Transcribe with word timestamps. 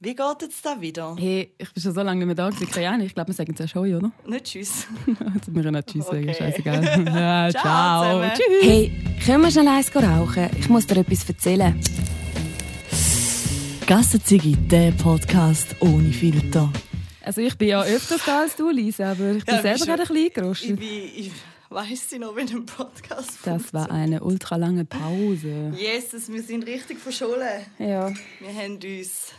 Wie 0.00 0.14
geht 0.14 0.42
es 0.48 0.62
da 0.62 0.80
wieder? 0.80 1.16
Hey, 1.18 1.52
ich 1.58 1.72
bin 1.72 1.82
schon 1.82 1.92
so 1.92 2.02
lange 2.02 2.18
nicht 2.24 2.26
mehr 2.26 2.34
da 2.36 2.50
gewesen. 2.50 2.70
Keine. 2.70 3.04
Ich 3.04 3.14
glaube, 3.14 3.30
wir 3.30 3.34
sagen 3.34 3.52
es 3.54 3.58
ja 3.58 3.66
schon, 3.66 3.92
oder? 3.96 4.12
Nicht 4.28 4.44
tschüss. 4.44 4.86
Jetzt 5.34 5.48
müssen 5.48 5.64
wir 5.64 5.72
nicht 5.72 5.88
Tschüss 5.88 6.06
sagen, 6.06 6.22
Okay. 6.28 6.34
scheißegal. 6.38 6.84
Ja, 7.06 7.50
Ciao 7.50 7.62
ciao. 8.22 8.30
Tschüss. 8.32 8.62
Hey, 8.62 8.92
können 9.26 9.42
wir 9.42 9.50
schnell 9.50 9.66
eins 9.66 9.90
rauchen? 9.96 10.50
Ich 10.56 10.68
muss 10.68 10.86
dir 10.86 10.98
etwas 10.98 11.28
erzählen. 11.28 11.80
Gassenzigi, 13.88 14.54
der 14.56 14.92
Podcast 14.92 15.74
ohne 15.80 16.12
Filter. 16.12 16.72
Also 17.24 17.40
ich 17.40 17.58
bin 17.58 17.66
ja 17.68 17.82
öfters 17.82 18.20
da 18.24 18.42
als 18.42 18.54
du, 18.54 18.70
Lisa, 18.70 19.10
aber 19.10 19.32
ich 19.32 19.44
bin 19.44 19.54
Ja, 19.56 19.62
selber 19.62 19.84
gerade 19.84 20.02
ein 20.02 20.08
bisschen 20.08 20.26
Ich, 20.26 20.32
gerostet. 20.34 20.80
ich 20.80 21.30
weiss 21.70 22.08
sie 22.10 22.18
noch, 22.20 22.36
wenn 22.36 22.48
ein 22.48 22.66
Podcast 22.66 23.38
Das 23.44 23.74
war 23.74 23.90
eine 23.90 24.22
ultra 24.22 24.54
lange 24.54 24.84
Pause. 24.84 25.72
Jesus, 25.76 26.30
wir 26.32 26.42
sind 26.42 26.66
richtig 26.66 27.00
verschollen. 27.00 27.66
Ja. 27.80 28.10
Wir 28.38 28.54
haben 28.54 28.74
uns. 28.76 29.32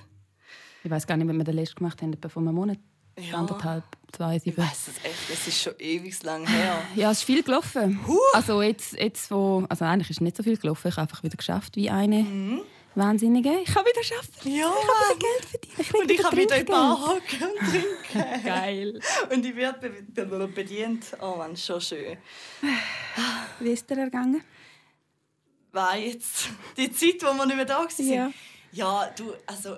Ich 0.84 0.90
weiß 0.92 1.06
gar 1.08 1.18
nicht, 1.18 1.28
wenn 1.28 1.38
wir 1.38 1.44
den 1.44 1.56
letzten 1.56 1.78
gemacht 1.80 2.02
haben, 2.02 2.14
etwa 2.14 2.30
vor 2.30 2.42
einem 2.42 2.56
Monat. 2.56 2.78
Ja. 3.18 3.38
Anderthalb, 3.38 3.84
zwei, 4.14 4.38
Ich 4.38 4.44
sieben. 4.44 4.58
weiß 4.58 4.88
es 4.88 5.04
echt, 5.04 5.30
es 5.34 5.48
ist 5.48 5.62
schon 5.62 5.74
ewig 5.80 6.24
lang 6.24 6.48
her. 6.48 6.82
Ja, 6.96 7.12
es 7.12 7.18
ist 7.20 7.24
viel 7.26 7.44
gelaufen. 7.44 8.00
Also 8.34 8.62
jetzt, 8.62 8.94
jetzt 8.94 9.30
wo, 9.30 9.66
also 9.68 9.84
eigentlich 9.84 10.10
ist 10.10 10.22
nicht 10.22 10.38
so 10.38 10.44
viel 10.44 10.56
gelaufen. 10.58 10.88
Ich 10.88 10.94
habe 10.96 11.02
einfach 11.02 11.22
wieder 11.24 11.36
geschafft 11.36 11.76
wie 11.76 11.90
eine 11.90 12.20
Mhm. 12.24 12.62
Wahnsinnige. 12.96 13.60
Ich 13.64 13.74
kann 13.74 13.84
wieder 13.86 14.18
arbeiten. 14.18 14.52
Ja, 14.52 14.72
Geld 15.20 15.46
verdienen. 15.46 15.76
Ich 15.80 15.90
krieg 15.90 16.02
und 16.02 16.12
ich 16.12 16.18
wieder 16.18 16.30
kann 16.30 16.38
wieder 16.40 16.56
in 16.58 16.66
die. 16.66 16.72
Bar 16.72 17.00
hocken 17.02 17.48
und 17.52 17.70
trinken. 17.70 18.44
Geil. 18.46 19.00
Und 19.32 19.46
ich 19.46 19.56
werde 19.56 19.90
be 19.90 20.26
be 20.26 20.48
bedient. 20.48 21.06
Oh 21.22 21.36
Mann, 21.38 21.56
schon 21.56 21.80
schön. 21.82 22.18
Wie 23.60 23.70
ist 23.70 23.90
dir 23.90 23.98
ergangen? 24.00 24.42
War 25.72 25.98
jetzt 25.98 26.50
die 26.78 26.92
Zeit, 26.92 27.22
wo 27.22 27.34
wir 27.38 27.46
nicht 27.46 27.56
mehr 27.58 27.66
da 27.66 27.80
waren? 27.80 27.90
Ja. 28.12 28.32
Ja, 28.72 29.10
du, 29.16 29.34
also 29.46 29.78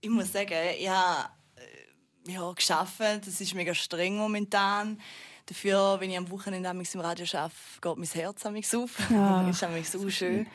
ich 0.00 0.10
muss 0.10 0.32
sagen, 0.32 0.54
ja, 0.80 1.30
äh, 1.56 2.32
ja, 2.32 2.52
geschafft. 2.52 3.00
Das 3.00 3.40
ist 3.40 3.54
mega 3.54 3.74
streng 3.74 4.16
momentan. 4.16 5.00
Dafür, 5.46 5.96
wenn 5.98 6.10
ich 6.10 6.18
am 6.18 6.30
Wochenende 6.30 6.68
amigs 6.68 6.94
im 6.94 7.00
Radio 7.00 7.24
arbeite, 7.32 7.54
geht 7.80 7.96
mein 7.96 8.08
Herz 8.08 8.46
amigs 8.46 8.74
auf. 8.74 8.90
Ja. 9.10 9.42
Das 9.44 9.56
ist 9.56 9.64
amigs 9.64 9.92
so 9.92 10.08
schön. 10.10 10.46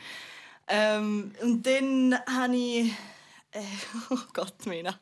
Ähm, 0.68 1.32
und 1.42 1.66
dann 1.66 2.16
habe 2.26 2.56
ich, 2.56 2.92
äh, 3.50 3.60
oh 4.10 4.18
Gott, 4.32 4.64
Mina, 4.66 4.98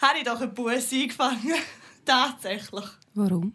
habe 0.00 0.18
ich 0.18 0.24
doch 0.24 0.40
einen 0.40 0.54
Bus 0.54 0.92
eingefangen. 0.92 1.54
Tatsächlich. 2.04 2.84
Warum? 3.14 3.54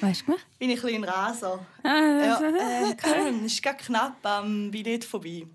Weißt 0.00 0.24
du 0.26 0.32
mich? 0.32 0.40
Bin 0.58 0.70
ich 0.70 0.78
ein 0.78 0.86
bisschen 0.86 1.04
Raser. 1.04 1.66
Ah, 1.82 1.88
Ja, 1.88 2.40
äh, 2.40 3.30
es 3.44 3.52
ist 3.52 3.62
gerade 3.62 3.78
knapp 3.82 4.24
am 4.24 4.70
Billett 4.70 5.04
vorbei. 5.04 5.46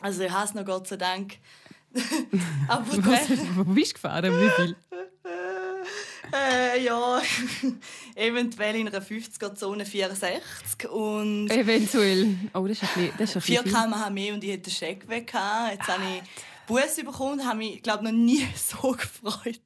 Also 0.00 0.22
ich 0.22 0.30
habe 0.30 0.44
es 0.44 0.54
noch 0.54 0.64
Gott 0.64 0.86
sei 0.86 0.96
Dank. 0.96 1.38
Aber 2.68 2.86
Was, 3.06 3.28
wo 3.56 3.64
bist 3.64 3.92
du 3.92 3.94
gefahren? 3.94 4.32
Wie 4.40 4.50
viel? 4.50 4.76
äh, 6.32 6.82
ja, 6.84 7.20
eventuell 8.14 8.76
in 8.76 8.88
einer 8.88 9.00
50er-Zone 9.02 9.86
64 9.86 10.88
und 10.90 11.48
Eventuell. 11.50 12.36
Oh, 12.52 12.66
das 12.66 12.82
ist 12.82 12.84
ein 12.84 12.88
bisschen, 12.94 13.12
das 13.18 13.30
ist 13.30 13.36
ein 13.36 13.42
4 13.42 13.62
bisschen 13.62 13.80
viel. 13.82 13.90
km/h 13.90 14.10
mehr 14.10 14.34
und 14.34 14.44
ich 14.44 14.50
hätte 14.50 14.62
den 14.64 14.72
Scheck 14.72 15.08
weg. 15.08 15.26
gehabt. 15.32 15.72
Jetzt 15.78 15.88
habe 15.88 16.02
ich 16.04 16.22
Bus 16.66 16.96
bekommen 16.96 17.40
und 17.40 17.46
habe 17.46 17.58
mich, 17.58 17.82
glaube 17.82 18.04
noch 18.04 18.12
nie 18.12 18.46
so 18.56 18.90
gefreut. 18.92 19.60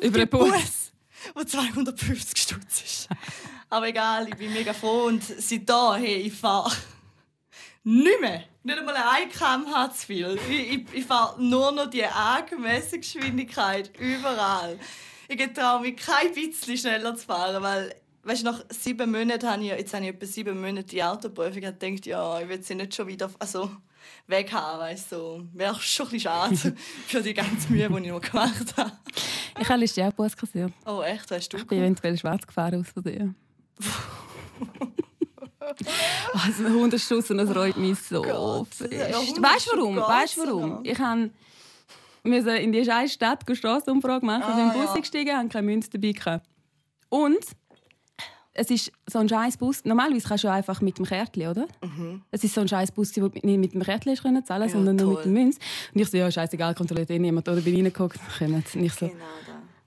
Über 0.00 0.18
den 0.18 0.28
den 0.28 0.28
Bus. 0.28 0.92
wo 1.34 1.42
250 1.42 2.38
Stutz 2.40 2.82
ist. 2.84 3.08
Aber 3.70 3.88
egal, 3.88 4.28
ich 4.28 4.36
bin 4.36 4.52
mega 4.52 4.72
froh 4.72 5.06
und 5.06 5.24
seitdem, 5.24 5.94
hey, 5.96 6.16
ich 6.16 6.32
fahre 6.34 6.70
nicht 7.84 8.20
mehr. 8.20 8.44
Nicht 8.62 8.78
einmal 8.78 8.96
ein 8.96 9.28
km/h 9.28 9.92
zu 9.92 10.06
viel. 10.06 10.38
Ich, 10.48 10.72
ich, 10.72 10.84
ich 10.94 11.04
fahre 11.04 11.40
nur 11.42 11.70
noch 11.70 11.88
die 11.88 12.04
angemessene 12.04 13.00
Geschwindigkeit 13.00 13.90
überall. 13.98 14.78
Ich 15.28 15.52
traue 15.52 15.82
mich 15.82 15.96
kein 15.96 16.32
bisschen 16.32 16.76
schneller 16.76 17.14
zu 17.14 17.26
fahren, 17.26 17.62
weil 17.62 17.94
weißt, 18.24 18.42
du, 18.42 18.46
nach 18.46 18.64
sieben 18.70 19.10
Monaten 19.10 19.48
habe 19.48 19.62
ich, 19.62 19.68
jetzt 19.68 19.94
habe 19.94 20.04
ich 20.04 20.10
etwa 20.10 20.26
sieben 20.26 20.60
Monate 20.60 20.84
die 20.84 21.02
Autoprüfung 21.02 21.62
und 21.62 21.80
gedacht, 21.80 22.06
ja, 22.06 22.40
ich 22.40 22.48
will 22.48 22.62
sie 22.62 22.74
nicht 22.74 22.94
schon 22.94 23.06
wieder 23.06 23.30
also, 23.38 23.70
weghaben. 24.26 24.80
Weißt, 24.80 25.10
so. 25.10 25.44
Wäre 25.52 25.74
schon 25.76 26.06
ein 26.06 26.12
bisschen 26.12 26.30
schade 26.30 26.56
für 27.06 27.22
die 27.22 27.34
ganze 27.34 27.70
Mühe, 27.70 27.88
die 27.88 28.06
ich 28.06 28.12
noch 28.12 28.20
gemacht 28.20 28.76
habe. 28.76 28.92
Ich 29.60 29.68
habe 29.68 29.80
letztes 29.80 29.96
Jahr 29.96 30.10
Bus 30.10 30.36
kassiert. 30.36 30.72
Oh 30.86 31.02
echt, 31.02 31.30
weißt 31.30 31.52
du? 31.52 31.58
Ich 31.58 31.66
bin 31.66 31.78
eventuell 31.78 32.18
schwarz 32.18 32.46
gefahren 32.46 32.80
aus 32.80 33.02
dir. 33.02 33.34
Also 36.34 36.64
ein 36.66 36.74
Hundertschuss 36.74 37.30
und 37.30 37.38
das 37.38 37.54
reut 37.54 37.76
mich 37.76 37.98
so 37.98 38.22
Gott. 38.22 38.68
fest. 38.68 38.92
Weißt 38.92 39.72
du 39.72 39.76
warum? 39.76 39.96
Weißt 39.96 40.36
du 40.36 40.40
noch. 40.46 40.52
warum? 40.56 40.80
Ich 40.84 40.98
han 40.98 41.30
musste 42.22 42.50
in 42.56 42.72
die 42.72 42.84
scheiß 42.84 43.12
Stadt 43.12 43.40
eine 43.46 43.56
Strassenumfrage 43.56 44.24
machen. 44.24 44.42
Ah, 44.44 44.54
bin 44.56 44.64
im 44.66 44.72
Bus 44.72 44.84
ja. 44.90 44.94
eingestiegen, 44.94 45.36
hatte 45.36 45.48
keine 45.48 45.66
Münze 45.66 45.90
dabei. 45.90 46.12
gehabt. 46.12 46.46
Und 47.10 47.38
es 48.56 48.70
ist 48.70 48.92
so 49.10 49.18
ein 49.18 49.28
scheiß 49.28 49.56
Bus. 49.56 49.84
Normalerweise 49.84 50.28
kannst 50.28 50.44
du 50.44 50.48
einfach 50.50 50.80
mit 50.80 50.96
dem 50.98 51.04
Kärtchen, 51.06 51.48
oder? 51.48 51.66
Es 52.30 52.44
ist 52.44 52.54
so 52.54 52.60
ein 52.60 52.68
scheiß 52.68 52.92
Bus, 52.92 53.10
wo 53.16 53.28
du 53.28 53.38
nicht 53.46 53.58
mit 53.58 53.74
dem 53.74 53.82
Kärtchen 53.82 54.16
können 54.16 54.44
zahlen, 54.44 54.62
Mhm. 54.62 54.68
Ja, 54.68 54.72
sondern 54.74 54.96
nur 54.96 55.06
toll. 55.06 55.14
mit 55.16 55.24
der 55.36 55.42
Münze. 55.44 55.58
Und 55.92 56.00
ich 56.00 56.08
so, 56.08 56.16
ja, 56.16 56.30
scheißegal, 56.30 56.74
kontrolliert 56.74 57.10
eh 57.10 57.18
niemand. 57.18 57.48
Oder 57.48 57.60
bin 57.60 57.74
reingeguckt. 57.74 58.18
Und 58.40 58.74
ich 58.76 58.92
so, 58.94 59.08
Genau 59.08 59.18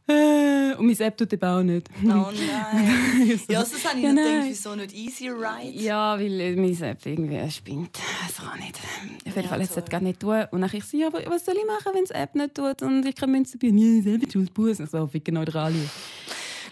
und 0.08 0.86
mein 0.86 1.00
App 1.00 1.18
tut 1.18 1.34
eben 1.34 1.44
auch 1.44 1.64
nicht. 1.64 1.90
Oh 2.04 2.08
nein. 2.08 3.40
ja, 3.50 3.60
das 3.60 3.86
habe 3.86 3.98
ich 3.98 4.04
Ja, 4.04 4.14
nicht 4.14 4.26
gedacht, 4.26 4.46
wieso 4.48 4.76
nicht 4.76 4.94
easy 4.96 5.30
ride? 5.30 5.78
Ja, 5.78 6.18
weil 6.18 6.56
mein 6.56 6.82
App 6.82 7.06
irgendwie 7.06 7.52
spinnt. 7.52 8.00
Das 8.26 8.38
kann 8.38 8.60
nicht. 8.60 8.80
Auf 9.28 9.36
jeden 9.36 9.50
Fall, 9.50 9.62
es 9.62 9.74
das 9.74 9.86
gar 9.86 10.00
nicht 10.00 10.20
tun. 10.20 10.46
Und 10.52 10.62
dann 10.62 10.70
ich 10.74 10.86
so, 10.86 10.98
ja, 10.98 11.08
aber 11.08 11.20
was 11.28 11.46
soll 11.46 11.56
ich 11.58 11.66
machen, 11.66 11.92
wenn 11.94 12.04
das 12.06 12.12
App 12.12 12.36
nicht 12.36 12.56
tut 12.56 12.82
und 12.82 13.06
ich 13.06 13.16
Münze 13.28 13.58
dabei 13.58 13.74
habe? 13.74 13.80
Ja, 13.82 14.02
selber 14.02 14.32
schuld, 14.32 14.54
Bus. 14.54 14.80
Und 14.80 14.90
so, 14.90 15.08
ficken 15.08 15.38
euch 15.38 15.56
alle. 15.56 15.90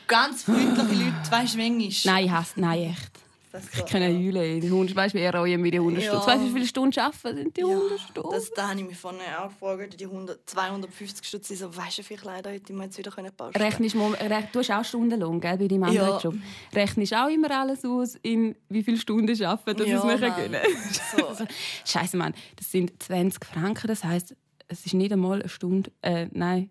Ganz 0.07 0.43
freundliche 0.43 1.03
Leute, 1.03 1.31
weißt 1.31 1.55
du, 1.55 1.57
manchmal. 1.57 2.13
Nein, 2.15 2.31
hasst, 2.31 2.57
nein, 2.57 2.83
echt. 2.91 3.24
Das 3.55 3.79
Ich 3.79 3.85
kann 3.85 4.01
ja 4.01 4.07
heulen. 4.09 4.61
Die 4.61 4.71
Hunde, 4.71 4.95
weißt 4.95 5.13
du, 5.13 5.17
wie 5.19 5.23
er 5.23 5.43
wie 5.43 5.71
die 5.71 5.79
Hundestunden. 5.79 6.21
Ja. 6.21 6.27
Weißt 6.27 6.41
du, 6.43 6.47
wie 6.47 6.51
viele 6.53 6.65
Stunden 6.65 6.99
arbeiten 6.99 7.37
sind 7.37 7.57
die 7.57 7.61
ja, 7.61 7.67
Hundestunden? 7.67 8.31
das, 8.31 8.51
da 8.51 8.69
habe 8.69 8.79
ich 8.79 8.85
mich 8.87 8.97
vorhin 8.97 9.21
auch 9.39 9.49
gefragt, 9.49 9.99
die 9.99 10.05
100, 10.05 10.49
250 10.49 11.27
Stutz, 11.27 11.49
ich 11.49 11.59
so, 11.59 11.75
weißt 11.75 11.99
du, 11.99 12.03
vielleicht 12.03 12.25
leider 12.25 12.51
hätte 12.51 12.71
ich 12.71 12.77
mir 12.77 12.83
jetzt 12.85 12.97
wieder 12.97 13.11
können 13.11 13.31
posten 13.35 13.61
Rechnest, 13.61 13.95
mal- 13.95 14.13
rech- 14.15 14.51
du 14.51 14.59
hast 14.59 14.71
auch 14.71 14.83
Stundenlohn, 14.85 15.39
gell, 15.39 15.57
bei 15.57 15.67
deinem 15.67 15.83
anderen 15.83 16.09
Ja. 16.09 16.17
Job. 16.19 16.35
Rechnest 16.73 17.13
auch 17.13 17.29
immer 17.29 17.51
alles 17.51 17.83
aus, 17.85 18.15
in 18.21 18.55
wie 18.69 18.83
viele 18.83 18.97
Stunden 18.97 19.43
arbeiten, 19.43 19.77
dass 19.79 19.87
Ja, 19.87 19.97
es 19.97 20.03
Mann. 20.03 20.35
gönnen. 20.35 20.61
So. 21.17 21.45
Scheiße, 21.85 22.17
Mann, 22.17 22.33
das 22.57 22.71
sind 22.71 22.91
20 23.01 23.45
Franken, 23.45 23.87
das 23.87 24.03
heisst, 24.03 24.35
es 24.67 24.85
ist 24.85 24.93
nicht 24.93 25.11
einmal 25.13 25.39
eine 25.41 25.49
Stunde. 25.49 25.91
Äh, 26.01 26.27
nein, 26.31 26.69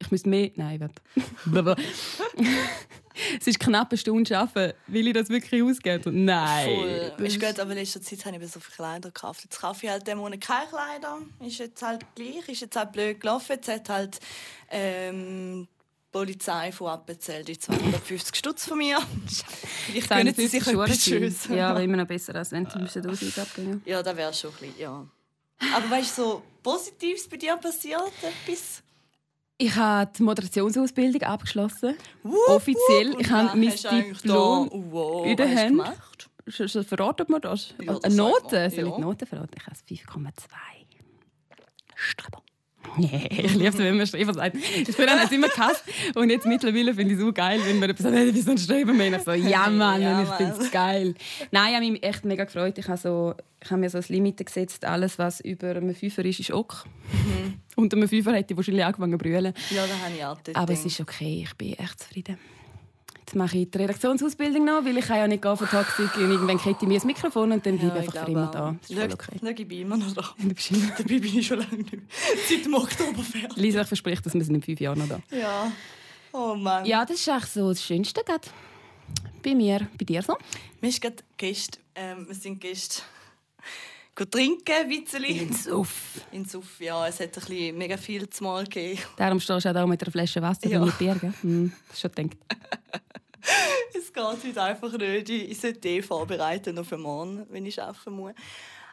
ich 0.00 0.10
müsste 0.10 0.28
mehr. 0.28 0.50
Nein, 0.56 0.80
warte. 0.80 1.82
Es 3.38 3.46
ist 3.46 3.60
knapp 3.60 3.90
eine 3.90 3.98
Stunde 3.98 4.38
arbeiten. 4.38 4.76
Will 4.86 5.08
ich 5.08 5.14
das 5.14 5.28
wirklich 5.28 5.62
ausgeben? 5.62 6.24
Nein. 6.24 6.66
Voll. 6.74 7.12
Das 7.18 7.28
Ist 7.28 7.40
gut, 7.40 7.60
aber 7.60 7.70
in 7.72 7.78
letzter 7.78 8.00
Zeit 8.00 8.24
habe 8.24 8.42
ich 8.42 8.50
so 8.50 8.60
viele 8.60 8.76
Kleider 8.76 9.08
gekauft. 9.10 9.42
Jetzt 9.44 9.60
kaufe 9.60 9.86
ich 9.86 9.92
halt 9.92 10.06
diesen 10.06 10.18
Monat 10.18 10.40
keine 10.40 10.68
Kleider. 10.68 11.18
Ist 11.40 11.58
jetzt 11.58 11.82
halt 11.82 12.04
gleich, 12.14 12.48
ist 12.48 12.60
jetzt 12.62 12.76
halt 12.76 12.92
blöd 12.92 13.20
gelaufen. 13.20 13.52
Jetzt 13.52 13.68
hat 13.68 13.88
halt 13.88 14.20
ähm, 14.70 15.68
die 15.68 16.12
Polizei 16.12 16.72
von 16.72 16.88
Appenzell 16.88 17.44
die 17.44 17.58
250 17.58 18.34
Stutz 18.34 18.66
von 18.66 18.78
mir. 18.78 18.98
Ich 19.92 20.08
gönnen 20.08 20.32
sie 20.34 20.46
sich 20.46 20.64
etwas. 20.66 21.02
Schönes. 21.02 21.48
Ja, 21.48 21.70
aber 21.70 21.82
immer 21.82 21.96
noch 21.96 22.06
besser, 22.06 22.34
als 22.36 22.52
wenn 22.52 22.68
sie 22.70 22.78
müssen 22.78 23.08
Ausweis 23.10 23.38
abgeben 23.38 23.82
Ja, 23.84 24.02
das 24.02 24.16
wäre 24.16 24.32
schon 24.32 24.50
ein 24.50 24.56
bisschen, 24.60 24.80
ja. 24.80 25.06
Aber 25.74 25.90
weißt 25.90 26.18
du, 26.18 26.22
so 26.22 26.42
Positives 26.62 27.28
bei 27.28 27.36
dir 27.36 27.56
passiert? 27.56 28.12
Etwas? 28.22 28.82
Ich 29.62 29.76
habe 29.76 30.10
die 30.16 30.22
Moderationsausbildung 30.22 31.22
abgeschlossen. 31.22 31.94
Wupp, 32.22 32.48
Offiziell. 32.48 33.12
wupp. 33.12 33.20
Ich 33.20 33.30
habe 33.30 33.58
mein 33.58 33.68
Diplom 33.70 34.70
da? 34.70 34.76
Wow, 34.90 35.26
in 35.26 35.36
der 35.36 35.54
Hand. 35.54 35.68
gemacht? 35.68 36.30
Verratet 36.88 37.28
man 37.28 37.42
das? 37.42 37.74
Ja, 37.78 37.92
das 37.92 38.04
Eine 38.04 38.14
Note? 38.14 38.70
Soll 38.70 38.88
ich 38.88 38.94
die 38.94 39.00
Note 39.02 39.26
verraten? 39.26 39.54
Ich 39.58 39.66
habe 39.66 39.76
es 39.76 39.82
5,2. 39.84 40.32
Streber. 41.94 42.42
Nee, 42.96 43.28
ich 43.30 43.54
liebe 43.54 43.68
es, 43.68 43.78
wenn 43.78 43.96
man 43.96 44.06
Streber 44.06 44.34
sagt. 44.34 44.56
Ich 44.56 44.96
bin 44.96 45.06
dann 45.06 45.28
immer 45.30 45.48
gehasst. 45.48 45.84
Und 46.14 46.30
jetzt 46.30 46.46
mittlerweile 46.46 46.94
finde 46.94 47.12
ich 47.14 47.18
es 47.20 47.24
so 47.24 47.32
geil, 47.32 47.60
wenn 47.64 47.78
man 47.78 47.96
sagt, 47.96 48.14
hey, 48.14 48.34
wie 48.34 48.40
so 48.40 48.50
ein 48.50 48.58
Streber 48.58 48.92
mehr. 48.92 49.16
Ich 49.16 49.22
so, 49.22 49.32
ja 49.32 49.68
Mann, 49.70 50.02
Ja, 50.02 50.22
ich 50.22 50.28
finde 50.30 50.54
es 50.60 50.70
geil. 50.70 51.14
Nein, 51.50 51.68
ich 51.70 51.76
habe 51.76 51.90
mich 51.90 52.02
echt 52.02 52.24
mega 52.24 52.44
gefreut. 52.44 52.76
Ich 52.78 52.88
habe, 52.88 52.98
so, 52.98 53.34
ich 53.62 53.70
habe 53.70 53.80
mir 53.80 53.90
so 53.90 53.98
ein 53.98 54.04
Limit 54.08 54.44
gesetzt. 54.44 54.84
Alles, 54.84 55.18
was 55.18 55.40
über 55.40 55.70
einem 55.70 55.94
Fünfer 55.94 56.24
ist, 56.24 56.40
ist 56.40 56.50
ok. 56.50 56.84
Mhm. 57.12 57.54
Unter 57.76 57.96
einem 57.96 58.08
Fünfer 58.08 58.32
hätte 58.34 58.52
ich 58.54 58.56
wahrscheinlich 58.56 58.84
angefangen 58.84 59.12
zu 59.12 59.18
brüllen. 59.18 59.54
Ja, 59.70 59.82
das 59.86 60.02
habe 60.04 60.14
ich 60.16 60.24
auch 60.24 60.38
Aber 60.54 60.72
es 60.72 60.82
gedacht. 60.82 60.86
ist 60.86 61.00
okay, 61.00 61.42
ich 61.46 61.54
bin 61.54 61.74
echt 61.74 62.00
zufrieden. 62.00 62.38
Jetzt 63.30 63.36
mache 63.36 63.58
ich 63.58 63.70
die 63.70 63.78
Redaktionsausbildung 63.78 64.64
noch, 64.64 64.84
weil 64.84 64.98
ich 64.98 65.06
ja 65.06 65.28
nicht 65.28 65.40
gehen 65.40 65.56
von 65.56 65.68
Toxic. 65.68 66.16
Und 66.16 66.32
irgendwann 66.32 66.58
kriege 66.58 66.76
ich 66.82 66.88
mir 66.88 66.94
das 66.94 67.04
Mikrofon 67.04 67.52
und 67.52 67.64
dann 67.64 67.78
bleibe 67.78 68.00
ich 68.00 68.08
einfach 68.08 68.26
immer 68.26 68.50
da. 68.50 68.74
Das 68.82 68.90
ist 68.90 69.14
okay. 69.14 69.36
schau, 69.40 69.46
ich 69.46 69.68
bin 69.68 69.80
immer 69.82 69.96
noch 69.96 70.12
da. 70.12 70.34
Du 70.38 70.48
bist 70.52 70.72
immer- 70.72 70.88
Dabei 70.98 71.04
bin 71.20 71.38
ich 71.38 71.46
schon 71.46 71.58
lange 71.60 71.76
nicht 71.76 71.92
mehr. 71.92 72.02
Seit 72.48 72.64
dem 72.64 72.74
Oktoberfertig. 72.74 73.56
Lisa, 73.56 73.82
ich 73.82 73.86
verspreche, 73.86 74.20
dass 74.22 74.34
wir 74.34 74.42
sind 74.42 74.56
in 74.56 74.62
fünf 74.62 74.80
Jahren 74.80 74.98
noch 74.98 75.08
da. 75.08 75.20
Ja. 75.30 75.70
Oh 76.32 76.56
Mann. 76.56 76.84
Ja, 76.86 77.04
das 77.04 77.20
ist 77.20 77.28
eigentlich 77.28 77.44
so 77.52 77.68
das 77.68 77.84
Schönste 77.84 78.24
gerade. 78.24 78.48
Bei 79.44 79.54
mir, 79.54 79.86
bei 79.96 80.04
dir 80.04 80.22
so? 80.22 80.36
Wir 80.80 80.90
sind 80.90 81.00
gerade 81.00 81.16
Gäste. 81.36 81.78
Ähm, 81.94 82.26
wir 82.26 82.34
sind 82.34 82.60
Gäste 82.60 83.02
trinken, 84.28 84.72
ein 84.76 84.88
bisschen. 84.88 85.22
In 85.22 85.52
Suff. 85.54 86.20
In 86.32 86.44
Suff, 86.46 86.80
ja. 86.80 87.06
Es 87.06 87.20
hat 87.20 87.28
ein 87.28 87.30
bisschen 87.46 87.78
mega 87.78 87.96
viel 87.96 88.28
zu 88.28 88.42
mal 88.42 88.64
gegeben. 88.64 88.98
Darum 89.16 89.38
stehst 89.38 89.64
du 89.64 89.68
auch 89.70 89.72
da 89.72 89.86
mit 89.86 90.02
einer 90.02 90.10
Flasche 90.10 90.42
Wasser 90.42 90.66
Ja. 90.68 90.80
ja. 90.80 90.84
mit 90.84 90.98
Bier, 90.98 91.14
gell? 91.14 91.32
Hm, 91.42 91.72
schon 91.96 92.10
gedacht. 92.10 92.36
Es 93.96 94.12
geht 94.12 94.24
heute 94.24 94.62
einfach 94.62 94.92
nicht. 94.92 95.28
Ich 95.28 95.50
ich 95.50 95.60
sollte 95.60 95.88
eh 95.88 96.02
vorbereiten 96.02 96.78
auf 96.78 96.88
den 96.88 97.00
Morgen, 97.00 97.46
wenn 97.50 97.66
ich 97.66 97.80
arbeiten 97.82 98.12
muss. 98.12 98.32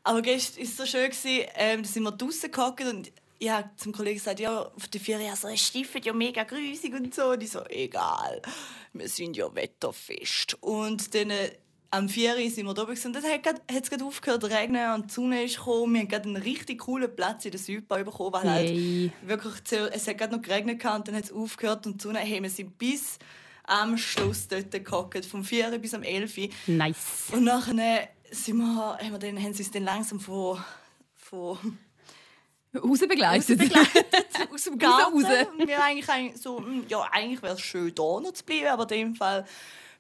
Aber 0.04 0.22
gestern 0.22 0.58
war 0.58 0.64
es 0.64 0.78
so 0.78 0.86
schön, 0.86 1.12
ähm, 1.56 1.84
da 1.84 1.90
sind 1.90 2.04
wir 2.04 2.12
draußen 2.12 2.52
gehockt 2.52 2.86
und 2.86 3.12
ich 3.40 3.50
habe 3.50 3.70
zum 3.78 3.92
Kollegen 3.92 4.18
gesagt, 4.18 4.40
ja, 4.40 4.62
auf 4.62 4.88
der 4.88 5.02
Ferien 5.02 5.36
so, 5.36 5.48
es 5.48 5.62
stiftet 5.62 6.06
ja 6.06 6.14
mega 6.14 6.44
grusig 6.44 6.94
und 6.94 7.14
so. 7.14 7.32
Und 7.32 7.44
ich 7.44 7.52
so, 7.52 7.64
egal, 7.66 8.42
wir 8.94 9.10
sind 9.10 9.38
ja 9.38 9.54
wetterfest. 9.54 10.58
Und 10.62 11.14
dann 11.14 11.30
äh, 11.30 11.52
am 11.92 12.10
4 12.10 12.36
Uhr 12.36 12.50
sind 12.50 12.66
wir 12.66 12.74
da 12.74 12.84
oben 12.84 12.98
und 13.04 13.14
dann 13.14 13.24
hat 13.24 13.58
es 13.70 13.90
gerade 13.90 14.04
aufgehört 14.04 14.42
zu 14.42 14.48
regnen 14.48 14.94
und 14.94 15.10
die 15.10 15.14
Sonne 15.14 15.44
ist 15.44 15.58
gekommen. 15.58 15.94
Wir 15.94 16.02
haben 16.02 16.08
gerade 16.08 16.30
einen 16.30 16.38
richtig 16.38 16.80
coolen 16.80 17.16
Platz 17.16 17.46
in 17.46 17.52
der 17.52 17.60
Südbau 17.60 18.04
bekommen, 18.04 18.34
weil 18.34 18.50
halt 18.50 18.70
Yay. 18.70 19.12
wirklich 19.24 19.54
es 19.94 20.08
hat 20.08 20.18
gerade 20.18 20.36
noch 20.36 20.42
geregnet 20.42 20.84
und 20.84 21.08
dann 21.08 21.16
hat 21.16 21.24
es 21.24 21.32
aufgehört 21.32 21.86
und 21.86 22.02
die 22.02 22.04
Sonne, 22.04 22.20
hey, 22.20 22.42
wir 22.42 22.50
sind 22.50 22.78
bis 22.78 23.18
am 23.68 23.98
Schluss 23.98 24.48
dort 24.48 24.72
gehockt, 24.72 25.26
vom 25.26 25.44
4 25.44 25.72
Uhr 25.72 25.78
bis 25.78 25.94
am 25.94 26.04
11 26.04 26.38
Uhr. 26.38 26.50
Nice. 26.68 27.28
Und 27.32 27.44
nachher 27.44 28.10
sind 28.32 28.58
wir, 28.58 28.98
haben, 29.00 29.12
wir 29.12 29.20
dann, 29.20 29.42
haben 29.42 29.54
sie 29.54 29.64
uns 29.64 29.72
dann 29.72 29.84
langsam 29.84 30.20
von, 30.20 30.60
von 31.16 31.78
Rausbegleitet. 32.76 33.58
begleitet 33.58 34.06
aus 34.54 34.64
dem 34.64 34.78
Garten. 34.78 35.14
Raus, 35.14 35.24
raus. 35.26 35.48
Wir 35.66 35.84
eigentlich, 35.84 36.10
eigentlich 36.10 36.42
so, 36.42 36.58
hm, 36.58 36.86
ja, 36.88 37.02
eigentlich 37.12 37.42
wäre 37.42 37.54
es 37.54 37.62
schön, 37.62 37.94
da 37.94 38.20
noch 38.20 38.34
zu 38.34 38.44
bleiben, 38.44 38.68
aber 38.68 38.84
in 38.84 39.08
dem 39.08 39.16
Fall 39.16 39.46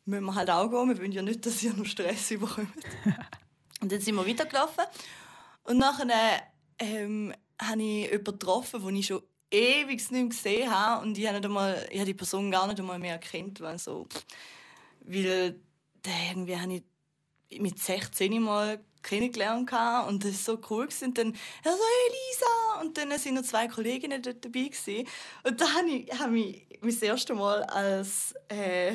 müssen 0.05 0.25
wir 0.25 0.35
halt 0.35 0.49
auch 0.49 0.69
gehen. 0.69 0.89
Wir 0.89 0.97
wollen 0.97 1.11
ja 1.11 1.21
nicht, 1.21 1.45
dass 1.45 1.63
ihr 1.63 1.73
noch 1.73 1.85
Stress 1.85 2.29
bekommt. 2.29 2.69
und 3.81 3.91
dann 3.91 3.99
sind 3.99 4.15
wir 4.15 4.27
weitergelaufen. 4.27 4.85
Und 5.63 5.77
nachher 5.77 6.41
ähm, 6.79 7.33
habe 7.61 7.81
ich 7.81 8.11
jemanden 8.11 8.39
getroffen, 8.39 8.85
den 8.85 8.95
ich 8.95 9.07
schon 9.07 9.21
ewig 9.51 9.99
nicht 9.99 10.11
mehr 10.11 10.25
gesehen 10.25 10.71
habe. 10.71 11.03
Und 11.03 11.17
ich 11.17 11.25
habe, 11.25 11.37
nicht 11.37 11.45
einmal, 11.45 11.87
ich 11.89 11.97
habe 11.97 12.05
die 12.05 12.13
Person 12.13 12.51
gar 12.51 12.67
nicht 12.67 12.79
einmal 12.79 12.99
mehr 12.99 13.13
erkannt. 13.13 13.61
Weil, 13.61 13.79
so, 13.79 14.07
weil 15.01 15.59
irgendwie 16.05 16.57
habe 16.57 16.73
ich 17.49 17.59
mit 17.59 17.79
16 17.79 18.41
mal 18.41 18.79
kennengelernt 19.03 19.71
und 20.07 20.23
das 20.23 20.47
war 20.47 20.55
so 20.55 20.61
cool 20.69 20.87
gewesen. 20.87 21.09
und 21.09 21.17
dann 21.17 21.33
er 21.63 21.71
so 21.71 21.77
hey 21.77 22.13
Lisa 22.13 22.81
und 22.81 22.97
dann 22.97 23.17
sind 23.17 23.35
noch 23.35 23.43
zwei 23.43 23.67
Kolleginnen 23.67 24.21
dort 24.21 24.43
dabei 24.43 24.63
gewesen. 24.63 25.07
und 25.43 25.61
da 25.61 25.73
habe 25.73 25.89
ich, 25.89 26.19
habe 26.19 26.37
ich 26.37 26.81
mich 26.81 26.95
das 26.95 27.03
erste 27.03 27.33
Mal 27.33 27.63
als 27.63 28.33
äh, 28.49 28.93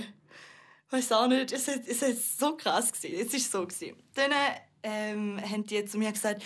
weiß 0.90 1.12
auch 1.12 1.28
nicht 1.28 1.52
es 1.52 1.68
hat 1.68 2.16
so 2.16 2.56
krass 2.56 2.92
gewesen. 2.92 3.26
es 3.26 3.32
ist 3.32 3.50
so 3.50 3.66
gewesen. 3.66 3.96
dann 4.14 4.32
ähm, 4.82 5.40
haben 5.40 5.64
die 5.64 5.84
zu 5.84 5.98
mir 5.98 6.12
gesagt 6.12 6.42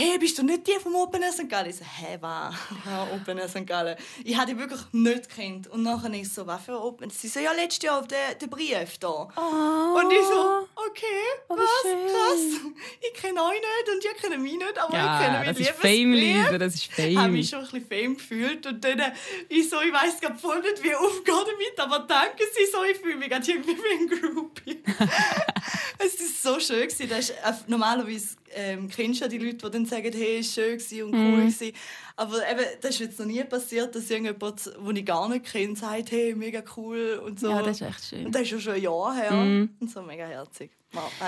hey, 0.00 0.18
bist 0.18 0.38
du 0.38 0.42
nicht 0.42 0.66
die 0.66 0.72
vom 0.82 0.94
Open 0.96 1.22
Air 1.22 1.32
St. 1.32 1.48
Gallen? 1.48 1.70
Ich 1.70 1.76
so, 1.76 1.84
hä, 1.84 2.16
was? 2.20 2.54
Ja, 2.86 3.06
Open 3.14 3.38
Air 3.38 3.48
St. 3.48 3.66
Gallen. 3.66 3.96
Ich 4.24 4.36
habe 4.36 4.52
die 4.52 4.58
wirklich 4.58 4.80
nicht 4.92 5.28
gekannt. 5.28 5.68
Und 5.68 5.82
nachher 5.82 6.10
ich 6.12 6.32
so, 6.32 6.46
was 6.46 6.62
für 6.64 6.80
Open? 6.80 7.10
Sie 7.10 7.28
so, 7.28 7.40
ja, 7.40 7.52
letztes 7.52 7.82
Jahr 7.84 8.02
der, 8.06 8.34
der 8.34 8.46
Brief 8.46 8.98
da. 8.98 9.08
Und 9.10 10.10
ich 10.12 10.24
so, 10.24 10.66
okay, 10.76 11.04
Oh, 11.48 11.56
was? 11.56 11.68
schön. 11.82 11.98
Krass. 12.06 12.72
Ich 13.00 13.20
kenne 13.20 13.42
euch 13.42 13.52
nicht 13.52 13.94
und 13.94 14.04
ihr 14.04 14.14
kennt 14.14 14.42
mich 14.42 14.52
nicht, 14.56 14.78
aber 14.78 14.96
ich 14.96 15.20
kenne 15.26 15.34
Ja, 15.34 15.40
mich 15.40 15.48
das 15.48 15.58
ist 15.60 15.70
Fame, 15.80 16.12
Lisa, 16.12 16.58
das 16.58 16.74
ist 16.74 16.98
Ich 16.98 17.16
habe 17.16 17.28
mich 17.28 17.50
Fame. 17.50 17.66
schon 17.66 17.76
ein 17.76 17.82
bisschen 17.84 18.02
Fame 18.04 18.16
gefühlt 18.16 18.66
und 18.66 18.84
dann 18.84 18.98
äh, 18.98 19.12
ich 19.48 19.68
so, 19.68 19.80
ich 19.80 19.92
weiß 19.92 20.20
gar 20.20 20.34
voll 20.36 20.60
nicht, 20.62 20.82
wie 20.82 20.94
aufgehe 20.94 21.34
damit, 21.34 21.78
aber 21.78 22.00
danke 22.06 22.44
sie 22.56 22.66
so, 22.70 22.82
ich 22.84 22.98
fühle 22.98 23.16
mich 23.16 23.28
gerade 23.28 23.50
irgendwie 23.50 23.76
wie 23.76 23.98
ein 23.98 24.08
Groupie. 24.34 24.82
es 26.04 26.14
ist 26.14 26.42
so 26.42 26.58
schön 26.60 26.88
gewesen. 26.88 27.08
Das 27.08 27.18
ist, 27.20 27.30
äh, 27.30 27.52
normalerweise 27.66 28.36
ähm, 28.54 28.88
kennst 28.88 29.20
du 29.20 29.24
ja 29.24 29.28
die 29.28 29.38
Leute, 29.38 29.56
die 29.58 29.70
dann 29.70 29.86
sagen, 29.86 30.10
hey, 30.12 30.36
war 30.38 30.42
schön 30.42 30.78
gewesen 30.78 31.02
und 31.04 31.14
cool 31.14 31.40
gewesen. 31.42 31.72
Aber 32.16 32.36
eben, 32.50 32.64
das 32.80 32.90
ist 32.92 33.00
jetzt 33.00 33.18
noch 33.18 33.26
nie 33.26 33.42
passiert, 33.44 33.94
dass 33.94 34.10
irgendjemand, 34.10 34.66
den 34.66 34.96
ich 34.96 35.06
gar 35.06 35.28
nicht 35.28 35.44
kenne, 35.46 35.76
sagt, 35.76 36.10
hey, 36.10 36.34
mega 36.34 36.62
cool 36.76 37.20
und 37.24 37.38
so. 37.40 37.50
Ja, 37.50 37.62
das 37.62 37.80
ist 37.80 37.86
echt 37.86 38.04
schön. 38.04 38.26
Und 38.26 38.34
das 38.34 38.42
ist 38.42 38.50
ja 38.50 38.60
schon 38.60 38.72
ein 38.74 38.82
Jahr 38.82 39.14
her. 39.14 39.30
Und 39.32 39.90
so 39.92 40.02
mega 40.02 40.26
herzig. 40.26 40.70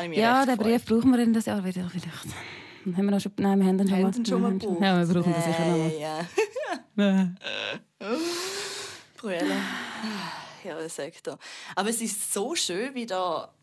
Mich 0.08 0.18
Ja, 0.18 0.44
den. 0.44 0.56
Brief 0.56 0.84
brauchen 0.84 1.10
wir 1.12 1.18
in 1.20 1.32
das 1.32 1.46
Jahr 1.46 1.64
wieder 1.64 1.88
vielleicht. 1.88 2.26
Dann 2.84 2.96
Haben 2.96 3.04
wir 3.04 3.10
noch 3.12 3.20
schon, 3.20 3.32
nein, 3.36 3.60
wir 3.60 3.66
haben 3.66 3.78
den 3.78 3.88
schon 3.88 4.04
Haben 4.04 4.24
schon 4.26 4.42
mal 4.42 4.52
gebraucht. 4.58 4.80
Ja, 4.80 4.98
wir 5.06 5.14
brauchen 5.14 5.32
den 5.32 5.42
sicher 5.42 5.66
noch 5.66 6.00
Ja. 6.00 6.26
mal. 6.96 7.36
Brüelle. 9.16 9.56
Ja, 10.64 10.74
das 10.80 10.96
sagt 10.96 11.28
er. 11.28 11.38
Aber 11.76 11.88
es 11.90 12.00
ist 12.00 12.32
so 12.32 12.54
schön, 12.56 12.94
wieder 12.94 13.54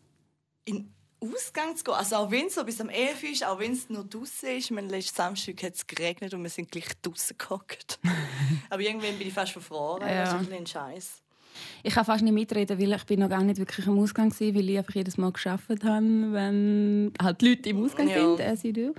in 0.64 0.76
den 0.76 0.94
Ausgang 1.20 1.76
zu 1.76 1.84
gehen. 1.84 1.94
Also 1.94 2.16
auch 2.16 2.30
wenn 2.30 2.46
es 2.46 2.54
so 2.54 2.64
bis 2.64 2.80
am 2.80 2.88
11 2.88 3.22
ist, 3.24 3.44
auch 3.46 3.58
wenn 3.58 3.72
es 3.72 3.88
nur 3.90 4.04
draußen 4.04 4.48
ist. 4.56 4.70
Mein 4.70 4.88
letzten 4.88 5.16
Samstag 5.16 5.62
hat 5.62 5.74
es 5.74 5.86
geregnet 5.86 6.32
und 6.34 6.42
wir 6.42 6.50
sind 6.50 6.70
gleich 6.70 6.86
draußen 7.02 7.36
gehockt. 7.38 7.98
Aber 8.70 8.80
irgendwann 8.82 9.16
bin 9.18 9.28
ich 9.28 9.34
fast 9.34 9.52
verfroren. 9.52 10.06
Ja. 10.08 10.24
Das 10.32 10.42
ist 10.42 10.52
ein 10.52 10.66
Scheiß. 10.66 11.22
Ich 11.82 11.92
kann 11.94 12.04
fast 12.04 12.22
nicht 12.22 12.32
mitreden, 12.32 12.78
weil 12.78 12.92
ich 12.92 13.04
bin 13.04 13.20
noch 13.20 13.28
gar 13.28 13.42
nicht 13.42 13.58
wirklich 13.58 13.86
am 13.86 13.98
Ausgang 13.98 14.30
war, 14.32 14.54
weil 14.54 14.70
ich 14.70 14.78
einfach 14.78 14.94
jedes 14.94 15.18
Mal 15.18 15.32
geschafft 15.32 15.68
habe, 15.84 16.32
wenn 16.32 17.12
halt 17.20 17.40
die 17.40 17.48
Leute 17.50 17.68
im 17.70 17.84
Ausgang 17.84 18.08
Ja. 18.08 18.14
sind, 18.36 18.40
as 18.40 18.62
you 18.62 18.72
do. 18.72 18.94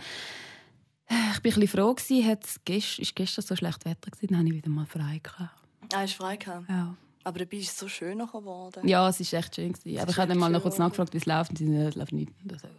Ich 1.10 1.16
war 1.18 1.36
ein 1.36 1.42
bisschen 1.42 1.68
froh, 1.68 1.94
gewesen, 1.94 2.26
hat 2.28 2.46
es 2.46 2.60
gest 2.64 3.00
ist 3.00 3.16
gestern 3.16 3.44
so 3.46 3.56
schlecht 3.56 3.84
Wetter 3.86 4.12
gewesen, 4.12 4.28
dann 4.30 4.40
habe 4.40 4.50
ich 4.50 4.56
wieder 4.56 4.70
mal 4.70 4.86
frei 4.86 5.20
gehabt. 5.24 5.50
Ah, 5.94 6.04
ist 6.04 6.14
frei 6.14 6.38
gehabt. 6.38 6.70
Ja. 6.70 6.96
Aber 7.24 7.40
dabei 7.40 7.58
ist 7.58 7.70
es 7.70 7.78
so 7.78 7.88
schön 7.88 8.18
geworden. 8.18 8.88
ja, 8.88 9.08
es 9.08 9.20
ist 9.20 9.32
echt 9.34 9.56
schön. 9.56 9.74
Gewesen. 9.74 10.00
Aber 10.00 10.10
ich 10.10 10.18
habe 10.18 10.28
dann 10.30 10.38
mal 10.40 10.50
noch 10.50 10.62
kurz 10.64 10.78
nachgefragt, 10.80 11.14
wie 11.14 11.18
es 11.18 11.26
läuft. 11.26 11.52
Und 11.52 11.58
sie 11.58 11.66
sagen, 11.66 11.88
es 11.88 11.96
läuft 11.96 12.14
nicht. 12.14 12.32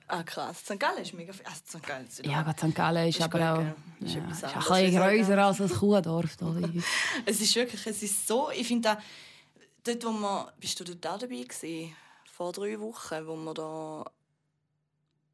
Ah, 0.08 0.22
krass. 0.24 0.58
St. 0.60 0.80
Gallen 0.80 1.02
ist 1.02 1.14
mega 1.14 1.32
viel. 1.32 1.44
Ah, 1.46 1.54
St. 1.54 1.82
Gallen 1.82 2.06
ist 2.06 2.26
Ja, 2.26 2.40
aber 2.40 2.52
St. 2.52 2.74
Gallen 2.74 3.08
ist, 3.08 3.18
Ist 3.18 3.24
aber 3.24 3.52
auch 3.52 3.58
gell? 3.58 3.74
Ist 4.00 4.14
ja, 4.16 4.30
ist 4.30 4.44
ein 4.44 4.58
bisschen 4.58 4.96
grösser 4.96 5.38
als 5.38 5.60
ein 5.60 5.68
Kuhdorf. 5.68 6.36
da. 6.36 6.54
Es 7.26 7.40
ist 7.40 7.54
wirklich, 7.54 7.86
es 7.86 8.02
ist 8.02 8.26
so, 8.26 8.50
ich 8.50 8.66
finde 8.66 8.88
da, 8.90 8.98
dort 9.84 10.04
wo 10.04 10.10
wir, 10.10 10.52
bist 10.58 10.80
du 10.80 10.84
dort 10.84 11.06
auch 11.06 11.18
dabei 11.18 11.42
gewesen? 11.42 11.94
Vor 12.24 12.52
drei 12.52 12.80
Wochen, 12.80 13.26
wo 13.26 13.36
wir 13.36 13.54
da, 13.54 14.04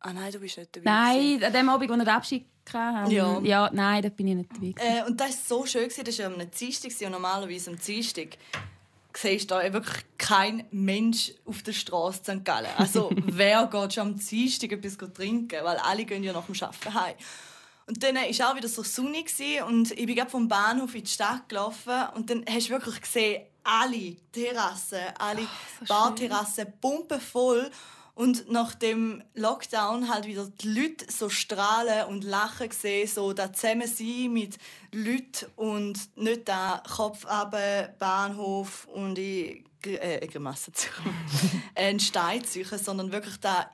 ah 0.00 0.12
nein, 0.12 0.32
du 0.32 0.38
bist 0.40 0.58
nicht 0.58 0.76
dabei. 0.76 0.84
Nein, 0.84 1.44
an 1.44 1.52
dem 1.52 1.68
Abend, 1.70 1.88
wo 1.90 1.94
wir 1.94 2.04
den 2.04 2.08
Abschied 2.08 2.44
hatten. 2.72 3.10
Ja. 3.10 3.40
ja. 3.40 3.70
Nein, 3.72 4.02
da 4.02 4.08
bin 4.10 4.28
ich 4.28 4.34
nicht 4.34 4.50
dabei. 4.52 4.74
Äh, 4.76 5.04
und 5.06 5.18
das 5.18 5.28
war 5.50 5.58
so 5.60 5.66
schön, 5.66 5.88
das 5.88 6.18
war 6.18 6.26
am 6.26 6.50
Dienstag 6.50 6.90
und 7.00 7.12
normalerweise 7.12 7.70
am 7.70 7.78
Dienstag 7.78 8.36
siehst 9.20 9.50
da 9.50 9.72
wirklich 9.72 10.04
kein 10.16 10.66
Mensch 10.70 11.32
auf 11.44 11.62
der 11.62 11.72
Straße 11.72 12.22
St. 12.22 12.44
Gallen. 12.44 12.70
Also 12.76 13.10
wer 13.24 13.66
geht 13.66 13.94
schon 13.94 14.08
am 14.08 14.16
Dienstag 14.16 14.72
etwas 14.72 14.96
trinken, 15.14 15.64
weil 15.64 15.76
alle 15.78 16.04
gehen 16.04 16.22
ja 16.22 16.32
nach 16.32 16.46
dem 16.46 16.54
Arbeiten 16.60 16.94
heim. 16.94 17.14
Und 17.86 18.02
dann 18.02 18.16
war 18.16 18.50
auch 18.50 18.56
wieder 18.56 18.68
so 18.68 18.82
sonnig 18.82 19.32
und 19.66 19.92
ich 19.92 20.06
bin 20.06 20.14
gerade 20.14 20.30
vom 20.30 20.46
Bahnhof 20.46 20.94
in 20.94 21.04
die 21.04 21.10
Stadt 21.10 21.48
gelaufen 21.48 21.94
und 22.14 22.28
dann 22.28 22.44
hast 22.46 22.68
du 22.68 22.72
wirklich 22.72 23.00
gesehen, 23.00 23.46
alle 23.64 24.16
Terrassen, 24.30 25.00
alle 25.18 25.40
so 25.40 25.86
Barterrassen 25.86 26.66
pumpenvoll 26.80 27.70
und 28.18 28.50
nach 28.50 28.74
dem 28.74 29.22
Lockdown 29.34 30.12
halt 30.12 30.26
wieder 30.26 30.48
die 30.60 30.72
Leute 30.72 31.06
so 31.08 31.30
strahlen 31.30 32.08
und 32.08 32.24
lachen 32.24 32.68
gesehen, 32.68 33.06
so 33.06 33.32
da 33.32 33.52
zusammen 33.52 33.86
sein 33.86 34.32
mit 34.32 34.58
Leuten 34.92 35.46
und 35.54 36.00
nicht 36.16 36.48
da 36.48 36.82
Kopf 36.96 37.24
runter, 37.24 37.94
Bahnhof 38.00 38.88
und 38.92 39.18
in 39.18 39.64
äh, 39.84 40.26
Grimasse 40.26 40.72
zu 40.72 40.88
ein 41.76 42.00
Stein 42.00 42.42
zu 42.42 42.64
suchen, 42.64 42.78
sondern 42.78 43.12
wirklich 43.12 43.38
da, 43.38 43.70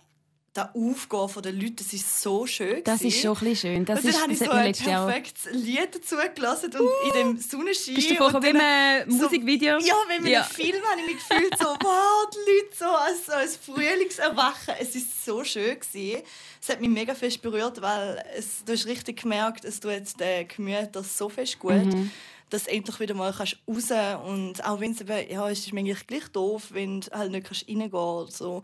da 0.54 0.70
Aufgehen 0.72 1.28
von 1.28 1.42
den 1.42 1.60
Leuten, 1.60 1.76
das 1.76 1.92
ist 1.92 2.22
so 2.22 2.46
schön 2.46 2.82
Das 2.84 3.02
ist 3.02 3.20
schon 3.20 3.36
ein 3.36 3.44
bisschen 3.44 3.56
schön. 3.74 3.84
Das, 3.84 3.98
und 3.98 4.04
dann 4.14 4.30
ist, 4.30 4.48
habe 4.50 4.68
ich 4.68 4.78
so 4.78 4.88
ein 4.90 5.06
perfektes 5.06 5.48
Lied 5.52 5.88
dazu 5.92 6.14
gelassen 6.34 6.70
und 6.78 6.88
in 7.08 7.12
dem 7.34 7.38
Sonnenschein. 7.40 7.94
Bist 7.96 8.10
du 8.10 8.14
vorher 8.14 8.40
wie 8.42 8.48
einem 8.56 9.10
so- 9.10 9.24
Musikvideo? 9.24 9.78
Ja, 9.80 9.94
wie 10.08 10.20
mit 10.22 10.30
Ja. 10.32 10.42
einem 10.42 10.50
Film 10.50 10.82
habe 10.90 11.00
ich 11.00 11.06
mich 11.14 11.28
gefühlt, 11.28 11.58
so, 11.58 11.64
wow, 11.80 12.30
die 12.32 12.50
Leute 12.50 12.76
so 12.78 12.84
als, 12.86 13.28
als 13.30 13.56
Frühlingserwachen. 13.56 14.74
Es 14.80 14.94
war 14.94 15.02
so 15.26 15.44
schön. 15.44 15.78
Gewesen. 15.78 16.22
Es 16.62 16.68
hat 16.68 16.80
mich 16.80 16.88
mega 16.90 17.14
fest 17.14 17.42
berührt, 17.42 17.82
weil 17.82 18.24
es, 18.36 18.64
du 18.64 18.72
hast 18.72 18.86
richtig 18.86 19.22
gemerkt, 19.22 19.64
es 19.64 19.80
tut 19.80 19.92
den 20.20 20.48
Gemütern 20.48 21.04
so 21.04 21.28
fest 21.28 21.58
gut, 21.58 21.72
Mhm. 21.84 22.10
Dass 22.50 22.64
du 22.64 22.70
endlich 22.70 23.00
wieder 23.00 23.14
mal 23.14 23.32
kannst 23.32 23.56
raus 23.68 23.90
und 24.26 24.64
auch 24.64 24.80
wenn 24.80 24.92
es 24.92 25.00
eben, 25.00 25.30
ja, 25.30 25.48
es 25.48 25.60
ist 25.60 25.72
manchmal 25.72 25.96
gleich 26.06 26.28
doof, 26.28 26.68
wenn 26.70 27.00
du 27.00 27.10
halt 27.10 27.32
nicht 27.32 27.46
kannst 27.46 27.68
reingehen 27.68 27.90
kannst. 27.90 28.38
So. 28.38 28.62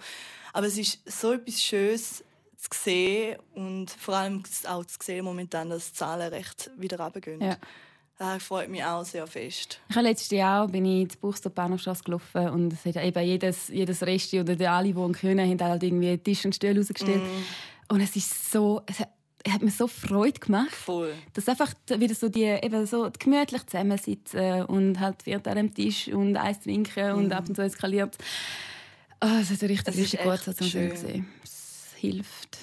Aber 0.52 0.66
es 0.66 0.78
ist 0.78 1.00
so 1.10 1.32
etwas 1.32 1.62
Schönes 1.62 2.24
zu 2.56 2.68
sehen 2.74 3.38
und 3.54 3.90
vor 3.90 4.16
allem 4.16 4.42
auch 4.68 4.84
zu 4.84 4.98
sehen 5.02 5.24
momentan, 5.24 5.70
dass 5.70 5.92
die 5.92 5.98
Zahlen 5.98 6.32
recht 6.32 6.70
wieder 6.76 7.00
runtergehen. 7.00 7.40
Ja. 7.40 7.56
Das 8.18 8.42
freut 8.42 8.68
mich 8.68 8.84
auch 8.84 9.02
sehr 9.02 9.26
fest. 9.26 9.80
Ich 9.88 9.96
habe 9.96 10.06
letztes 10.06 10.30
Jahr 10.30 10.68
bin 10.68 10.84
ich 10.84 11.08
zu 11.08 11.18
Buchstab 11.18 11.54
Bahnhofstrasse 11.54 12.04
gelaufen 12.04 12.50
und 12.50 12.70
es 12.70 12.84
hat 12.84 13.02
eben 13.02 13.24
jedes, 13.24 13.68
jedes 13.68 14.02
Resti 14.02 14.40
oder 14.40 14.56
die 14.56 14.66
alle, 14.66 14.92
die 14.92 15.12
können, 15.12 15.48
haben 15.48 15.68
halt 15.68 15.82
irgendwie 15.82 16.18
Tisch 16.18 16.44
und 16.44 16.54
Stühle 16.54 16.78
rausgestellt. 16.78 17.22
Und 17.88 18.02
es 18.02 18.14
ist 18.14 18.52
so, 18.52 18.82
es 18.84 19.00
hat, 19.00 19.08
hat 19.48 19.62
mir 19.62 19.70
so 19.70 19.86
Freude 19.86 20.38
gemacht, 20.38 20.70
Voll. 20.70 21.14
dass 21.32 21.48
einfach 21.48 21.72
wieder 21.88 22.14
so 22.14 22.28
die 22.28 22.44
eben 22.44 22.86
so 22.86 23.10
gemütlich 23.18 23.64
zusammensitzen 23.66 24.64
und 24.64 25.00
halt 25.00 25.22
viert 25.22 25.46
an 25.48 25.56
dem 25.56 25.74
Tisch 25.74 26.08
und 26.08 26.36
Eis 26.36 26.60
trinken 26.60 27.12
und 27.12 27.32
ab 27.32 27.48
und 27.48 27.54
zu 27.54 27.62
eskaliert. 27.62 28.16
Oh, 29.22 29.38
es 29.40 29.50
hat 29.50 29.62
richtig, 29.62 29.88
Es 29.88 29.96
ist 29.96 29.98
richtig 30.14 30.22
gut 30.22 30.40
so 30.40 30.52
zum 30.52 30.66
schön. 30.66 30.90
gesehen. 30.90 31.28
Es 31.42 31.92
hilft. 31.96 32.58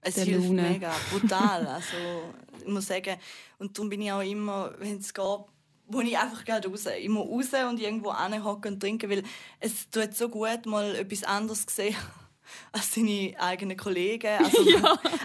Es 0.00 0.16
hilft 0.16 0.44
Laune. 0.46 0.62
mega, 0.62 0.92
brutal. 1.10 1.66
Also, 1.74 1.96
ich 2.60 2.68
muss 2.68 2.86
sagen, 2.86 3.16
und 3.58 3.76
darum 3.76 3.90
bin 3.90 4.02
ich 4.02 4.12
auch 4.12 4.20
immer, 4.20 4.72
wenn 4.78 4.98
es 4.98 5.12
geht, 5.12 5.24
wo 5.88 6.00
ich 6.00 6.16
einfach 6.18 6.44
gerade 6.44 6.68
raus. 6.68 6.86
Immer 7.00 7.20
raus 7.20 7.48
und 7.68 7.80
irgendwo 7.80 8.12
hocken 8.12 8.74
und 8.74 8.80
trinken, 8.80 9.10
weil 9.10 9.22
es 9.60 9.88
tut 9.90 10.14
so 10.14 10.28
gut, 10.28 10.66
mal 10.66 10.94
etwas 10.94 11.24
anderes 11.24 11.66
zu 11.66 11.74
sehen 11.74 11.96
als 12.72 12.94
seine 12.94 13.34
eigenen 13.38 13.76
Kollegen. 13.76 14.26
Also, 14.44 14.58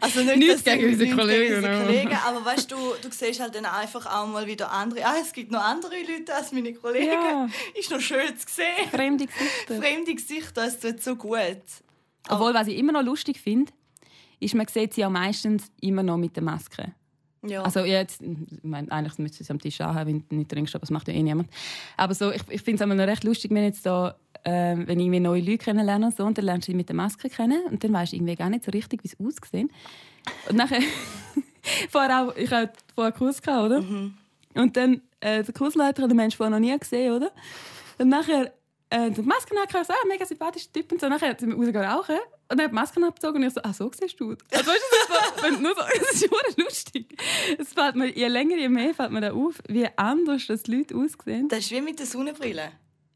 also 0.02 0.22
nicht, 0.24 0.38
Nichts 0.38 0.64
dass- 0.64 0.74
gegen 0.76 0.92
unsere 0.92 1.16
Kollegen, 1.16 1.56
unsere 1.56 1.76
aber- 1.76 1.86
Kollegen, 1.86 2.18
aber 2.28 2.46
weißt 2.46 2.72
du, 2.72 2.76
du 3.02 3.12
siehst 3.12 3.40
halt 3.40 3.56
dann 3.56 3.66
einfach 3.66 4.06
auch 4.06 4.28
mal 4.28 4.48
wieder 4.48 4.72
andere. 4.72 5.06
Ah, 5.06 5.16
es 5.22 5.32
gibt 5.34 5.52
noch 5.52 5.62
andere 5.64 5.96
Leute 6.02 6.34
als 6.36 6.52
meine 6.52 6.74
Kollegen. 6.74 7.12
Ja. 7.12 7.48
Ist 7.80 7.92
noch 7.92 8.00
schön 8.02 8.36
zu 8.38 8.46
sehen. 8.48 8.90
Fremde 8.90 9.26
Gesichter. 9.28 9.76
Fremde 9.82 10.16
Gesichter, 10.16 10.66
es 10.68 10.80
tut 10.80 11.02
so 11.02 11.16
gut. 11.16 11.62
Obwohl, 12.30 12.54
was 12.54 12.68
ich 12.68 12.78
immer 12.78 12.92
noch 12.94 13.04
lustig 13.04 13.40
finde, 13.40 13.72
ist, 14.40 14.56
man 14.56 14.68
sieht 14.68 14.94
sie 14.94 15.02
ja 15.02 15.10
meistens 15.10 15.72
immer 15.82 16.04
noch 16.04 16.18
mit 16.18 16.36
der 16.36 16.44
Maske. 16.44 16.94
Ja. 17.44 17.64
Also 17.64 17.80
jetzt, 17.80 18.22
ich 18.22 18.64
meine, 18.64 18.92
eigentlich 18.92 19.18
müsste 19.18 19.38
sie 19.38 19.44
es 19.44 19.50
am 19.52 19.60
Tisch 19.60 19.82
anhaben, 19.82 20.08
wenn 20.14 20.26
du 20.30 20.36
nicht 20.36 20.52
trinkst, 20.52 20.76
aber 20.76 20.82
das 20.82 20.92
macht 20.92 21.08
ja 21.08 21.14
eh 21.16 21.24
niemand. 21.24 21.50
Aber 21.98 22.14
so, 22.14 22.32
ich, 22.32 22.42
ich 22.50 22.62
finde 22.62 22.76
es 22.76 22.82
immer 22.82 22.94
noch 22.94 23.08
recht 23.08 23.24
lustig, 23.24 23.50
wenn 23.52 23.64
jetzt 23.64 23.84
da, 23.86 24.16
ähm, 24.46 24.88
wenn 24.88 25.00
ich 25.00 25.06
irgendwie 25.06 25.20
neue 25.20 25.42
Leute 25.42 25.60
kennenlerne 25.60 26.08
und 26.08 26.18
so, 26.18 26.26
und 26.26 26.38
dann 26.38 26.46
lernst 26.46 26.68
du 26.68 26.72
sie 26.72 26.76
mit 26.76 26.90
der 26.90 26.96
Maske 26.96 27.30
kennen 27.30 27.66
und 27.70 27.84
dann 27.84 27.94
weißt 27.94 28.12
du 28.12 28.18
irgendwie 28.18 28.36
gar 28.36 28.50
nicht 28.50 28.64
so 28.64 28.72
richtig, 28.72 29.04
wie 29.04 29.08
sie 29.08 29.18
aussehen. 29.20 29.72
Und 30.50 30.56
nachher, 30.56 30.82
vorher 31.90 32.22
auch, 32.24 32.36
ich 32.36 32.52
hatte 32.52 32.74
vorher 32.96 33.14
einen 33.14 33.20
Kurs, 33.20 33.42
gehabt, 33.42 33.66
oder? 33.66 33.84
Und 34.56 34.78
dann, 34.78 35.02
äh, 35.20 35.44
der 35.44 35.54
Kursleiter 35.54 36.04
hat 36.04 36.10
den 36.10 36.18
Menschen 36.18 36.38
vorher 36.38 36.52
noch 36.52 36.60
nie 36.60 36.78
gesehen, 36.78 37.14
oder? 37.14 37.32
Und 37.98 38.10
nachher, 38.10 38.52
äh, 38.90 39.10
die 39.10 39.22
Maske 39.22 39.56
nachher 39.56 39.86
so, 39.86 39.94
ah, 39.94 40.08
mega 40.08 40.26
sympathischer 40.26 40.72
Typ 40.72 40.92
und 40.92 41.00
so. 41.00 41.08
Nachher 41.08 41.30
hat 41.30 41.40
sie 41.40 41.50
rausgegangen 41.50 41.90
rauchen 41.90 42.18
und 42.50 42.58
dann 42.58 42.62
hat 42.66 42.72
die 42.72 42.76
Maske 42.76 43.06
abgezogen 43.06 43.42
und 43.42 43.48
ich 43.48 43.54
so, 43.54 43.62
ah, 43.64 43.74
so 43.74 43.90
siehst 43.94 44.20
du 44.20 44.32
aus. 44.32 44.38
Also, 44.52 44.72
weißt 44.72 44.82
du, 44.82 45.42
das 45.42 45.52
ist 45.52 45.56
so, 45.56 45.62
nur 45.62 45.76
so, 45.76 45.82
das 46.00 46.12
ist 46.12 46.30
schon 46.30 46.66
lustig. 46.66 47.18
Es 47.58 47.74
fällt 47.74 47.96
mir, 47.96 48.10
je 48.10 48.28
länger, 48.28 48.58
je 48.58 48.70
mehr 48.70 48.94
fällt 48.94 49.12
mir 49.12 49.22
da 49.22 49.32
auf, 49.32 49.62
wie 49.68 49.88
anders 49.96 50.48
das 50.48 50.64
die 50.64 50.76
Leute 50.76 50.96
aussehen. 50.96 51.48
das 51.48 51.60
ist 51.60 51.72
wie 51.72 51.82
mit 51.82 52.00
der 52.00 52.06
Sonnenbrille. 52.06 52.72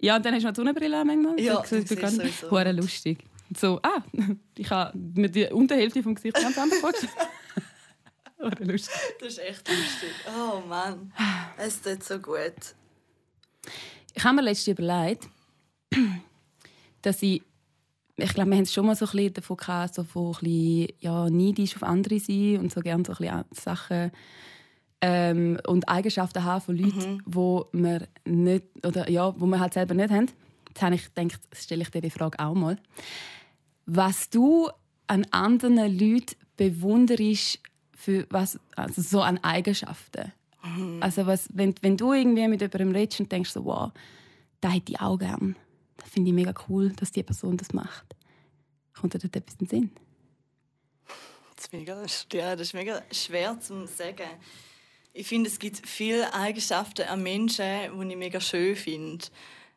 Ja, 0.05 0.17
und 0.17 0.24
dann 0.24 0.35
hast 0.35 0.43
du 0.43 0.47
noch 0.47 0.53
die 0.53 0.59
Sonnenbrille 0.62 1.00
an 1.00 1.07
manchmal. 1.07 1.39
Ja, 1.39 1.55
das 1.62 1.71
ist 1.71 1.89
sowieso. 1.89 2.51
Hure 2.51 2.71
lustig. 2.74 3.25
So, 3.57 3.79
ah, 3.81 4.03
ich 4.55 4.69
habe 4.69 4.95
mir 4.95 5.29
die 5.29 5.45
Unterhälfte 5.47 6.03
vom 6.03 6.13
Gesicht 6.13 6.35
ganz 6.35 6.55
anders 6.59 6.77
vorgestellt. 6.77 7.12
Hure 8.39 8.63
lustig. 8.65 8.93
Das 9.19 9.29
ist 9.29 9.39
echt 9.39 9.67
lustig. 9.67 10.12
Oh 10.38 10.62
Mann, 10.67 11.12
es 11.57 11.81
tut 11.81 12.03
so 12.03 12.19
gut. 12.19 12.53
Ich 14.13 14.24
habe 14.24 14.35
mir 14.35 14.43
letztens 14.43 14.77
überlegt, 14.77 15.27
dass 17.01 17.24
ich, 17.24 17.41
ich 18.17 18.33
glaube, 18.35 18.51
wir 18.51 18.57
haben 18.57 18.63
es 18.63 18.74
schon 18.74 18.85
mal 18.85 18.95
so 18.95 19.05
ein 19.05 19.12
bisschen 19.12 19.33
davon 19.33 19.57
gehabt, 19.57 19.95
so 19.95 20.03
von 20.03 20.35
ein 20.35 20.39
bisschen, 20.39 20.88
ja, 21.00 21.29
neidisch 21.31 21.75
auf 21.77 21.81
andere 21.81 22.19
sein 22.19 22.59
und 22.59 22.71
so 22.71 22.79
gerne 22.81 23.03
so 23.03 23.13
ein 23.13 23.17
bisschen 23.17 23.45
Sachen 23.53 24.12
ähm, 25.02 25.60
und 25.68 25.88
Eigenschaften 25.88 26.44
haben 26.44 26.62
von 26.62 26.78
Leuten, 26.78 27.22
wo 27.25 27.68
wir 27.72 28.08
nicht, 28.25 28.66
oder 28.86 29.10
ja, 29.10 29.40
wo 29.40 29.46
wir 29.46 29.60
halt 29.60 29.74
selber 29.74 29.94
nicht 29.94 30.12
haben. 30.12 30.32
Jetzt 30.68 30.82
habe 30.82 30.96
ich 30.96 31.14
gedacht, 31.14 31.42
stelle 31.54 31.84
ich 31.84 31.90
dir 31.90 32.02
die 32.02 32.10
Frage 32.10 32.40
auch 32.40 32.54
mal. 32.54 32.78
Was 33.86 34.30
du 34.30 34.70
an 35.08 35.25
anderen 35.32 35.78
Leuten 35.78 36.36
bewunderst, 36.58 37.60
für 37.94 38.28
was, 38.30 38.60
also 38.75 39.02
so 39.02 39.22
an 39.22 39.44
Eigenschaften. 39.44 40.32
Also 41.00 41.28
was, 41.28 41.48
wenn, 41.54 41.75
wenn 41.82 41.96
du 41.96 42.12
irgendwie 42.12 42.48
mit 42.48 42.60
jemandem 42.60 42.92
redest 42.92 43.20
und 43.20 43.32
denkst 43.32 43.52
so, 43.52 43.66
wow, 43.66 43.92
da 44.62 44.70
hätte 44.70 44.94
ich 44.94 45.00
auch 45.00 45.18
gern. 45.18 45.56
Das 45.98 46.10
finde 46.10 46.30
ich 46.30 46.36
mega 46.36 46.54
cool, 46.68 46.92
dass 46.94 47.12
die 47.12 47.24
Person 47.24 47.56
das 47.56 47.72
macht. 47.72 48.16
Kommt 49.00 49.14
dir 49.14 49.20
dort 49.20 49.36
etwas 49.36 49.56
in 49.56 49.68
den 49.68 49.70
Sinn? 49.70 49.92
Das 51.56 51.66
ist 51.66 51.74
mega, 51.74 52.02
ja, 52.34 52.56
das 52.56 52.68
ist 52.68 52.74
mega 52.74 53.02
schwer 53.12 53.60
zu 53.60 53.86
sagen. 53.86 54.30
Ich 55.17 55.27
finde, 55.27 55.50
es 55.50 55.60
gibt 55.60 55.88
viele 55.88 56.34
Eigenschaften 56.34 57.03
an 57.03 57.24
Menschen, 57.24 57.65
die 57.98 58.10
ich 58.10 58.17
mega 58.17 58.41
schön 58.41 58.75
finde. 58.75 59.25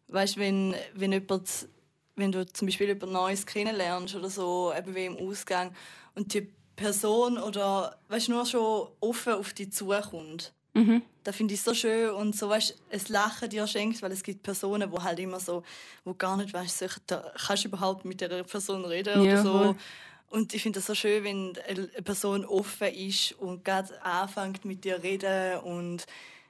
Weißt 0.08 0.34
du, 0.34 0.40
wenn, 0.40 0.74
wenn, 0.94 1.12
jemand, 1.12 1.68
wenn 2.16 2.32
du 2.32 2.44
zum 2.44 2.66
Beispiel 2.66 2.88
jemand 2.88 3.12
Neues 3.12 3.46
kennenlernst 3.46 4.16
oder 4.16 4.30
so, 4.30 4.72
eben 4.76 4.96
wie 4.96 5.04
im 5.04 5.16
Ausgang, 5.16 5.72
und 6.16 6.34
die 6.34 6.52
Person 6.74 7.38
oder 7.38 8.00
weißt, 8.08 8.26
du, 8.26 8.32
nur 8.32 8.46
schon 8.46 8.88
offen 8.98 9.34
auf 9.34 9.52
dich 9.52 9.70
zukommt. 9.72 10.52
Mhm. 10.74 11.02
Das 11.22 11.36
finde 11.36 11.54
ich 11.54 11.62
so 11.62 11.72
schön 11.72 12.10
und 12.10 12.34
so 12.34 12.48
weißt, 12.48 12.74
ein 12.90 13.00
Lachen 13.06 13.48
dir 13.48 13.68
schenkt, 13.68 14.02
weil 14.02 14.10
es 14.10 14.24
gibt 14.24 14.42
Personen, 14.42 14.90
wo 14.90 15.04
halt 15.04 15.20
immer 15.20 15.38
so, 15.38 15.62
wo 16.04 16.14
gar 16.14 16.36
nicht 16.36 16.52
weißt, 16.52 16.78
so, 16.78 16.86
kannst 17.46 17.62
du 17.62 17.68
überhaupt 17.68 18.04
mit 18.04 18.20
der 18.20 18.42
Person 18.42 18.84
reden 18.84 19.22
Ja, 19.22 19.34
oder 19.34 19.42
so. 19.42 19.52
voll. 19.52 19.76
Und 20.30 20.52
ich 20.54 20.62
finde 20.62 20.80
es 20.80 20.86
so 20.86 20.94
schön, 20.94 21.24
wenn 21.24 21.58
eine 21.66 21.86
Person 22.02 22.44
offen 22.44 22.88
ist 22.88 23.32
und 23.32 23.64
gerade 23.64 24.00
anfängt 24.04 24.64
mit 24.64 24.84
dir 24.84 24.96
zu 24.96 25.02
reden 25.02 25.58
und 25.60 26.04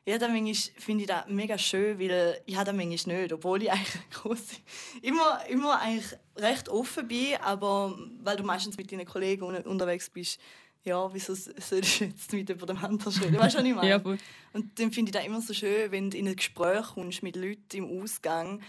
ja, 0.04 0.16
dann 0.16 0.32
manchmal 0.32 0.54
finde 0.80 1.02
ich 1.02 1.08
das 1.08 1.26
mega 1.28 1.58
schön, 1.58 1.98
weil 2.00 2.40
ich 2.46 2.56
habe 2.56 2.64
das 2.64 2.74
manchmal 2.74 3.20
nicht, 3.20 3.32
obwohl 3.32 3.62
ich 3.62 3.70
eigentlich 3.72 4.10
grosse, 4.10 4.56
immer, 5.02 5.44
immer 5.50 5.78
eigentlich 5.80 6.16
recht 6.36 6.68
offen 6.70 7.06
bin, 7.06 7.36
aber 7.42 7.96
weil 8.22 8.36
du 8.36 8.42
meistens 8.42 8.76
mit 8.78 8.90
deinen 8.90 9.04
Kollegen 9.06 9.42
un- 9.44 9.56
unterwegs 9.62 10.08
bist, 10.08 10.40
ja, 10.82 11.12
wieso 11.12 11.34
s- 11.34 11.50
sollst 11.58 12.00
du 12.00 12.04
jetzt 12.06 12.32
mit 12.32 12.48
jemandem 12.48 12.78
anders 12.78 13.20
reden? 13.20 13.36
Weißt 13.38 13.56
du, 13.56 13.58
was 13.58 13.66
ich 13.66 13.74
meine? 13.74 13.88
Ja, 13.90 14.00
voll. 14.00 14.16
Und 14.54 14.78
dann 14.80 14.90
finde 14.92 15.10
ich 15.10 15.12
das 15.14 15.26
immer 15.26 15.42
so 15.42 15.52
schön, 15.52 15.92
wenn 15.92 16.10
du 16.10 16.16
in 16.16 16.26
ein 16.26 16.36
Gespräch 16.36 16.86
kommst 16.94 17.22
mit 17.22 17.36
Leuten 17.36 17.76
im 17.76 18.02
Ausgang. 18.02 18.62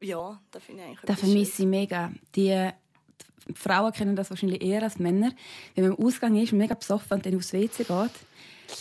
Ja, 0.00 0.40
das 0.50 0.62
finde 0.64 0.82
ich 0.82 0.88
eigentlich 0.88 1.00
Das 1.02 1.10
etwas 1.18 1.30
vermisse 1.30 1.62
ich 1.62 1.68
mega. 1.68 2.10
Die, 2.34 2.70
die 3.48 3.54
Frauen 3.54 3.92
kennen 3.92 4.16
das 4.16 4.30
wahrscheinlich 4.30 4.62
eher 4.62 4.82
als 4.82 4.98
Männer. 4.98 5.32
Wenn 5.74 5.88
man 5.88 5.96
im 5.96 6.04
Ausgang 6.04 6.36
ist, 6.36 6.52
mega 6.52 6.74
besoffen 6.74 7.16
und 7.16 7.26
dann 7.26 7.36
aufs 7.36 7.52
WC 7.52 7.84
geht. 7.84 8.10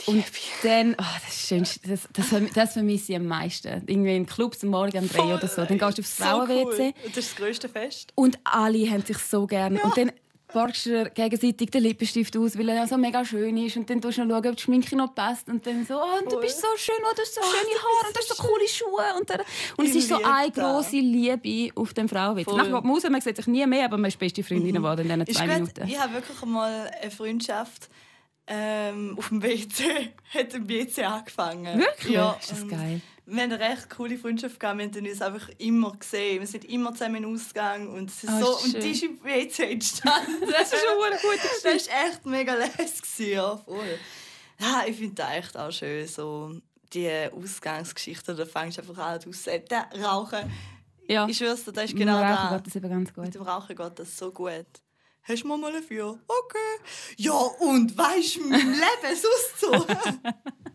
Und 0.05 0.23
dann, 0.63 0.93
oh, 0.93 1.03
das, 1.25 1.35
ist 1.35 1.47
schönste, 1.47 1.89
das, 1.89 2.07
das, 2.13 2.27
das 2.53 2.73
vermisse 2.73 3.13
ich 3.13 3.17
am 3.17 3.25
meisten. 3.25 3.83
Irgendwie 3.87 4.15
in 4.15 4.25
Clubs 4.25 4.63
am 4.63 4.69
Morgen 4.69 4.97
um 4.99 5.09
drei 5.09 5.35
oder 5.35 5.47
so. 5.47 5.65
Dann 5.65 5.77
gehst 5.77 5.97
du 5.97 6.01
aufs 6.01 6.17
so 6.17 6.23
Frauen-WC. 6.23 6.63
cool. 6.63 6.93
Und 7.05 7.17
das 7.17 7.25
ist 7.25 7.31
das 7.31 7.35
grösste 7.35 7.69
Fest. 7.69 8.11
Und 8.15 8.37
alle 8.43 8.89
haben 8.89 9.03
sich 9.03 9.17
so 9.17 9.47
gern. 9.47 9.77
Und 9.77 9.97
dann 9.97 10.11
borgst 10.53 10.85
du 10.85 10.89
dir 10.89 11.09
gegenseitig 11.09 11.69
den 11.69 11.83
Lippenstift 11.83 12.35
aus, 12.37 12.57
weil 12.57 12.69
er 12.69 12.75
ja 12.75 12.87
so 12.87 12.97
mega 12.97 13.23
schön 13.23 13.57
ist. 13.57 13.77
Und 13.77 13.89
dann 13.89 14.01
tust 14.01 14.17
du 14.17 14.25
noch 14.25 14.37
ob 14.37 14.55
die 14.55 14.61
Schminke 14.61 14.95
noch 14.95 15.13
passt. 15.13 15.47
Und 15.47 15.65
dann 15.65 15.85
so, 15.85 15.95
oh, 15.95 16.19
und 16.19 16.31
du 16.31 16.39
bist 16.39 16.59
so 16.59 16.67
schön, 16.77 16.95
oh, 17.01 17.13
du 17.15 17.21
hast 17.21 17.35
so 17.35 17.41
schöne 17.41 17.75
Haare 17.75 18.07
und 18.07 18.15
du 18.15 18.19
hast 18.19 18.29
so 18.29 18.43
coole 18.43 18.67
Schuhe. 18.67 19.19
Und, 19.19 19.29
dann, 19.29 19.41
und 19.77 19.87
es 19.87 19.95
ist 19.95 20.09
so 20.09 20.21
eine 20.23 20.51
grosse 20.51 20.97
Liebe 20.97 21.71
auf 21.75 21.93
dem 21.93 22.09
Frauenwitz. 22.09 22.45
Voll. 22.45 22.57
Nachher 22.57 22.81
geht 22.81 23.11
man 23.11 23.21
sieht 23.21 23.35
sich 23.35 23.47
nie 23.47 23.65
mehr, 23.65 23.85
aber 23.85 23.97
man 23.97 24.07
ist 24.07 24.19
beste 24.19 24.43
Freundin 24.43 24.75
geworden 24.75 25.09
in 25.09 25.19
diesen 25.19 25.35
zwei 25.35 25.47
gut, 25.47 25.55
Minuten. 25.55 25.87
ich 25.87 25.99
habe 25.99 26.13
wirklich 26.13 26.41
einmal 26.41 26.91
eine 27.01 27.11
Freundschaft 27.11 27.89
ähm, 28.47 29.15
auf 29.17 29.29
dem 29.29 29.43
WC, 29.43 30.13
hat 30.33 30.53
im 30.53 30.67
WC 30.67 31.03
angefangen. 31.03 31.79
Wirklich? 31.79 32.13
Ja, 32.13 32.35
ist 32.39 32.51
das 32.51 32.67
geil. 32.67 33.01
Wir 33.29 33.43
haben 33.43 33.51
eine 33.51 33.59
recht 33.59 33.89
coole 33.89 34.17
Freundschaft 34.17 34.59
gehabt. 34.59 34.77
Wir 34.79 34.85
haben 34.85 35.07
uns 35.07 35.21
einfach 35.21 35.49
immer 35.57 35.95
gesehen. 35.95 36.39
Wir 36.39 36.47
sind 36.47 36.65
immer 36.65 36.93
zusammen 36.93 37.25
Ausgang 37.25 37.87
und 37.89 38.09
es 38.09 38.23
ist 38.23 38.29
Ah, 38.29 38.39
so 38.39 38.57
ist 38.57 38.75
und 38.75 38.83
die 38.83 38.91
ist 38.91 39.03
im 39.03 39.23
WC 39.23 39.71
entstanden. 39.71 40.35
Das 40.51 40.73
ist 40.73 40.81
schon 40.83 41.03
eine 41.03 41.15
gute 41.17 41.37
Geschichte. 41.37 41.73
Das 41.73 41.87
war 41.89 42.07
echt 42.09 42.25
mega 42.25 42.53
lässig. 42.55 43.27
Ja, 43.29 43.57
voll. 43.57 43.99
Ja, 44.59 44.83
ich 44.87 44.97
finde 44.97 45.15
das 45.15 45.31
echt 45.31 45.57
auch 45.57 45.71
schön, 45.71 46.07
so 46.07 46.53
die 46.93 47.09
Ausgangsgeschichte. 47.31 48.35
Da 48.35 48.45
fängst 48.45 48.77
du 48.77 48.81
einfach 48.81 48.97
an, 48.97 49.19
der 49.69 49.89
Rauchen. 50.03 50.51
Ja, 51.07 51.27
Ich 51.27 51.37
schwör's 51.37 51.63
dir, 51.63 51.71
das 51.71 51.85
ist 51.85 51.93
Mit 51.93 52.01
dem 52.01 52.07
genau 52.07 52.19
Rauchen 52.21 52.35
das. 52.35 52.57
geht 52.63 52.67
das 52.67 52.75
eben 52.75 52.89
ganz 52.89 53.07
Mit 53.07 53.15
gut. 53.15 53.35
dem 53.35 53.41
Rauchen 53.41 53.75
geht 53.75 53.99
das 53.99 54.17
so 54.17 54.31
gut. 54.31 54.65
Hast 55.23 55.43
du 55.43 55.47
mal 55.47 55.75
ein 55.75 55.85
Bier? 55.87 56.17
Okay. 56.27 56.57
Ja, 57.17 57.33
und 57.33 57.95
weißt 57.97 58.37
du, 58.37 58.41
mein 58.45 58.59
Leben 58.71 59.15
sonst 59.15 59.59
so. 59.59 59.71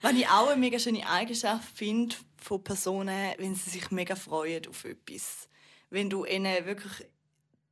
Was 0.00 0.12
ich 0.12 0.26
auch 0.28 0.48
eine 0.48 0.58
mega 0.58 0.78
schöne 0.78 1.06
Eigenschaft 1.06 1.76
finde 1.76 2.16
von 2.38 2.64
Personen, 2.64 3.34
wenn 3.36 3.54
sie 3.54 3.70
sich 3.70 3.90
mega 3.90 4.16
freuen 4.16 4.66
auf 4.66 4.84
etwas. 4.84 5.48
Wenn 5.90 6.08
du 6.08 6.24
ihnen 6.24 6.64
wirklich 6.64 7.06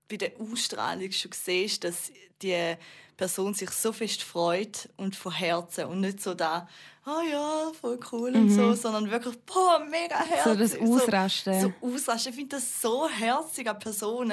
bei 0.08 0.16
der 0.16 0.32
Ausstrahlung 0.38 1.10
schon 1.10 1.32
siehst, 1.32 1.84
dass 1.84 2.12
die 2.42 2.74
Person 3.16 3.54
sich 3.54 3.70
so 3.70 3.92
fest 3.92 4.22
freut 4.22 4.90
und 4.96 5.16
von 5.16 5.32
Herzen 5.32 5.86
und 5.86 6.00
nicht 6.00 6.20
so 6.20 6.34
da, 6.34 6.68
ah 7.08 7.22
ja, 7.30 7.72
voll 7.80 7.98
cool 8.12 8.34
und 8.36 8.50
so, 8.50 8.74
sondern 8.74 9.10
wirklich, 9.10 9.36
boah, 9.46 9.80
mega 9.90 10.16
herzig. 10.18 10.46
Mhm. 10.46 10.66
So 10.66 10.76
das 10.76 10.78
Ausrasten. 11.02 11.60
So, 11.60 11.72
so 11.80 11.94
ausrasten. 11.94 12.30
Ich 12.30 12.36
finde 12.36 12.56
das 12.56 12.82
so 12.82 13.08
herzig 13.08 13.68
an 13.68 13.78
Personen, 13.78 14.32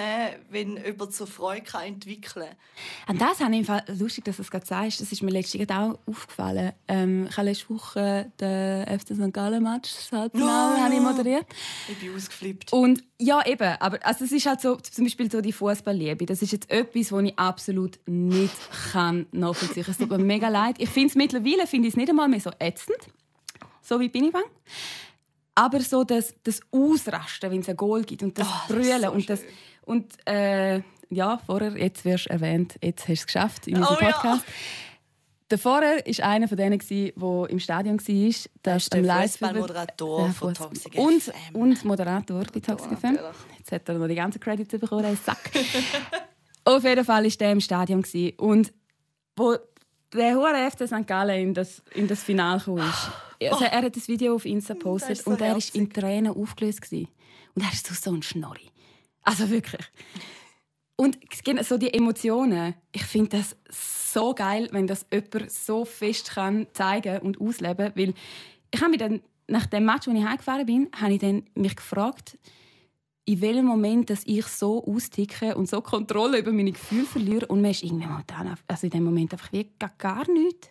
wenn 0.50 0.78
jemand 0.84 1.14
so 1.14 1.26
Freude 1.26 1.62
kann 1.62 1.84
entwickeln 1.84 2.48
kann. 3.06 3.16
Und 3.16 3.22
das 3.22 3.40
habe 3.40 3.54
ich 3.54 3.60
im 3.60 3.66
Fall, 3.66 3.84
lustig, 3.98 4.26
dass 4.26 4.36
du 4.38 4.42
das 4.42 4.52
gerade 4.52 4.66
sagst, 4.66 5.00
das 5.02 5.12
ist 5.12 5.22
mir 5.24 5.32
letztens 5.32 5.70
auch 5.70 5.98
aufgefallen. 6.06 6.74
Ähm, 6.88 7.28
ich 7.30 7.38
habe 7.38 7.48
letzte 7.50 7.70
Woche 7.70 8.32
den 8.40 9.00
FC 9.00 9.16
St. 9.16 9.34
Gallen 9.34 9.64
Match, 9.64 9.94
das 9.96 10.12
Halbfinale, 10.12 10.78
Ja. 10.78 10.84
habe 10.84 10.94
ich 10.94 11.00
moderiert. 11.02 11.46
Ich 11.90 11.98
bin 12.00 12.16
ausgeflippt. 12.16 12.74
Und 12.74 13.04
ja, 13.18 13.46
eben, 13.46 13.76
aber 13.80 14.06
also 14.06 14.26
es 14.26 14.32
ist 14.34 14.46
halt 14.46 14.60
so, 14.60 14.76
zum 14.76 15.06
Beispiel 15.06 15.32
so 15.32 15.40
die 15.40 15.54
Fußballliebe. 15.54 16.26
Das 16.26 16.42
ist 16.42 16.52
jetzt 16.52 16.70
etwas, 16.70 17.14
was 17.14 17.24
ich 17.24 17.40
absolut 17.40 17.98
nicht 18.08 18.54
kann 18.92 19.26
nachvollziehen. 19.32 19.86
Es 19.90 19.98
tut 19.98 20.10
mir 20.10 20.18
mega 20.18 20.50
leid. 20.50 20.76
Ich 20.80 20.90
finde 20.90 21.10
es 21.10 21.16
mittlerweile 21.16 21.66
finde 21.66 21.88
ich 21.88 21.94
es 21.94 21.98
nicht 21.98 22.10
einmal 22.10 22.28
mehr 22.28 22.42
so 22.42 22.52
ätzend, 22.66 22.98
so 23.82 24.00
wie 24.00 24.10
bin 24.10 24.26
ich 24.26 24.32
bang. 24.34 24.44
Aber 25.56 25.80
so 25.80 26.04
das, 26.04 26.34
das 26.44 26.60
Ausrasten, 26.72 27.50
wenn 27.52 27.62
es 27.62 27.70
ein 27.70 27.78
Goal 27.78 28.04
gibt 28.04 28.24
und 28.24 28.38
das 28.38 28.48
Oh, 28.48 28.52
das 28.68 28.76
Brüllen 28.76 29.02
so 29.02 29.12
und 29.12 29.30
das 29.30 29.40
schön. 29.40 29.50
und 29.86 30.28
äh, 30.28 30.82
ja, 31.10 31.38
vorher, 31.46 31.78
jetzt 31.78 32.04
wirst 32.04 32.26
du 32.26 32.30
erwähnt, 32.32 32.76
jetzt 32.82 33.02
hast 33.04 33.08
du 33.08 33.14
es 33.14 33.26
geschafft 33.28 33.68
in 33.68 33.78
unserem 33.78 33.98
Oh 33.98 34.02
ja. 34.04 34.12
Podcast. 34.12 34.44
Der 35.52 35.60
vorher 35.60 35.98
war 36.06 36.26
einer 36.26 36.48
von 36.48 36.58
denen, 36.58 36.80
der 36.80 37.48
im 37.50 37.60
Stadion 37.60 38.00
war. 38.00 38.06
Das 38.64 38.84
ist 38.84 38.94
der 38.94 39.04
Fußballmoderator 39.22 40.26
Ja, 40.26 40.34
von 40.34 40.54
Toxic 40.56 40.96
und, 40.96 41.22
FM. 41.22 41.34
und 41.56 41.86
Moderator 41.86 42.44
bei 42.52 42.60
Toxic 42.60 42.98
FM. 42.98 43.14
natürlich. 43.14 43.36
Jetzt 43.60 43.72
hat 43.72 43.88
er 43.90 43.96
noch 44.00 44.08
die 44.08 44.16
ganzen 44.16 44.40
Credits 44.40 44.80
bekommen, 44.80 45.04
der 45.04 45.16
Sack. 45.16 45.52
Auf 46.66 46.84
jeden 46.84 47.06
Fall 47.06 47.24
war 47.24 47.30
der 47.30 47.52
im 47.52 47.62
Stadion. 47.62 48.04
Und 48.38 48.74
wo 49.36 49.56
der 50.14 50.36
hure 50.36 50.70
FC 50.70 50.88
St. 50.88 51.08
Gallen 51.08 51.42
in 51.42 51.54
das, 51.54 51.82
in 51.94 52.08
das 52.08 52.24
Finale 52.24 52.62
kam, 52.62 52.78
ist, 52.78 53.52
also 53.52 53.66
er 53.66 53.82
hat 53.82 53.96
das 53.96 54.08
Video 54.08 54.36
auf 54.36 54.46
Insta 54.46 54.74
gepostet 54.74 55.18
so 55.18 55.32
und 55.32 55.42
er 55.42 55.54
war 55.54 55.62
in 55.74 55.92
Tränen 55.92 56.34
aufgelöst. 56.34 56.82
Gewesen. 56.82 57.08
Und 57.54 57.64
er 57.64 57.72
ist 57.72 57.88
so, 57.88 57.94
so 57.94 58.16
ein 58.16 58.22
Schnorri. 58.22 58.70
Also 59.22 59.50
wirklich. 59.50 59.86
Und 60.98 61.18
so 61.64 61.78
die 61.78 61.94
Emotionen, 61.94 62.76
ich 62.92 63.04
finde 63.04 63.38
das 63.38 63.56
so 63.70 64.34
geil, 64.34 64.70
wenn 64.72 64.88
das 64.88 65.06
jemand 65.12 65.52
so 65.52 65.84
fest 65.84 66.32
kann 66.32 66.68
zeigen 66.72 67.20
und 67.20 67.42
ausleben 67.42 67.92
Weil 67.96 68.14
ich 68.72 68.82
habe 68.82 68.92
mich 68.92 69.00
dann, 69.00 69.22
nach 69.48 69.66
dem 69.66 69.86
Match, 69.86 70.08
wo 70.08 70.12
ich 70.12 70.24
heimgefahren 70.24 70.66
bin, 70.66 70.90
habe 70.96 71.14
ich 71.14 71.20
dann 71.20 71.44
mich 71.54 71.76
gefragt, 71.76 72.38
in 73.26 73.42
welchem 73.42 73.66
Moment 73.66 74.10
dass 74.10 74.22
ich 74.26 74.46
so 74.46 74.86
austicke 74.86 75.56
und 75.56 75.68
so 75.68 75.82
Kontrolle 75.82 76.40
über 76.40 76.52
meine 76.52 76.72
Gefühle 76.72 77.06
verliere. 77.06 77.48
Und 77.48 77.62
man 77.62 77.72
ist 77.72 77.84
irgendwie 77.84 78.06
momentan, 78.06 78.56
also 78.68 78.88
in 78.88 78.92
dem 78.92 79.04
Moment 79.04 79.34
einfach 79.34 79.52
wie 79.52 79.68
gar, 79.80 79.92
gar 79.98 80.32
nichts 80.32 80.70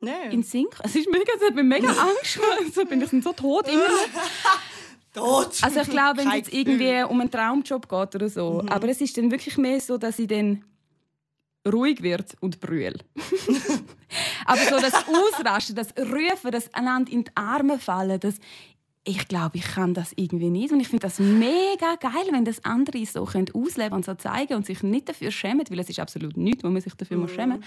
Nein. 0.00 0.30
in 0.30 0.42
Sync. 0.44 0.78
Es, 0.84 0.94
ist 0.94 1.10
mega, 1.10 1.32
es 1.36 1.44
hat 1.44 1.54
mir 1.54 1.64
mega 1.64 1.88
Angst 1.88 2.34
gemacht. 2.34 2.74
So 2.74 2.84
bin 2.84 3.02
ich 3.02 3.10
so 3.10 3.32
tot 3.32 3.68
immer. 3.68 3.82
Tot. 5.14 5.58
Also 5.62 5.80
ich 5.80 5.90
glaube, 5.90 6.18
wenn 6.18 6.28
es 6.28 6.34
jetzt 6.34 6.52
irgendwie 6.52 7.02
um 7.02 7.20
einen 7.20 7.30
Traumjob 7.30 7.88
geht 7.88 8.14
oder 8.14 8.28
so. 8.28 8.60
Mhm. 8.62 8.68
Aber 8.68 8.88
es 8.88 9.00
ist 9.00 9.16
dann 9.16 9.30
wirklich 9.30 9.56
mehr 9.56 9.80
so, 9.80 9.98
dass 9.98 10.18
ich 10.18 10.28
dann 10.28 10.64
ruhig 11.66 12.02
wird 12.02 12.36
und 12.40 12.60
brüll. 12.60 12.94
Aber 14.46 14.60
so 14.60 14.78
das 14.78 14.94
Ausrasten, 15.08 15.74
das 15.74 15.88
Rufen, 15.98 16.50
das 16.52 16.72
einander 16.72 17.10
in 17.10 17.24
die 17.24 17.30
Arme 17.34 17.78
fallen, 17.78 18.20
das 18.20 18.36
ich 19.08 19.26
glaube, 19.26 19.56
ich 19.56 19.64
kann 19.64 19.94
das 19.94 20.12
irgendwie 20.16 20.50
nicht. 20.50 20.70
Und 20.70 20.80
ich 20.80 20.88
finde 20.88 21.06
das 21.06 21.18
mega 21.18 21.94
geil, 21.98 22.26
wenn 22.30 22.44
das 22.44 22.62
andere 22.64 23.04
so 23.06 23.24
können 23.24 23.46
ausleben 23.54 23.94
und 23.94 24.04
so 24.04 24.14
zeigen 24.14 24.54
und 24.54 24.66
sich 24.66 24.82
nicht 24.82 25.08
dafür 25.08 25.30
schämen, 25.30 25.64
weil 25.70 25.78
es 25.78 25.88
ist 25.88 25.98
absolut 25.98 26.36
nichts, 26.36 26.62
wo 26.62 26.68
man 26.68 26.82
sich 26.82 26.92
dafür 26.94 27.16
muss 27.16 27.30
schämen 27.30 27.58
muss. 27.60 27.66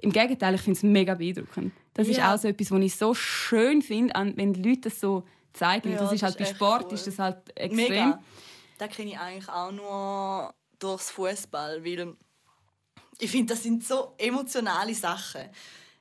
Im 0.00 0.12
Gegenteil, 0.12 0.54
ich 0.54 0.60
finde 0.60 0.76
es 0.76 0.82
mega 0.82 1.14
beeindruckend. 1.14 1.72
Das 1.94 2.08
ist 2.08 2.18
Ja. 2.18 2.34
auch 2.34 2.38
so 2.38 2.46
etwas, 2.48 2.70
was 2.70 2.80
ich 2.80 2.94
so 2.96 3.14
schön 3.14 3.80
finde, 3.80 4.12
wenn 4.36 4.52
die 4.52 4.62
Leute 4.62 4.82
das 4.90 5.00
so 5.00 5.22
zeigen. 5.54 5.92
Ja, 5.92 5.98
das 5.98 6.12
ist 6.12 6.22
das 6.22 6.30
halt 6.32 6.40
ist 6.40 6.50
bei 6.50 6.54
Sport 6.56 6.86
cool. 6.88 6.92
ist 6.94 7.06
das 7.06 7.18
halt 7.18 7.38
extrem. 7.56 7.88
Mega. 7.88 8.22
Das 8.76 8.90
kenne 8.90 9.12
ich 9.12 9.18
eigentlich 9.18 9.48
auch 9.48 9.72
nur 9.72 10.52
durchs 10.78 11.10
Fußball, 11.10 11.82
weil 11.84 12.14
ich 13.18 13.30
finde, 13.30 13.54
das 13.54 13.62
sind 13.62 13.82
so 13.82 14.12
emotionale 14.18 14.94
Sachen. 14.94 15.42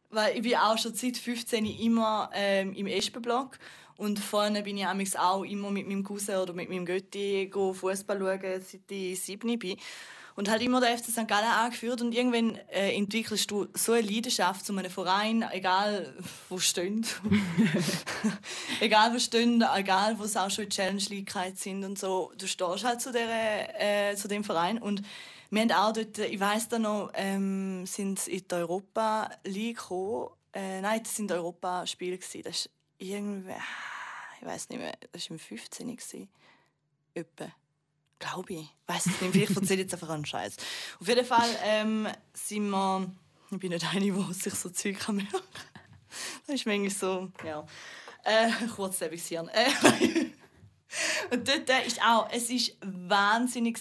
Weil 0.09 0.35
ich 0.35 0.41
bin 0.41 0.55
auch 0.55 0.77
schon 0.77 0.93
seit 0.93 1.15
15 1.15 1.65
immer 1.65 2.29
ähm, 2.33 2.73
im 2.73 2.87
Espenblock 2.87 3.57
und 4.01 4.17
vorne 4.17 4.63
bin 4.63 4.77
ich 4.77 4.85
amigs 4.87 5.15
auch 5.15 5.43
immer 5.43 5.69
mit 5.69 5.87
meinem 5.87 6.03
Cousin 6.03 6.37
oder 6.37 6.53
mit 6.53 6.69
meinem 6.69 6.85
Götti 6.85 7.51
Fußball 7.53 8.17
schauen, 8.17 8.61
seit 8.61 8.89
ich 8.89 9.21
sieben 9.21 9.59
bin. 9.59 9.77
Und 10.35 10.49
halt 10.49 10.63
immer 10.63 10.81
der 10.81 10.97
FC 10.97 11.11
St. 11.11 11.27
Gallen 11.27 11.45
angeführt 11.45 12.01
und 12.01 12.15
irgendwann 12.15 12.55
äh, 12.71 12.95
entwickelst 12.95 13.51
du 13.51 13.67
so 13.75 13.91
eine 13.91 14.01
Leidenschaft 14.01 14.65
zu 14.65 14.75
einem 14.75 14.89
Verein, 14.89 15.45
egal 15.51 16.15
wo 16.49 16.57
stehen. 16.57 17.05
egal 18.79 19.13
wo 19.13 19.19
stehen, 19.19 19.63
egal 19.75 20.17
wo 20.17 20.23
es 20.23 20.35
auch 20.35 20.49
schon 20.49 20.63
in 20.63 20.69
Challenge 20.71 21.03
League 21.09 21.31
sind 21.55 21.83
und 21.83 21.99
so, 21.99 22.31
du 22.39 22.47
stehst 22.47 22.83
halt 22.83 23.01
zu, 23.01 23.11
der, 23.11 24.09
äh, 24.11 24.15
zu 24.15 24.27
dem 24.27 24.43
Verein 24.43 24.79
und 24.79 25.03
wir 25.51 25.61
haben 25.61 25.71
auch 25.73 25.93
dort, 25.93 26.17
ich 26.17 26.39
weiß 26.39 26.69
da 26.69 26.79
noch, 26.79 27.11
ähm, 27.13 27.85
sind 27.85 28.27
in 28.27 28.47
die 28.49 28.55
Europa 28.55 29.29
League 29.43 29.77
gekommen. 29.77 30.29
Äh, 30.53 30.81
nein, 30.81 31.01
das 31.03 31.15
sind 31.15 31.31
Europaspiele 31.31 32.17
gewesen. 32.17 32.41
Das 32.43 32.69
irgendwie, 33.01 33.55
ich 34.39 34.45
weiß 34.45 34.69
nicht 34.69 34.79
mehr, 34.79 34.95
das 35.11 35.29
war 35.29 35.35
im 35.35 35.39
15. 35.39 35.95
gewesen. 35.95 36.29
Etwa. 37.13 37.51
Glaube 38.19 38.53
ich. 38.53 38.67
Weiß 38.85 39.07
es 39.07 39.21
nicht. 39.21 39.31
Vielleicht 39.31 39.55
erzähle 39.55 39.81
ich 39.81 39.85
jetzt 39.85 39.93
einfach 39.93 40.11
einen 40.11 40.25
Scheiß. 40.25 40.55
Auf 40.99 41.07
jeden 41.07 41.25
Fall 41.25 41.49
ähm, 41.63 42.07
sind 42.33 42.69
wir. 42.69 43.11
Ich 43.49 43.57
bin 43.57 43.71
nicht 43.71 43.85
eine, 43.85 44.11
die 44.11 44.33
sich 44.33 44.53
so 44.53 44.69
Zeug 44.69 44.99
kann 44.99 45.15
merken 45.17 45.41
Das 46.45 46.55
ist 46.55 46.65
manchmal 46.65 46.89
so. 46.91 47.31
Ja. 47.43 47.65
Äh, 48.23 48.51
kurzlebiges 48.75 49.27
Hirn. 49.27 49.49
Äh, 49.49 49.71
und 51.31 51.47
dort 51.47 51.69
äh, 51.69 51.87
ist 51.87 52.01
auch. 52.03 52.29
Es 52.31 52.49
ist 52.51 52.77
wahnsinnig, 52.81 53.79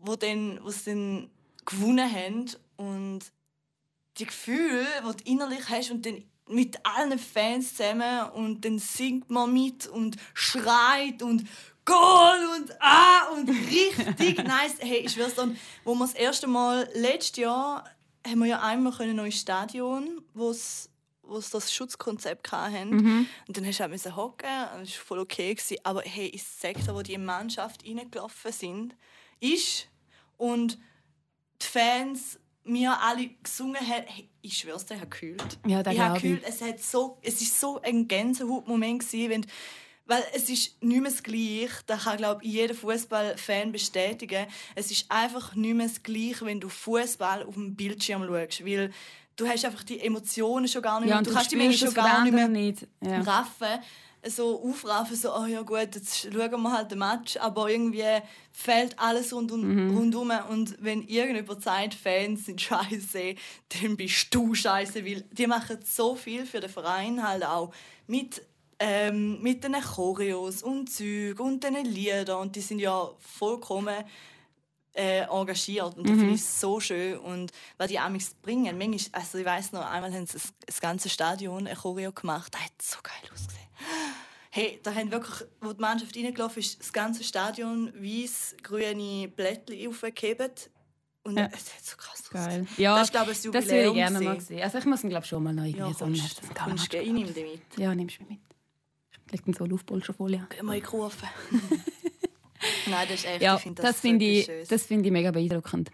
wo, 0.00 0.16
dann, 0.16 0.62
wo 0.62 0.70
sie 0.70 0.90
dann 0.90 1.30
gewonnen 1.64 2.12
haben. 2.12 2.50
Und 2.76 3.20
die 4.18 4.26
Gefühle, 4.26 4.86
die 5.00 5.24
du 5.24 5.30
innerlich 5.30 5.68
hast 5.68 5.92
und 5.92 6.04
dann 6.04 6.24
mit 6.48 6.76
allen 6.84 7.18
Fans 7.18 7.74
zusammen 7.74 8.30
und 8.30 8.64
dann 8.64 8.78
singt 8.78 9.30
man 9.30 9.52
mit 9.52 9.86
und 9.86 10.16
schreit 10.34 11.22
und 11.22 11.44
Goal 11.86 12.46
und 12.56 12.80
ah 12.80 13.28
und 13.34 13.48
richtig 13.48 14.38
nice. 14.44 14.76
Hey, 14.78 15.00
ich 15.00 15.12
schwör's 15.12 15.34
dann, 15.34 15.56
wo 15.84 15.94
wir 15.94 16.06
das 16.06 16.14
erste 16.14 16.46
Mal 16.46 16.88
letztes 16.94 17.36
Jahr 17.36 17.84
haben 18.26 18.38
wir 18.38 18.46
ja 18.46 18.62
einmal 18.62 18.92
noch 19.12 19.24
ins 19.24 19.40
Stadion, 19.40 20.22
wo 20.32 20.50
es 20.50 20.90
das 21.50 21.72
Schutzkonzept 21.72 22.52
hatten. 22.52 23.28
Und 23.46 23.56
dann 23.56 23.66
hast 23.66 23.80
du 23.80 23.84
halt 23.84 24.16
hocken 24.16 24.48
und 24.76 24.82
es 24.82 24.96
war 24.96 25.04
voll 25.04 25.18
okay. 25.18 25.54
Gewesen. 25.54 25.76
Aber 25.82 26.02
hey, 26.02 26.28
ich 26.28 26.42
sag 26.42 26.74
dir, 26.76 26.94
wo 26.94 27.02
die 27.02 27.18
Mannschaft 27.18 27.84
reingelaufen 27.86 28.52
sind, 28.52 28.96
ist 29.40 29.88
und 30.38 30.78
die 31.60 31.66
Fans 31.66 32.38
mir 32.64 32.98
alle 33.00 33.28
gesungen 33.42 33.76
haben, 33.80 34.04
hey, 34.06 34.28
ich 34.42 34.56
schwör's 34.58 34.86
dir, 34.86 34.94
ich 34.94 35.00
habe 35.00 35.10
gekühlt. 35.10 35.58
Ja, 35.66 35.80
ich 35.90 35.98
habe 36.00 36.16
ich. 36.16 36.22
gekühlt. 36.22 36.42
Es 36.46 36.60
hat 36.62 36.80
so, 36.80 37.18
es 37.22 37.40
ist 37.40 37.58
so 37.60 37.80
ein 37.82 38.08
Gänsehautmoment 38.08 39.00
gewesen, 39.00 39.30
wenn 39.30 39.46
weil 40.06 40.22
es 40.34 40.50
ist 40.50 40.82
nicht 40.82 41.00
mehr 41.00 41.10
das 41.10 41.22
Gleiche. 41.22 41.70
Das 41.86 42.04
kann 42.04 42.18
glaube 42.18 42.44
ich 42.44 42.52
jeder 42.52 42.74
Fußballfan 42.74 43.72
bestätigen. 43.72 44.46
Es 44.74 44.90
ist 44.90 45.10
einfach 45.10 45.54
nicht 45.54 45.74
mehr 45.74 45.86
das 45.86 46.02
Gleiche, 46.02 46.44
wenn 46.44 46.60
du 46.60 46.68
Fußball 46.68 47.42
auf 47.44 47.54
dem 47.54 47.74
Bildschirm 47.74 48.22
schaust, 48.26 48.66
weil 48.66 48.92
du 49.36 49.48
hast 49.48 49.64
einfach 49.64 49.82
die 49.82 50.00
Emotionen 50.00 50.68
schon 50.68 50.82
gar 50.82 51.00
nicht 51.00 51.08
Ja, 51.08 51.14
mehr. 51.14 51.18
und 51.20 51.26
Du 51.26 51.30
du 51.30 51.36
kannst 51.36 51.52
die 51.52 51.56
Menschen 51.56 51.86
schon 51.86 51.94
gar 51.94 52.22
nicht 52.22 52.34
mehr 52.34 52.48
nicht. 52.48 52.86
Ja. 53.02 53.20
raffen, 53.22 53.78
so 54.26 54.62
aufraffen, 54.62 55.16
so, 55.16 55.34
oh 55.34 55.46
ja 55.46 55.62
gut, 55.62 55.94
jetzt 55.94 56.28
schauen 56.32 56.62
wir 56.62 56.72
halt 56.72 56.90
den 56.90 56.98
Match, 56.98 57.36
aber 57.36 57.68
irgendwie 57.68 58.04
fällt 58.52 58.98
alles 58.98 59.32
rund 59.32 59.52
um, 59.52 59.96
rundum. 59.96 60.32
Und 60.50 60.76
wenn 60.80 61.02
irgendjemand 61.02 61.62
sagt, 61.62 61.94
Fans 61.94 62.46
sind 62.46 62.60
scheiße, 62.60 63.34
dann 63.68 63.96
bist 63.96 64.34
du 64.34 64.54
scheiße, 64.54 65.04
weil 65.04 65.24
die 65.32 65.46
machen 65.46 65.78
so 65.84 66.14
viel 66.14 66.46
für 66.46 66.60
den 66.60 66.70
Verein 66.70 67.26
halt 67.26 67.44
auch. 67.44 67.72
Mit 68.06 68.42
ähm, 68.80 69.40
mit 69.40 69.62
den 69.62 69.74
Choreos 69.80 70.62
und 70.62 70.90
Zeug 70.90 71.38
und 71.38 71.62
den 71.62 71.76
Liedern. 71.84 72.40
Und 72.40 72.56
die 72.56 72.60
sind 72.60 72.80
ja 72.80 73.08
vollkommen 73.18 74.04
äh, 74.94 75.22
engagiert 75.22 75.96
und 75.98 76.08
das 76.08 76.16
finde 76.18 76.34
ich 76.34 76.44
so 76.44 76.78
schön 76.80 77.18
und 77.18 77.50
was 77.78 77.88
die 77.88 77.98
amigs 77.98 78.34
bringen 78.42 78.78
manchmal, 78.78 79.20
also 79.22 79.38
ich 79.38 79.44
weiß 79.44 79.72
noch 79.72 79.84
einmal 79.84 80.12
haben 80.12 80.26
sie 80.26 80.34
das, 80.34 80.52
das 80.66 80.80
ganze 80.80 81.08
Stadion 81.08 81.66
ein 81.66 81.76
Choreo 81.76 82.12
gemacht 82.12 82.54
das 82.54 82.62
hat 82.62 82.72
so 82.80 82.98
geil 83.02 83.30
ausgesehen 83.32 83.66
hey 84.50 84.78
da 84.82 84.94
haben 84.94 85.10
wirklich 85.10 85.48
wo 85.60 85.72
die 85.72 85.80
Mannschaft 85.80 86.16
reingelaufen 86.16 86.60
ist 86.60 86.78
das 86.80 86.92
ganze 86.92 87.24
Stadion 87.24 87.92
weiß 88.00 88.56
grüne 88.62 89.26
Blättchen 89.28 89.88
aufgehebt 89.88 90.70
und 91.24 91.38
Ja. 91.38 91.46
es 91.52 91.74
hat 91.74 91.84
so 91.84 91.96
krass 91.96 92.22
Geil. 92.30 92.42
ausgesehen. 92.60 92.68
Ja, 92.76 92.94
das 92.96 93.08
ist 93.08 93.10
glaube 93.12 93.32
ich 93.32 93.38
das 93.38 93.44
würde 93.52 93.86
ich 93.88 93.94
gerne 93.94 94.20
mal 94.20 94.40
sehen. 94.40 94.62
Also 94.62 94.78
ich 94.78 94.84
muss 94.84 95.02
ihn 95.02 95.08
glaube 95.10 95.26
schon 95.26 95.42
mal 95.42 95.56
irgendwie 95.56 95.78
ja, 95.78 95.92
so 95.92 96.04
kommst, 96.04 96.36
St. 96.36 96.54
Gallen 96.54 96.68
kommst, 96.70 96.90
gell, 96.90 97.02
ich 97.02 97.12
nehme 97.12 97.32
den 97.32 97.50
mit 97.50 97.78
Ja, 97.78 97.94
nimmst 97.94 98.18
du 98.18 98.22
mich 98.24 98.30
mit. 98.32 98.40
Ich 99.26 99.32
leg 99.32 99.44
den 99.46 99.54
so 99.54 99.64
Luftpolsterfolie 99.64 100.40
an. 100.40 100.48
Gehen 100.50 100.66
wir 100.66 100.74
in 100.74 100.80
die 100.80 100.86
Kurve. 100.86 101.26
Nein, 102.86 103.06
das 103.08 103.20
ist 103.20 103.26
echt, 103.26 103.42
Ja, 103.42 103.56
ich 103.56 103.62
finde 103.62 103.82
das, 103.82 103.92
das, 103.92 104.00
finde 104.00 104.24
so 104.24 104.30
ich, 104.30 104.44
Schönes. 104.44 104.68
das 104.68 104.82
finde 104.84 105.06
ich 105.06 105.12
mega 105.12 105.30
beeindruckend. 105.30 105.90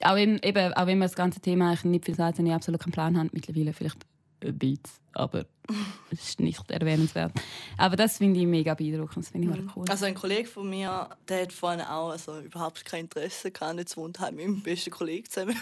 Auch 0.00 0.16
wenn, 0.16 0.38
eben, 0.42 0.72
auch 0.74 0.86
wenn 0.86 0.98
man 0.98 1.06
das 1.06 1.14
ganze 1.14 1.40
Thema 1.40 1.68
eigentlich 1.68 1.84
nicht 1.84 2.04
viel 2.04 2.14
sagt 2.14 2.38
und 2.38 2.46
ich 2.46 2.52
absolut 2.52 2.80
keinen 2.80 2.92
Plan 2.92 3.16
habe, 3.18 3.30
mittlerweile 3.32 3.72
vielleicht 3.72 3.98
ein 4.44 4.58
bisschen, 4.58 4.80
aber 5.12 5.44
es 6.10 6.30
ist 6.30 6.40
nicht 6.40 6.68
erwähnenswert. 6.70 7.32
Aber 7.78 7.94
das 7.96 8.18
finde 8.18 8.40
ich 8.40 8.46
mega 8.46 8.74
beeindruckend, 8.74 9.24
das 9.24 9.30
finde 9.30 9.52
ich 9.54 9.62
mhm. 9.62 9.70
cool. 9.76 9.84
Also 9.88 10.06
ein 10.06 10.14
Kollege 10.14 10.48
von 10.48 10.68
mir, 10.68 11.08
der 11.28 11.42
hat 11.42 11.52
vorhin 11.52 11.80
auch 11.82 12.10
also 12.10 12.38
überhaupt 12.40 12.84
kein 12.84 13.02
Interesse 13.02 13.50
gehabt. 13.52 13.78
Jetzt 13.78 13.96
wohnt 13.96 14.18
halt 14.18 14.34
mit 14.34 14.46
meinem 14.46 14.62
besten 14.62 14.90
Kollegen 14.90 15.28
zusammen. 15.28 15.56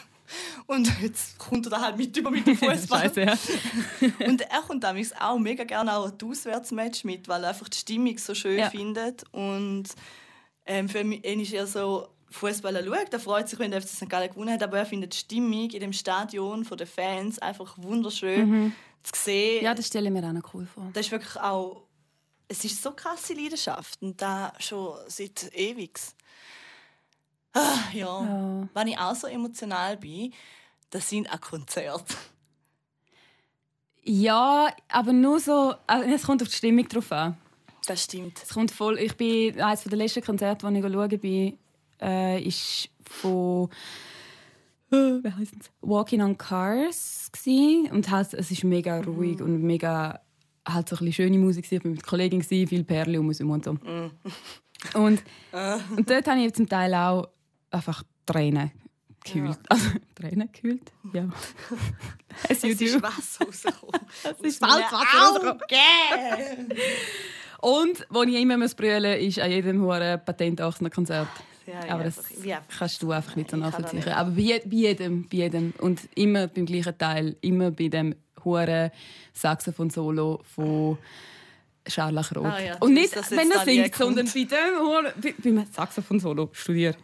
Und 0.67 0.89
jetzt 1.03 1.39
kommt 1.39 1.67
er 1.67 1.71
da 1.71 1.81
halt 1.81 1.97
mit 1.99 2.17
über 2.17 2.31
mit 2.31 2.47
dem 2.47 2.57
Fußball. 2.57 3.13
Scheiße, 3.13 3.23
ja. 3.23 3.37
Und 4.27 4.41
er 4.43 4.61
kommt 4.67 4.85
damals 4.85 5.13
auch 5.21 5.39
mega 5.39 5.65
gerne 5.65 5.97
auch 5.97 6.07
ein 6.07 6.13
Auswärtsmatch 6.23 7.05
mit, 7.05 7.29
weil 7.29 7.43
er 7.43 7.51
einfach 7.51 7.69
die 7.69 7.79
Stimmung 7.79 8.17
so 8.17 8.35
schön 8.35 8.59
Ja. 8.59 8.71
findet. 8.71 9.25
Und 9.33 9.89
ähm, 10.67 10.89
für 10.89 11.05
mich 11.05 11.25
ihn 11.27 11.41
ist 11.41 11.53
er 11.53 11.67
so 11.67 12.09
Fußball 12.31 12.85
schaut. 12.85 13.13
Er 13.13 13.21
freut 13.21 13.49
sich, 13.49 13.59
wenn 13.59 13.71
der 13.71 13.83
FC 13.83 13.89
St. 13.89 14.09
Gallen 14.09 14.31
gewonnen 14.31 14.53
hat, 14.55 14.63
aber 14.63 14.79
er 14.79 14.87
findet 14.87 15.13
die 15.15 15.19
Stimmung 15.19 15.71
in 15.71 15.81
dem 15.81 15.93
Stadion 15.93 16.65
von 16.65 16.79
den 16.79 16.87
Fans 16.87 17.39
einfach 17.39 17.77
wunderschön 17.79 18.73
zu 19.03 19.13
sehen. 19.17 19.65
ja, 19.65 19.75
das 19.75 19.89
stelle 19.89 20.09
ich 20.09 20.13
mir 20.13 20.27
auch 20.27 20.33
noch 20.33 20.55
cool 20.55 20.67
vor. 20.67 20.91
das 20.93 21.07
ist 21.07 21.13
wirklich 21.13 21.37
auch 21.41 21.83
es 22.51 22.65
ist 22.65 22.83
so 22.83 22.91
krasse 22.91 23.33
Leidenschaft 23.33 24.03
und 24.03 24.21
da 24.21 24.53
schon 24.59 24.97
seit 25.07 25.53
ewig. 25.55 26.01
Ah, 27.53 27.79
ja. 27.93 28.25
Ja. 28.25 28.69
Wenn 28.75 28.89
ich 28.89 28.99
auch 28.99 29.15
so 29.15 29.29
emotional 29.29 29.97
bin, 29.97 30.33
das 30.91 31.09
sind 31.09 31.33
auch 31.33 31.41
Konzerte. 31.41 32.15
Ja, 34.03 34.69
aber 34.89 35.13
nur 35.13 35.39
so. 35.39 35.75
Also 35.87 36.11
es 36.11 36.25
kommt 36.25 36.43
auf 36.43 36.49
die 36.49 36.57
Stimmung 36.57 36.89
drauf 36.89 37.13
an. 37.13 37.37
Das 37.87 38.05
stimmt. 38.05 38.41
Es 38.43 38.51
kommt 38.51 38.71
voll. 38.71 38.99
Ich 38.99 39.17
bin 39.17 39.61
eines 39.61 39.85
der 39.85 39.99
letzten 39.99 40.23
Konzerte, 40.23 40.71
die 40.71 40.79
ich 40.79 40.93
schauen 40.93 41.19
bin, 41.19 41.59
äh, 42.01 42.43
ist 42.43 42.89
von 43.05 43.69
äh, 44.93 44.97
wie 45.23 45.33
heisst 45.33 45.55
es? 45.61 45.71
Walking 45.81 46.23
on 46.23 46.37
Cars 46.37 47.31
gsi. 47.33 47.89
und 47.93 48.11
halt, 48.11 48.35
es 48.35 48.51
ist 48.51 48.65
mega 48.65 49.01
ruhig 49.01 49.41
und 49.41 49.63
mega 49.63 50.21
halt 50.67 50.89
so 50.89 50.97
ein 50.97 51.13
schöne 51.13 51.39
Musik. 51.39 51.65
gsi. 51.65 51.77
Ich 51.77 51.85
war 51.85 51.91
mit 51.91 52.03
Kollegin 52.03 52.41
gsi, 52.41 52.67
viel 52.67 52.85
Perle 52.85 53.21
um 53.21 53.29
uns 53.29 53.39
herum 53.39 53.53
und 53.53 53.65
so. 53.65 53.71
Und, 54.95 55.23
und 55.97 56.11
dort 56.11 56.27
habe 56.27 56.41
ich 56.41 56.53
zum 56.55 56.69
Teil 56.69 56.95
auch 56.95 57.29
einfach 57.71 58.03
Tränen 58.27 58.71
gekühlt. 59.25 59.59
Also 59.69 59.91
Tränen 60.15 60.51
gekühlt? 60.53 60.93
Ja. 61.13 61.29
Es 62.49 62.65
ist. 62.65 63.03
Wasser 63.03 63.45
rausgekommen. 63.45 64.01
Es 64.23 64.41
ist 64.41 64.63
Aus 64.63 64.69
bald 64.69 64.93
meinen 64.93 64.93
Wasser 64.93 65.19
rausgekommen. 65.19 66.73
Und 67.63 68.07
wo 68.11 68.23
ich 68.23 68.35
immer 68.35 68.57
muss 68.57 68.75
brüllen 68.75 69.19
muss, 69.19 69.29
ist 69.29 69.39
an 69.41 69.51
jedem 69.51 69.83
hohen 69.83 70.21
Patent 70.25 70.61
18 70.61 70.91
Konzert. 70.91 71.29
Ja, 71.67 71.95
Aber 71.95 72.05
das 72.05 72.19
einfach- 72.19 72.63
kannst 72.79 73.03
du 73.03 73.13
einfach 73.13 73.37
nicht 73.37 73.51
so 73.51 73.57
nachvollziehen. 73.57 74.03
das. 74.05 74.15
Aber 74.17 74.31
bei, 74.31 74.41
je- 74.41 74.63
bei 74.65 74.77
jedem, 74.77 75.29
bei 75.29 75.37
jedem. 75.37 75.73
Und 75.79 76.01
immer 76.15 76.49
beim 76.49 76.67
gleichen 76.67 76.97
Teil. 76.99 77.37
Immer 77.43 77.71
bei 77.71 77.89
dem 77.89 78.15
hohen 78.45 78.91
Saxophon-Solo 79.35 80.41
von 80.55 80.99
Scharlach 81.87 82.35
Roth. 82.35 82.45
Ah 82.47 82.61
ja, 82.61 82.77
Und 82.81 82.95
nicht, 82.95 83.15
dass 83.15 83.31
wenn 83.31 83.51
er 83.51 83.65
singt, 83.65 83.95
sondern 83.95 84.27
bei 84.33 84.45
dem 84.45 85.57
beim 85.57 85.67
Saxophon-Solo. 85.71 86.49
Studier. 86.53 86.95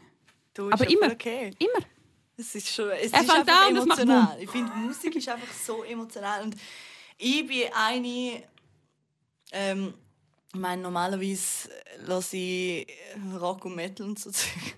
Du, 0.54 0.68
ist 0.68 0.72
Aber 0.72 0.88
immer. 0.90 1.12
Okay. 1.12 1.50
Immer. 1.58 1.84
Es 2.38 2.54
ist 2.54 2.68
schon, 2.74 2.90
es 2.90 3.12
Er 3.12 3.20
ist 3.22 3.30
einfach 3.30 3.66
an 3.68 3.76
emotional. 3.76 4.36
Ich 4.40 4.50
finde, 4.50 4.72
Musik 4.74 5.14
ist 5.16 5.28
einfach 5.28 5.52
so 5.52 5.84
emotional. 5.84 6.42
Und 6.44 6.56
ich 7.18 7.46
bin 7.46 7.62
eine, 7.74 8.42
ähm, 9.52 9.94
ich 10.56 10.62
meine, 10.62 10.80
normalerweise 10.80 11.68
höre 12.06 12.24
ich 12.32 12.86
Rock 13.38 13.66
und 13.66 13.76
Metal 13.76 14.06
und 14.06 14.18
so 14.18 14.30
Zeug. 14.32 14.74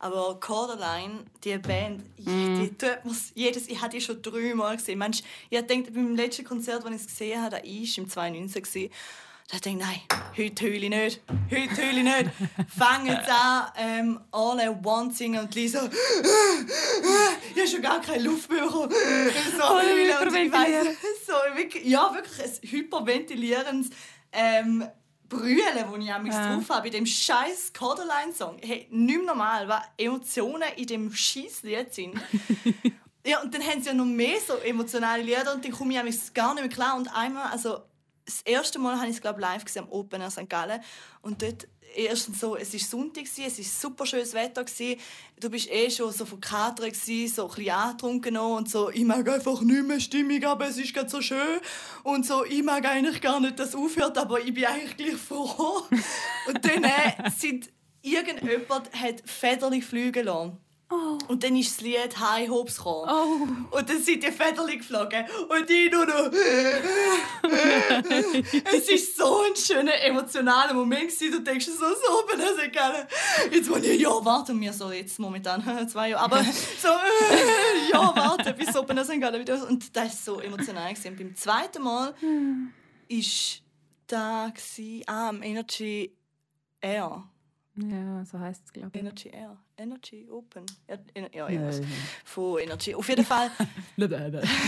Aber 0.00 0.38
Corderline, 0.40 1.24
die 1.44 1.56
Band, 1.56 2.02
ich, 2.16 2.24
die 2.24 2.74
tut 2.76 3.04
mir's 3.04 3.30
jedes, 3.34 3.68
ich 3.68 3.80
habe 3.80 3.92
die 3.92 4.00
schon 4.00 4.20
dreimal 4.20 4.76
gesehen. 4.76 4.98
Mensch, 4.98 5.22
ich 5.48 5.58
gedacht, 5.58 5.94
beim 5.94 6.16
letzten 6.16 6.44
Konzert, 6.44 6.84
das 6.84 6.90
ich 6.90 7.00
es 7.02 7.06
gesehen 7.06 7.40
habe, 7.40 7.56
das 7.56 7.62
war 7.62 7.98
im 7.98 8.10
2019, 8.10 8.62
gewesen, 8.62 8.90
da 9.48 9.56
dachte 9.56 9.68
ich, 9.68 9.76
nein, 9.76 10.00
heute 10.36 10.64
heule 10.64 10.76
ich 10.76 10.90
nicht. 10.90 11.20
Heute 11.48 11.76
heule 11.76 11.98
ich 11.98 12.04
nicht. 12.04 12.30
Fangen 12.76 13.06
jetzt 13.06 13.30
an, 13.30 13.72
ähm, 13.76 14.20
All 14.32 14.58
I 14.58 14.84
Want 14.84 15.14
singen 15.14 15.44
und 15.44 15.54
Lisa, 15.54 15.88
ich 17.54 17.60
habe 17.60 17.68
schon 17.68 17.82
gar 17.82 18.00
keine 18.00 18.24
Luft 18.24 18.50
mehr 18.50 18.64
bekommen. 18.64 18.90
So, 18.90 19.78
ich 19.78 20.52
weiss, 20.52 20.86
so, 21.26 21.56
wirklich, 21.56 21.84
ja, 21.84 22.12
wirklich 22.12 22.42
ein 22.42 22.68
hyperventilierendes 22.68 23.90
ähm, 24.32 24.84
Brüllen, 25.28 25.58
das 25.74 25.84
ich 25.98 26.12
am 26.12 26.26
Ja. 26.26 26.54
drauf 26.56 26.68
habe, 26.70 26.82
bei 26.82 26.90
dem 26.90 27.06
scheiß 27.06 27.72
Corderline-Song. 27.72 28.58
Hey, 28.62 28.86
nicht 28.90 29.16
mehr 29.16 29.26
normal, 29.26 29.68
was 29.68 29.82
Emotionen 29.96 30.68
in 30.76 30.86
dem 30.86 31.12
scheiß 31.12 31.62
Lied 31.62 31.92
sind. 31.94 32.14
Ja, 33.26 33.40
und 33.40 33.54
dann 33.54 33.62
haben 33.62 33.80
sie 33.80 33.88
ja 33.88 33.94
noch 33.94 34.04
mehr 34.04 34.38
so 34.46 34.52
emotionale 34.58 35.22
Lieder 35.22 35.54
und 35.54 35.64
dann 35.64 35.72
komme 35.72 35.94
ich 35.94 35.98
eigentlich 35.98 36.34
gar 36.34 36.52
nicht 36.52 36.62
mehr 36.62 36.70
klar. 36.70 36.94
Und 36.94 37.08
einmal, 37.08 37.50
also 37.50 37.78
das 38.26 38.42
erste 38.42 38.78
Mal 38.78 38.96
habe 38.96 39.06
ich 39.08 39.16
es 39.16 39.22
glaube 39.22 39.40
live 39.40 39.64
gesehen 39.64 39.84
am 39.84 39.92
Open 39.92 40.30
St. 40.30 40.46
Gallen 40.46 40.82
und 41.22 41.40
dort 41.40 41.66
erstens 41.94 42.40
so, 42.40 42.56
es 42.56 42.74
ist 42.74 42.90
Sonntag 42.90 43.24
gewesen, 43.24 43.44
es 43.46 43.58
ist 43.58 43.80
super 43.80 44.06
schönes 44.06 44.34
Wetter 44.34 44.64
gewesen. 44.64 45.00
Du 45.40 45.50
bist 45.50 45.70
eh 45.70 45.90
schon 45.90 46.12
so 46.12 46.24
Kater 46.40 46.88
gewesen, 46.88 47.32
so 47.32 47.48
ein 47.48 47.54
bisschen 47.54 47.70
angetrunken 47.70 48.36
und 48.36 48.70
so, 48.70 48.90
ich 48.90 49.04
mag 49.04 49.28
einfach 49.28 49.60
nicht 49.62 49.86
mehr 49.86 50.00
Stimmung, 50.00 50.42
aber 50.44 50.68
es 50.68 50.78
ist 50.78 50.94
gerade 50.94 51.08
so 51.08 51.20
schön 51.20 51.60
und 52.02 52.26
so, 52.26 52.44
ich 52.44 52.62
mag 52.62 52.84
eigentlich 52.86 53.20
gar 53.20 53.40
nicht, 53.40 53.58
dass 53.58 53.70
es 53.70 53.74
aufhört, 53.74 54.18
aber 54.18 54.40
ich 54.40 54.54
bin 54.54 54.64
eigentlich 54.64 54.96
gleich 54.96 55.16
froh. 55.16 55.82
und 56.48 56.64
dann 56.64 56.84
äh, 56.84 57.30
sind 57.36 57.70
irgendjemand 58.02 58.92
hat 58.92 59.22
Federli 59.24 59.80
fliegen 59.80 60.26
lassen. 60.26 60.63
Und 61.28 61.42
dann 61.42 61.56
ist 61.56 61.76
das 61.76 61.80
Lied 61.80 62.18
High 62.18 62.48
Hopes 62.48 62.76
gekommen. 62.76 63.10
Oh. 63.10 63.76
Und 63.76 63.88
dann 63.88 64.02
sind 64.02 64.22
die 64.22 64.30
Federli 64.30 64.76
geflogen. 64.78 65.24
Und 65.48 65.70
ich 65.70 65.90
nur 65.90 66.06
noch. 66.06 66.30
es 68.72 68.88
ist 68.88 69.16
so 69.16 69.42
ein 69.42 69.56
schöner, 69.56 70.00
emotionaler 70.02 70.74
Moment. 70.74 71.10
gewesen. 71.10 71.32
Du 71.32 71.40
denkst 71.40 71.66
so, 71.66 71.72
so, 71.72 72.26
bin 72.30 72.38
das 72.38 72.58
egal. 72.62 73.08
Jetzt 73.50 73.70
wollen 73.70 73.84
ich, 73.84 74.00
ja, 74.00 74.10
warte 74.24 74.54
mir 74.54 74.72
so 74.72 74.90
jetzt 74.90 75.18
momentan, 75.18 75.88
zwei 75.88 76.10
Jahre. 76.10 76.24
Aber 76.24 76.42
so, 76.42 76.88
ja, 77.92 78.12
warte, 78.14 78.52
bis 78.54 78.72
Air 78.72 79.04
St. 79.04 79.20
Gallen 79.20 79.40
wieder. 79.40 79.66
Und 79.68 79.96
das 79.96 80.26
war 80.26 80.34
so 80.36 80.40
emotional. 80.40 80.92
Gewesen. 80.92 81.08
Und 81.08 81.18
beim 81.18 81.36
zweiten 81.36 81.82
Mal 81.82 82.14
ist 83.08 83.62
da 84.06 84.50
gewesen, 84.54 85.02
ah, 85.06 85.28
am 85.28 85.42
Energy 85.42 86.14
Air. 86.80 87.24
Ja, 87.76 88.24
so 88.24 88.38
heisst 88.38 88.62
es, 88.66 88.72
glaube 88.72 88.90
ich. 88.92 89.00
Energy 89.00 89.28
Air. 89.28 89.56
Energy 89.76 90.28
Open. 90.30 90.64
Ja, 90.88 90.96
Ener- 91.14 91.34
ja 91.34 91.48
irgendwas. 91.48 91.80
Von 92.24 92.58
Energy. 92.60 92.94
Auf 92.94 93.08
jeden 93.08 93.24
Fall. 93.24 93.50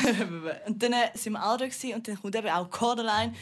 und 0.67 0.83
dann 0.83 0.93
äh, 0.93 1.11
sind 1.15 1.35
wir 1.35 1.45
auch 1.45 1.57
da 1.57 1.67
gewesen, 1.67 1.95
und 1.95 2.09
dann 2.09 2.21
kommt 2.21 2.35
eben 2.35 2.49
auch 2.49 2.69
Corderline. 2.71 3.33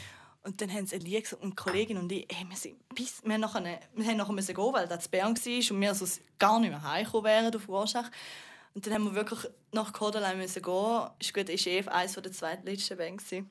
Und 0.43 0.61
dann 0.61 0.71
haben 0.71 0.85
sie 0.85 0.99
gesungen 0.99 1.43
und 1.43 1.51
die 1.51 1.55
Kollegin 1.55 1.97
und 1.97 2.11
ich, 2.11 2.31
ey, 2.31 2.45
wir, 2.47 2.55
sind 2.55 2.75
bis, 2.93 3.23
wir, 3.23 3.33
haben 3.33 3.41
nachher, 3.41 3.79
wir 3.95 4.05
haben 4.05 4.17
nachher 4.17 4.33
müssen 4.33 4.53
gehen, 4.53 4.73
weil 4.73 4.87
das 4.87 5.07
Bern 5.07 5.35
war 5.35 5.71
und 5.75 5.81
wir 5.81 5.89
also 5.89 6.05
gar 6.37 6.59
nicht 6.59 6.69
mehr 6.69 6.83
heimgekommen 6.83 7.25
wären 7.25 7.55
auf 7.55 7.67
Rorschach. 7.67 8.11
Und 8.75 8.85
dann 8.85 8.93
haben 8.93 9.05
wir 9.05 9.15
wirklich 9.15 9.39
nach 9.71 9.91
Corderline 9.91 10.35
müssen 10.35 10.61
gehen. 10.61 11.07
Ist 11.19 11.33
gut, 11.33 11.49
ist 11.49 11.65
eh 11.65 11.81
eines 11.87 12.13
der 12.13 12.31
zweitletzten 12.31 12.97
Band 12.97 13.17
gewesen. 13.17 13.49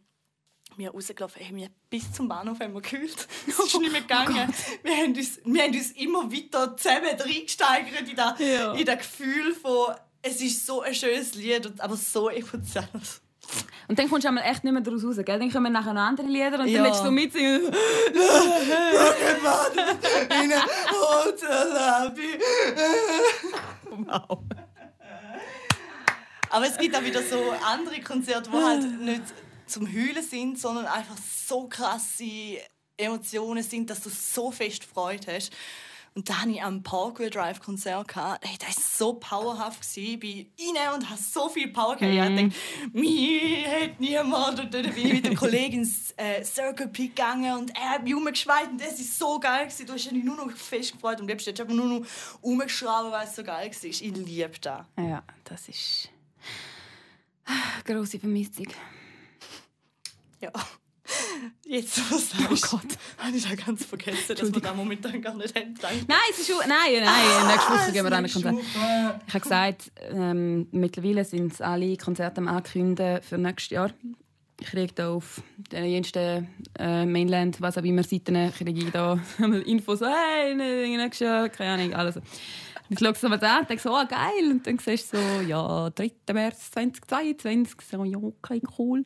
Wir 0.77 0.91
rausgelaufen, 0.91 1.41
hey, 1.43 1.55
wir 1.55 1.69
bis 1.91 2.11
zum 2.13 2.27
Bahnhof 2.29 2.59
haben 2.61 2.75
wir 2.75 2.81
gekühlt. 2.81 3.29
Es 3.47 3.59
ist 3.59 3.79
nicht 3.79 3.93
mehr 3.93 4.01
gegangen. 4.01 4.53
wir, 4.83 4.97
haben 4.97 5.15
uns, 5.17 5.39
wir 5.45 5.63
haben 5.63 5.73
uns 5.75 5.91
immer 5.93 6.33
weiter 6.33 6.77
zusammen 6.77 7.17
reingesteigert 7.19 8.09
in 8.09 8.17
das, 8.17 8.39
Ja. 8.41 8.73
in 8.73 8.85
das 8.85 8.99
Gefühl 8.99 9.55
von, 9.55 9.95
es 10.23 10.41
ist 10.41 10.67
so 10.67 10.83
ein 10.83 10.95
schönes 10.95 11.35
Lied, 11.35 11.71
aber 11.79 11.97
so 11.97 12.29
emotional. 12.29 12.89
Und 13.89 13.99
dann 13.99 14.09
kommst 14.09 14.25
du 14.25 14.29
einmal 14.29 14.45
echt 14.45 14.65
nicht 14.65 14.73
mehr 14.73 14.81
daraus 14.83 15.05
raus, 15.05 15.17
gell? 15.17 15.39
Dann 15.39 15.53
kommen 15.53 15.71
nachher 15.73 15.93
noch 15.93 16.01
andere 16.01 16.27
Lieder 16.27 16.59
und 16.61 16.67
Ja. 16.69 16.83
dann 16.83 16.91
willst 16.91 17.05
du 17.05 17.11
mitsingen. 17.11 17.67
In 17.67 17.75
a 20.53 20.67
hotel 20.91 21.73
lobby. 21.73 22.39
Wow. 23.91 24.39
Aber 26.51 26.67
es 26.67 26.77
gibt 26.79 26.97
auch 26.97 27.05
wieder 27.05 27.23
so 27.23 27.53
andere 27.65 28.01
Konzerte, 28.01 28.51
die 28.51 28.57
halt 28.57 29.01
nicht 29.01 29.23
zum 29.67 29.87
Heulen 29.87 30.23
sind, 30.23 30.59
sondern 30.59 30.87
einfach 30.87 31.17
so 31.19 31.69
krasse 31.69 32.59
Emotionen 32.97 33.63
sind, 33.63 33.91
dass 33.91 34.03
du 34.03 34.11
so 34.11 34.51
fest 34.51 34.85
Freude 34.85 35.35
hast. 35.35 35.53
Und 36.17 36.29
da 36.31 36.43
hatte 36.43 36.53
ich 36.53 36.63
am 36.63 36.81
Parkway 36.85 37.29
Drive 37.29 37.61
Konzert. 37.61 38.07
gehabt. 38.07 38.47
Hey, 38.47 38.57
das 38.59 38.77
war 38.77 38.85
so 38.85 39.15
powerhaft. 39.15 39.85
Ich 39.97 40.21
bin 40.21 40.47
rein 40.77 40.95
und 40.95 41.11
habe 41.11 41.21
so 41.21 41.49
viel 41.49 41.73
Power 41.73 41.97
gehabt. 41.97 42.13
Ich 42.13 42.19
dachte, 42.21 42.51
mich 42.93 43.67
hat 43.67 43.99
niemand. 43.99 44.61
Und 44.61 44.73
dann 44.73 44.95
bin 44.95 45.07
ich 45.07 45.13
mit 45.13 45.27
dem 45.27 45.35
Kollegen 45.35 45.79
ins 45.81 46.13
äh, 46.17 46.45
Circle 46.45 46.87
Pit 46.87 47.17
gegangen 47.17 47.59
und 47.59 47.77
er 47.77 47.91
hat 47.91 48.05
mich 48.05 48.15
rumgeschweit. 48.15 48.71
Und 48.71 48.81
das 48.81 48.97
war 48.97 49.33
so 49.33 49.41
geil. 49.41 49.67
Gewesen. 49.67 49.87
Du 49.87 49.93
hast 49.95 50.09
dich 50.09 50.25
nur 50.25 50.37
noch 50.37 50.53
fest 50.53 50.93
gefreut. 50.93 51.21
Und 51.21 51.27
du 51.27 51.35
hast 51.35 51.49
einfach 51.49 51.75
nur 51.75 51.87
noch 51.87 52.07
rumgeschraubt, 52.45 53.11
weil 53.11 53.27
es 53.27 53.35
so 53.35 53.43
geil 53.43 53.69
war. 53.69 53.85
Ich 53.85 54.01
liebe 54.01 54.59
das. 54.61 54.87
Ja, 54.97 55.25
das 55.43 55.69
ist 55.69 56.11
große 57.85 58.21
Vermissung. 58.21 58.69
Ja. 60.45 60.51
Jetzt, 61.67 62.01
was 62.11 62.31
sagst 62.31 62.73
Oh 62.73 62.77
Gott. 62.79 62.97
habe 63.19 63.37
ich 63.37 63.47
da 63.47 63.55
ganz 63.55 63.85
vergessen, 63.85 64.37
dass 64.37 64.55
wir 64.55 64.61
da 64.63 64.73
momentan 64.73 65.21
gar 65.21 65.35
nicht 65.35 65.55
haben. 65.55 65.75
Danke. 65.81 66.05
Nein, 66.09 66.17
es 66.31 66.39
ist 66.39 66.47
schon, 66.47 66.57
nein, 66.67 67.03
nein, 67.05 67.47
nächste 67.49 67.73
Woche 67.73 67.93
gehen 67.93 68.05
wir 68.05 68.21
nächste 68.21 68.43
Konzert. 68.43 68.65
Ich 69.27 69.35
habe 69.35 69.41
gesagt, 69.43 69.93
ähm, 70.11 70.67
mittlerweile 70.71 71.25
sind 71.25 71.61
alle 71.61 71.97
Konzerte 71.97 72.39
am 72.39 72.49
Ankündigen 72.49 73.23
für 73.23 73.37
nächstes 73.37 73.71
Jahr. 73.71 73.91
Ich 74.61 74.67
kriege 74.69 74.93
da 74.95 75.11
auf 75.11 75.43
den 75.73 75.85
jensten 75.85 76.49
äh, 76.79 77.05
Mainland, 77.05 77.61
was 77.61 77.77
auch 77.77 77.83
immer, 77.83 78.03
Seiten, 78.03 78.53
kriege 78.53 78.71
ich 78.73 78.91
da 78.91 79.19
Infos, 79.67 79.99
so, 79.99 80.07
hey, 80.07 80.55
nächstes 80.55 81.21
Jahr, 81.27 81.49
keine 81.51 81.83
Ahnung, 81.83 81.95
alles. 81.95 82.19
Und 82.95 83.01
ich 83.01 83.07
schaue 83.07 83.13
es 83.13 83.21
so 83.21 83.29
mal 83.29 83.45
an 83.45 83.61
und 83.61 83.71
denke 83.71 83.83
so, 83.83 83.91
oh, 83.91 84.05
geil. 84.09 84.51
Und 84.51 84.67
dann 84.67 84.79
siehst 84.79 85.13
du 85.13 85.17
so, 85.17 85.41
ja, 85.47 85.91
3. 85.91 86.11
März 86.33 86.71
2022, 86.73 87.77
so, 87.91 88.05
ja, 88.05 88.19
okay, 88.19 88.61
cool. 88.79 89.05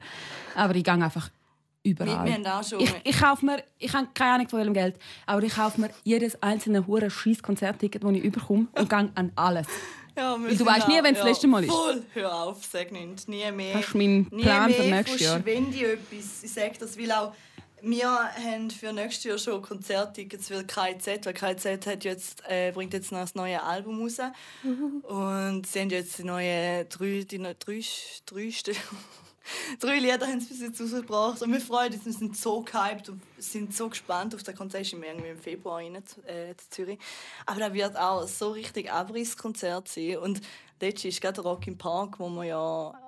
Aber 0.55 0.75
ich 0.75 0.85
gehe 0.85 0.95
einfach 0.95 1.31
überall. 1.83 2.25
wir 2.27 2.35
haben 2.35 2.47
auch 2.47 2.63
schon. 2.65 2.81
Ich, 2.81 2.95
ich 3.05 3.19
kaufe 3.19 3.45
mir, 3.47 3.63
ich 3.79 3.93
habe 3.93 4.09
keine 4.15 4.33
Ahnung 4.35 4.49
von 4.49 4.59
welchem 4.61 4.75
Geld, 4.75 4.97
aber 5.27 5.43
ich 5.43 5.55
kaufe 5.55 5.81
mir 5.81 5.91
jedes 6.05 6.43
einzelne 6.43 6.87
hure 6.87 7.11
scheiß 7.11 7.43
Konzertticket, 7.43 8.03
das 8.05 8.13
ich 8.13 8.23
überkomme 8.25 8.67
und 8.73 8.89
gehe 8.91 9.11
an 9.15 9.33
alles. 9.37 9.67
ja, 10.17 10.37
du 10.37 10.67
weißt 10.67 10.89
nie, 10.89 10.99
auch- 11.01 11.05
wenn's 11.05 11.19
das 11.19 11.29
letzte 11.29 11.47
Mal 11.49 11.65
ist. 11.65 11.71
Voll, 11.73 12.03
hör 12.15 12.35
auf, 12.35 12.65
sag 12.65 12.93
nicht. 12.93 13.29
Nie 13.29 13.51
mehr. 13.53 13.75
Das 13.75 13.87
ist 13.87 13.95
mein 13.95 14.27
nie 14.31 14.43
Plan 14.43 14.67
mehr 14.71 14.75
für 14.83 14.91
nächstes 14.91 15.21
Jahr. 15.21 15.41
verschwende 15.41 15.77
ich 15.77 15.83
etwas. 15.85 16.43
Ich 16.43 16.53
sage 16.53 16.73
das, 16.79 16.99
weil 16.99 17.13
auch 17.13 17.33
Wir 17.83 18.09
haben 18.09 18.71
für 18.71 18.93
nächstes 18.93 19.25
Jahr 19.25 19.39
schon 19.39 19.63
Konzerttickets 19.63 20.49
für 20.49 20.65
KIZ, 20.65 21.25
weil 21.25 21.33
KIZ 21.33 21.87
hat 21.87 22.05
jetzt, 22.05 22.43
äh, 22.49 22.73
bringt 22.73 22.93
jetzt 22.93 23.13
noch 23.13 23.21
das 23.21 23.35
neue 23.35 23.63
Album 23.63 24.03
raus. 24.03 24.19
Und 25.03 25.67
sie 25.67 25.81
haben 25.81 25.91
jetzt 25.91 26.19
die 26.19 26.25
neue 26.25 26.85
drei, 26.87 27.25
die 27.29 27.39
neue, 27.39 27.55
drei, 27.55 27.81
drei, 28.27 28.51
drei 29.81 29.99
Lieder 29.99 30.27
haben 30.27 30.41
sie 30.41 30.49
bis 30.49 30.61
jetzt 30.61 30.81
rausgebracht. 30.81 31.43
Und 31.43 31.53
wir 31.53 31.61
freuen 31.61 31.93
uns, 31.93 32.05
wir 32.05 32.13
sind 32.13 32.37
so 32.37 32.63
gehypt 32.63 33.09
und 33.11 33.23
sind 33.39 33.75
so 33.75 33.89
gespannt 33.89 34.35
auf 34.35 34.43
das 34.43 34.57
Konzert. 34.57 34.83
Ist 34.83 34.93
irgendwie 34.93 35.29
im 35.29 35.39
Februar 35.39 35.77
rein, 35.77 36.03
äh, 36.27 36.51
in 36.51 36.57
Zürich. 36.71 36.99
Aber 37.47 37.61
da 37.61 37.73
wird 37.73 37.97
auch 37.97 38.27
so 38.27 38.51
richtig 38.51 38.91
Abrisskonzert 38.91 39.89
sein. 39.89 40.17
Und 40.19 40.41
letztes 40.81 41.15
ist 41.15 41.21
gerade 41.21 41.41
Rock 41.41 41.67
im 41.67 41.79
Park, 41.79 42.19
wo 42.19 42.29
wir 42.29 42.45
ja 42.45 42.59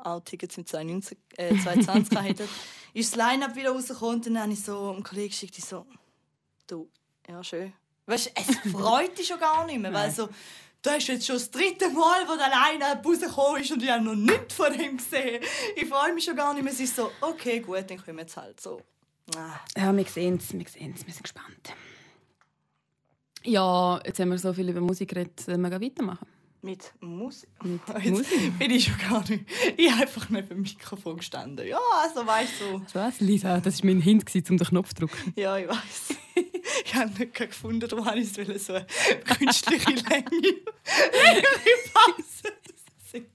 auch 0.04 0.20
Tickets 0.24 0.56
mit 0.56 0.68
2019, 0.68 1.18
äh, 1.36 1.56
2020 1.56 2.18
hatten 2.18 2.48
ist 2.94 3.16
das 3.16 3.30
Line-Up 3.30 3.54
wieder 3.56 3.70
rausgekommen 3.70 4.16
und 4.16 4.26
dann 4.26 4.40
habe 4.40 4.52
ich 4.52 4.62
so 4.62 4.90
einem 4.90 5.02
Kollegen 5.02 5.28
geschickt, 5.28 5.56
ich 5.58 5.64
so, 5.64 5.86
du, 6.66 6.88
ja 7.28 7.42
schön. 7.42 7.72
Weißt 8.06 8.26
du, 8.26 8.30
es 8.34 8.72
freut 8.72 9.16
dich 9.16 9.28
schon 9.28 9.38
gar 9.38 9.64
nicht 9.66 9.78
mehr, 9.78 9.92
weil 9.92 10.10
so, 10.10 10.28
du 10.82 10.90
hast 10.90 11.06
jetzt 11.06 11.26
schon 11.26 11.36
das 11.36 11.50
dritte 11.50 11.88
Mal, 11.90 12.26
wo 12.26 12.36
der 12.36 12.48
Line-Up 12.48 13.06
rausgekommen 13.06 13.62
ist 13.62 13.70
und 13.70 13.82
ich 13.82 13.90
habe 13.90 14.02
noch 14.02 14.14
nichts 14.14 14.54
von 14.54 14.74
ihm 14.74 14.96
gesehen. 14.96 15.42
Ich 15.76 15.86
freue 15.86 16.12
mich 16.12 16.24
schon 16.24 16.36
gar 16.36 16.52
nicht 16.54 16.64
mehr. 16.64 16.72
Es 16.72 16.80
ist 16.80 16.96
so, 16.96 17.10
okay, 17.20 17.60
gut, 17.60 17.88
dann 17.88 17.98
kommen 17.98 18.16
wir 18.16 18.22
jetzt 18.22 18.36
halt 18.36 18.60
so. 18.60 18.82
Ah. 19.36 19.60
Ja, 19.76 19.96
wir 19.96 20.04
sehen 20.04 20.36
es, 20.36 20.52
wir 20.52 20.66
sehen 20.66 20.94
es, 20.96 21.06
wir 21.06 21.14
sind 21.14 21.22
gespannt. 21.22 21.72
Ja, 23.44 24.00
jetzt 24.04 24.18
haben 24.18 24.30
wir 24.30 24.38
so 24.38 24.52
viel 24.52 24.68
über 24.68 24.80
Musik 24.80 25.10
geredet, 25.10 25.40
sollen 25.40 25.60
wir 25.62 25.70
weitermachen? 25.70 26.26
Mit 26.62 26.92
Musik? 27.00 27.48
Mit 27.62 27.80
Jetzt 28.04 28.10
Musik? 28.10 28.58
bin 28.58 28.70
ich 28.70 28.84
schon 28.84 28.98
gar 28.98 29.28
nicht. 29.28 29.44
Ich 29.76 29.90
habe 29.90 30.02
einfach 30.02 30.28
neben 30.28 30.48
dem 30.48 30.62
Mikrofon 30.62 31.16
gestanden. 31.16 31.66
Ja, 31.66 31.78
also 32.02 32.26
weißt 32.26 32.52
du. 32.60 32.82
Was, 32.92 33.20
Lisa? 33.20 33.60
Das 33.60 33.82
war 33.82 33.86
mein 33.90 34.00
Hint, 34.00 34.24
um 34.50 34.56
den 34.58 34.66
Knopf 34.66 34.88
zu 34.90 35.06
drücken. 35.06 35.32
Ja, 35.36 35.56
ich 35.56 35.68
weiß. 35.68 36.14
Ich 36.84 36.94
habe 36.94 37.10
nicht 37.18 37.34
gefunden, 37.34 37.80
darum 37.80 38.06
wollte 38.06 38.20
ich 38.20 38.38
es 38.38 38.66
so 38.66 38.74
eine 38.74 38.86
künstliche 39.38 39.90
Länge. 39.90 40.54
Pause. 41.92 42.54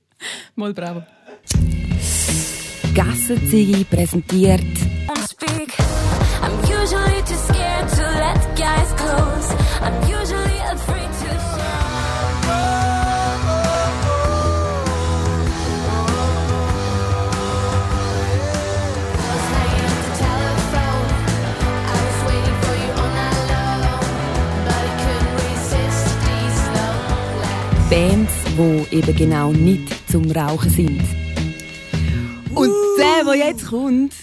Mal 0.55 0.73
bravo. 0.73 1.03
Gassenzigi 2.93 3.83
präsentiert 3.83 4.63
speak. 5.35 5.69
I'm 6.41 6.57
usually 6.65 7.21
too 7.23 7.35
scared 7.47 7.89
to 7.89 8.03
let 8.23 8.39
guys 8.57 8.91
close. 8.93 9.49
I'm 9.81 9.95
usually 10.09 10.44
Bands, 27.95 28.33
die 28.57 28.97
eben 28.97 29.15
genau 29.15 29.53
nicht 29.53 30.11
zum 30.11 30.29
Rauchen 30.29 30.69
sind. 30.69 31.01
Und 32.53 32.73
der, 32.97 33.23
der 33.23 33.35
jetzt 33.35 33.67
kommt, 33.67 34.13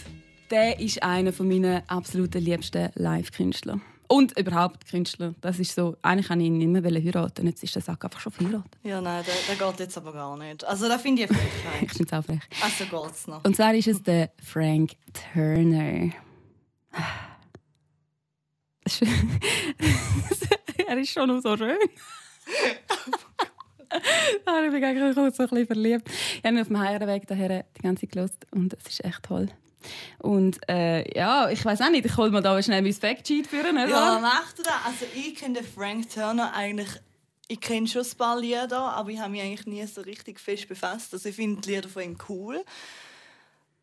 der 0.50 0.78
ist 0.78 1.02
einer 1.02 1.32
meiner 1.38 1.82
absoluten 1.86 2.44
liebsten 2.44 2.90
Live-Künstler. 2.96 3.80
Und 4.08 4.38
überhaupt 4.38 4.86
Künstler. 4.86 5.34
Das 5.40 5.58
ist 5.58 5.74
so, 5.74 5.96
eigentlich 6.02 6.28
kann 6.28 6.40
ich 6.40 6.48
ihn 6.48 6.58
nicht 6.58 6.68
mehr 6.68 6.84
heiraten. 6.84 7.46
Jetzt 7.46 7.64
ist 7.64 7.74
der 7.74 7.80
Sack 7.80 8.04
einfach 8.04 8.20
schon 8.20 8.32
verheiratet. 8.32 8.76
Ja, 8.82 9.00
nein, 9.00 9.24
der, 9.26 9.34
der 9.48 9.56
geht 9.66 9.80
jetzt 9.80 9.96
aber 9.96 10.12
gar 10.12 10.36
nicht. 10.36 10.64
Also, 10.64 10.86
da 10.86 10.98
finde 10.98 11.22
ich 11.22 11.28
Frechheit. 11.28 11.48
Ich 11.80 11.92
finde 11.92 12.04
es 12.04 12.12
auch 12.12 12.24
frech. 12.26 12.42
Also 12.62 12.84
geht's 12.84 13.26
noch. 13.26 13.42
Und 13.42 13.56
zwar 13.56 13.74
ist 13.74 13.88
es 13.88 14.02
der 14.02 14.32
Frank 14.44 14.90
Turner. 15.32 16.10
er 20.86 20.98
ist 20.98 21.10
schon 21.10 21.40
so 21.40 21.56
schön. 21.56 21.78
Ah, 24.46 24.62
ich 24.64 24.70
bin 24.70 24.84
auch 24.84 25.14
so 25.14 25.20
ein 25.20 25.30
bisschen 25.30 25.66
verliebt. 25.66 26.08
Ich 26.08 26.44
habe 26.44 26.52
mich 26.52 26.62
auf 26.62 26.68
dem 26.68 26.80
Heimweg 26.80 27.26
daher 27.26 27.64
die 27.76 27.82
ganze 27.82 28.08
Zeit 28.08 28.30
und 28.50 28.74
es 28.74 28.86
ist 28.86 29.04
echt 29.04 29.22
toll. 29.22 29.48
Und 30.18 30.58
äh, 30.68 31.16
ja, 31.16 31.50
ich 31.50 31.64
weiß 31.64 31.80
auch 31.80 31.90
nicht, 31.90 32.06
ich 32.06 32.16
hole 32.16 32.30
mir 32.30 32.42
da 32.42 32.60
schnell 32.62 32.82
mein 32.82 32.92
Factsheet 32.92 33.46
führen. 33.46 33.74
Nicht 33.74 33.88
Ja, 33.88 34.18
mach 34.20 34.52
du 34.52 34.62
das. 34.62 34.72
Also, 34.84 35.06
ich 35.14 35.34
kenne 35.34 35.62
Frank 35.62 36.08
Turner 36.10 36.52
eigentlich. 36.54 36.90
Ich 37.48 37.60
kenne 37.60 37.86
schon 37.86 38.02
ein 38.02 38.16
paar 38.16 38.38
Lieder, 38.40 38.92
aber 38.92 39.10
ich 39.10 39.18
habe 39.18 39.30
mich 39.30 39.42
eigentlich 39.42 39.66
nie 39.66 39.84
so 39.86 40.00
richtig 40.00 40.40
fest 40.40 40.68
befasst. 40.68 41.12
Also, 41.12 41.28
ich 41.28 41.34
finde 41.34 41.60
die 41.60 41.70
Lieder 41.74 41.88
von 41.88 42.02
ihm 42.02 42.16
cool. 42.28 42.64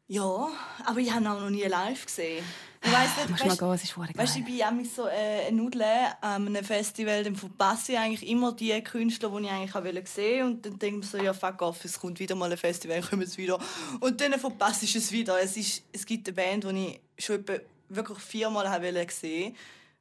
Ja, 0.07 0.49
aber 0.85 0.99
ich 0.99 1.11
habe 1.11 1.23
ihn 1.23 1.27
auch 1.27 1.39
noch 1.39 1.49
nie 1.49 1.63
live 1.63 2.05
gesehen. 2.05 2.43
Ich 2.81 2.91
weiss 2.93 3.17
nicht, 3.17 3.29
Musst 3.29 3.45
mal 3.45 3.53
weißt- 3.53 3.59
gehen, 3.59 3.73
es 3.73 3.83
ist 3.83 3.91
verdammt 3.91 4.17
Weißt 4.17 4.35
du, 4.35 4.39
geil. 4.39 4.49
ich 4.49 4.57
bin 4.57 4.65
auch 4.79 4.85
so 4.95 5.07
äh, 5.07 5.47
ein 5.47 5.55
Nudel 5.57 5.81
an 6.21 6.47
einem 6.47 6.63
Festival, 6.63 7.23
dann 7.25 7.35
verpasse 7.35 7.91
ich 7.91 7.97
eigentlich 7.97 8.29
immer 8.29 8.53
die 8.53 8.81
Künstler, 8.81 9.29
die 9.37 9.43
ich 9.45 9.51
eigentlich 9.51 9.75
auch 9.75 9.83
sehen 10.07 10.45
wollte. 10.45 10.45
Und 10.45 10.65
dann 10.65 10.79
denke 10.79 10.99
ich 11.05 11.11
mir 11.13 11.17
so, 11.19 11.23
ja 11.23 11.33
fuck 11.33 11.61
off, 11.61 11.83
es 11.83 11.99
kommt 11.99 12.19
wieder 12.19 12.35
mal 12.35 12.49
ein 12.49 12.57
Festival, 12.57 13.01
kommen 13.01 13.23
es 13.23 13.37
wieder. 13.37 13.59
Und 13.99 14.21
dann 14.21 14.39
verpasse 14.39 14.85
ich 14.85 14.95
es 14.95 15.11
wieder. 15.11 15.39
Es, 15.41 15.57
ist, 15.57 15.83
es 15.91 16.05
gibt 16.05 16.27
eine 16.29 16.35
Band, 16.35 16.63
die 16.63 16.99
ich 17.17 17.25
schon 17.25 17.43
wirklich 17.89 18.19
viermal 18.19 18.69
habe 18.69 18.91
sehen 19.09 19.55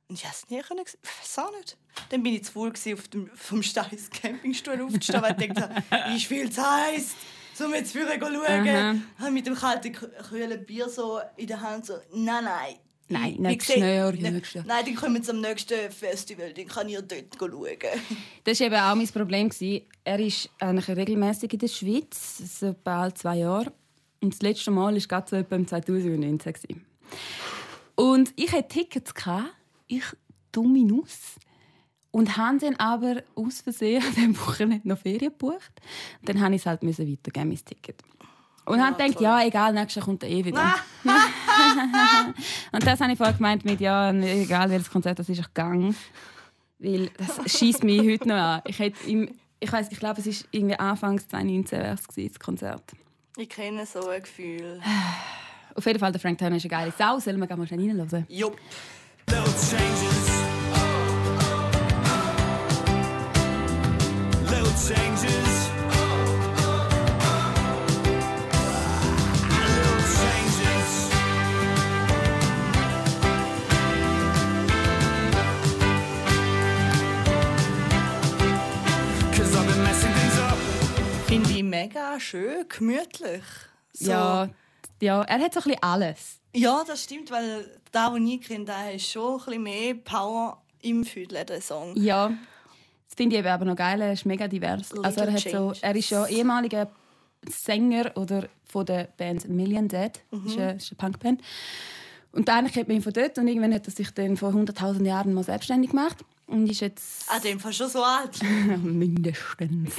und 0.08 0.14
ich 0.14 0.24
habe 0.24 0.34
es 0.34 0.48
nie 0.48 0.60
können 0.62 0.84
sehen. 0.86 1.00
Ich 1.24 1.38
auch 1.38 1.50
nicht. 1.58 1.76
Dann 2.10 2.22
bin 2.22 2.34
ich 2.34 2.44
zu 2.44 2.52
faul 2.52 2.72
auf 2.94 3.08
dem, 3.08 3.28
vom 3.34 3.60
Steiß 3.62 4.08
Campingstuhl 4.22 4.80
aufzustehen, 4.80 5.20
weil 5.20 5.36
ich 5.42 5.52
dachte, 5.52 5.82
ich 6.14 6.28
viel 6.28 6.48
zu 6.50 6.62
heiß, 6.62 7.14
um 7.61 7.75
jetzt 7.75 7.92
früher 7.92 8.07
zu 8.18 8.25
Aha. 8.27 8.64
schauen. 8.64 9.05
Habe 9.18 9.31
mit 9.31 9.47
dem 9.47 9.55
kalten, 9.55 9.92
kühlen 9.92 10.64
Bier 10.66 10.88
so 10.88 11.21
in 11.37 11.47
der 11.47 11.61
Hand 11.61 11.87
so, 11.87 11.94
nein, 12.14 12.44
nein. 12.44 12.75
Nein, 13.11 13.33
Ich- 13.33 13.38
nächstes 13.38 13.77
Jahr, 13.77 14.12
Ne- 14.12 14.31
nächstes 14.33 14.55
Jahr. 14.55 14.64
Nein, 14.66 14.85
dann 14.85 14.94
kommen 14.94 15.23
wir 15.27 15.31
am 15.31 15.40
nächsten 15.40 15.90
Festival, 15.90 16.53
dann 16.53 16.66
kann 16.66 16.88
ich 16.90 16.97
dort 16.99 17.37
schauen. 17.38 17.79
Das 18.44 18.61
war 18.61 18.66
eben 18.66 18.77
auch 18.77 18.94
mein 18.94 19.09
Problem. 19.09 19.51
Er 20.05 20.18
ist 20.21 20.51
eigentlich 20.61 20.88
regelmäßig 20.88 21.53
in 21.55 21.59
der 21.59 21.68
Schweiz, 21.68 22.59
so 22.61 22.75
bald 22.85 23.16
zwei 23.16 23.37
Jahre. 23.38 23.73
Und 24.21 24.35
das 24.35 24.42
letzte 24.42 24.71
Mal 24.71 24.92
war 24.94 25.01
gerade 25.01 25.29
so 25.31 25.37
etwa 25.37 25.57
im 25.57 25.66
2019. 25.66 26.53
gewesen. 26.53 26.85
Und 27.94 28.33
ich 28.37 28.53
hatte 28.53 28.68
Tickets, 28.68 29.12
ich 29.87 30.05
dumme 30.53 30.85
Nuss. 30.85 31.37
Und 32.11 32.37
habe 32.37 32.59
dann 32.59 32.77
aber 32.77 33.23
aus 33.35 33.61
Versehen 33.61 34.03
an 34.03 34.14
diesem 34.14 34.38
Wochenende 34.38 34.88
noch 34.88 34.99
Ferien 34.99 35.31
gebucht. 35.31 35.73
Und 36.21 36.29
dann 36.29 36.37
musste 36.37 36.55
ich 36.55 36.62
es 36.62 36.66
halt 36.66 36.83
müssen 36.83 37.11
weitergeben, 37.11 37.49
mein 37.49 37.64
Ticket. 37.64 38.03
Und 38.64 38.85
habe 38.85 38.97
gedacht, 38.97 39.14
toll. 39.14 39.25
ja, 39.25 39.47
egal, 39.47 39.73
nächstes 39.73 39.97
Jahr 39.97 40.05
kommt 40.05 40.23
er 40.23 40.29
eh 40.29 40.44
wieder. 40.44 40.75
Und 42.73 42.87
das 42.87 43.01
habe 43.01 43.12
ich 43.12 43.16
vorher 43.16 43.35
gemeint 43.35 43.64
mit, 43.64 43.81
ja, 43.81 44.12
egal 44.12 44.68
welches 44.68 44.90
Konzert 44.90 45.18
das 45.18 45.29
ist, 45.29 45.38
ich 45.38 45.55
gang. 45.55 45.94
Weil 46.79 47.11
das 47.16 47.59
schießt 47.59 47.83
mich 47.85 48.01
heute 48.01 48.29
noch 48.29 48.37
an. 48.37 48.62
Ich, 48.66 48.79
hätte 48.79 49.09
im, 49.09 49.35
ich, 49.59 49.73
weiss, 49.73 49.88
ich 49.90 49.99
glaube, 49.99 50.21
es 50.21 50.27
war 50.27 50.49
irgendwie 50.51 50.79
Anfangs 50.79 51.27
2019 51.29 51.79
wär's 51.79 52.07
gewesen, 52.09 52.29
das 52.29 52.40
Konzert. 52.40 52.92
Ich 53.38 53.49
kenne 53.49 53.87
so 53.87 54.07
ein 54.09 54.21
Gefühl. 54.21 54.81
Auf 55.75 55.87
jeden 55.87 55.99
Fall, 55.99 56.12
der 56.12 56.21
Frank 56.21 56.38
Turner 56.38 56.57
ist 56.57 56.64
eine 56.64 56.71
geile 56.71 56.92
Sau. 56.97 57.18
Sollen 57.21 57.38
wir 57.38 57.47
gleich 57.47 57.59
mal 57.59 57.66
schnell 57.66 57.81
reinhören? 57.81 58.27
Jupp. 58.29 58.59
Little 59.31 60.17
Finde 81.26 81.50
ich 81.50 81.62
mega 81.62 82.18
schön, 82.18 82.66
gemütlich. 82.68 83.42
So. 83.92 84.10
Ja, 84.10 84.48
ja, 85.02 85.22
er 85.22 85.38
hat 85.40 85.52
so 85.52 85.60
ein 85.60 85.64
bisschen 85.64 85.82
alles. 85.82 86.40
ja, 86.54 86.82
das 86.86 87.04
stimmt, 87.04 87.30
weil 87.30 87.78
da, 87.92 88.10
den 88.10 88.26
ich 88.26 88.40
kenne, 88.40 88.64
der 88.64 88.94
hat 88.94 89.00
schon 89.00 89.34
ein 89.34 89.44
bisschen 89.44 89.62
mehr 89.62 89.94
Power 89.94 90.62
im 90.80 91.04
Füdle, 91.04 91.44
der 91.44 91.60
Song. 91.60 91.94
Ja, 91.96 92.32
finde 93.18 93.37
ich 93.37 93.44
aber 93.44 93.64
noch 93.64 93.76
geil. 93.76 94.00
Er 94.00 94.12
ist 94.12 94.24
mega 94.24 94.48
divers. 94.48 94.90
Little 94.92 95.04
Also 95.04 95.20
er, 95.20 95.33
hat 95.33 95.40
so, 95.40 95.72
er 95.83 95.96
ist 95.96 96.09
ja 96.09 96.26
ehemaliger 96.26 96.88
Sänger 97.46 98.12
oder 98.16 98.48
von 98.64 98.87
der 98.87 99.09
Band 99.16 99.48
Million 99.48 99.88
Dead. 99.88 100.12
Das 100.31 100.44
ist 100.44 100.59
eine, 100.59 100.74
das 100.74 100.85
ist 100.85 100.92
eine 100.92 100.98
Punkband. 100.98 101.42
Und 102.33 102.48
eigentlich 102.48 102.74
kennt 102.74 102.88
man 102.88 102.96
ihn 102.98 103.02
von 103.02 103.12
dort. 103.12 103.37
Und 103.38 103.48
irgendwann 103.48 103.74
hat 103.74 103.87
er 103.87 103.92
sich 103.92 104.11
dann 104.12 104.37
vor 104.37 104.50
100'000 104.50 105.04
Jahren 105.04 105.35
mal 105.35 105.42
selbstständig 105.42 105.90
gemacht. 105.90 106.18
Und 106.46 106.70
ist 106.70 106.81
jetzt 106.81 107.28
Ah, 107.28 107.40
dem 107.40 107.59
Fall 107.59 107.72
schon 107.72 107.88
so 107.88 108.02
alt. 108.02 108.38
mindestens. 108.83 109.96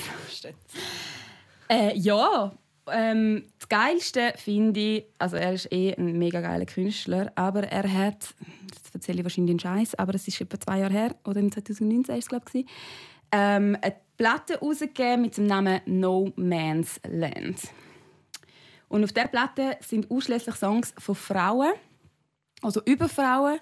Äh, 1.69 1.95
ja, 1.97 2.51
ähm, 2.91 3.43
das 3.59 3.69
Geilste 3.69 4.33
finde 4.37 4.79
ich, 4.79 5.05
also 5.19 5.35
er 5.35 5.53
ist 5.53 5.71
eh 5.71 5.93
ein 5.93 6.17
mega 6.17 6.41
geiler 6.41 6.65
Künstler, 6.65 7.31
aber 7.35 7.63
er 7.63 7.91
hat, 7.91 8.33
jetzt 8.73 8.95
erzähle 8.95 9.19
ich 9.19 9.23
wahrscheinlich 9.25 9.57
den 9.57 9.59
Scheiß, 9.59 9.95
aber 9.95 10.15
es 10.15 10.27
ist 10.27 10.41
etwa 10.41 10.59
zwei 10.59 10.79
Jahre 10.79 10.93
her, 10.93 11.15
oder 11.25 11.39
im 11.39 11.51
2019 11.51 12.07
war 12.07 12.17
es, 12.17 12.27
glaube 12.27 12.45
ich, 12.53 12.65
ähm, 13.31 13.77
eine 13.81 13.95
Platte 14.17 14.53
herausgegeben 14.53 15.21
mit 15.21 15.37
dem 15.37 15.45
Namen 15.45 15.81
No 15.85 16.31
Man's 16.35 16.99
Land. 17.07 17.61
Und 18.87 19.03
auf 19.03 19.13
der 19.13 19.27
Platte 19.27 19.77
sind 19.81 20.09
ausschließlich 20.11 20.55
Songs 20.55 20.93
von 20.97 21.15
Frauen. 21.15 21.71
Also 22.61 22.81
über 22.83 23.07
Frauen, 23.07 23.59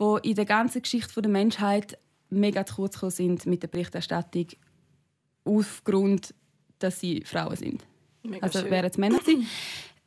die 0.00 0.30
in 0.30 0.34
der 0.36 0.46
ganzen 0.46 0.82
Geschichte 0.82 1.20
der 1.20 1.30
Menschheit 1.30 1.98
mega 2.30 2.64
zu 2.64 2.76
kurz 2.76 2.94
gekommen 2.94 3.10
sind 3.10 3.46
mit 3.46 3.62
der 3.62 3.68
Berichterstattung 3.68 4.46
aufgrund, 5.44 6.34
dass 6.78 7.00
sie 7.00 7.22
Frauen 7.26 7.56
sind. 7.56 7.84
Mega 8.22 8.46
Also 8.46 8.60
schön. 8.60 8.70
wären 8.70 8.90
es 8.90 8.96
Männer 8.98 9.18
In 9.26 9.46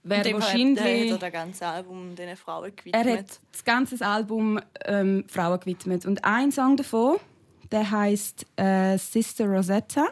wäre 0.04 0.30
hat 0.30 0.34
wahrscheinlich... 0.34 1.12
er 1.12 1.18
das 1.18 1.32
ganze 1.32 1.66
Album 1.68 2.16
diesen 2.16 2.36
Frauen 2.36 2.76
gewidmet. 2.76 3.06
Er 3.06 3.18
hat 3.20 3.40
das 3.52 3.64
ganze 3.64 4.06
Album 4.06 4.60
ähm, 4.86 5.26
Frauen 5.28 5.60
gewidmet. 5.60 6.06
Und 6.06 6.24
ein 6.24 6.52
Song 6.52 6.78
davon, 6.78 7.18
der 7.74 7.90
heißt 7.90 8.46
äh, 8.56 8.98
Sister 8.98 9.48
Rosetta. 9.48 10.06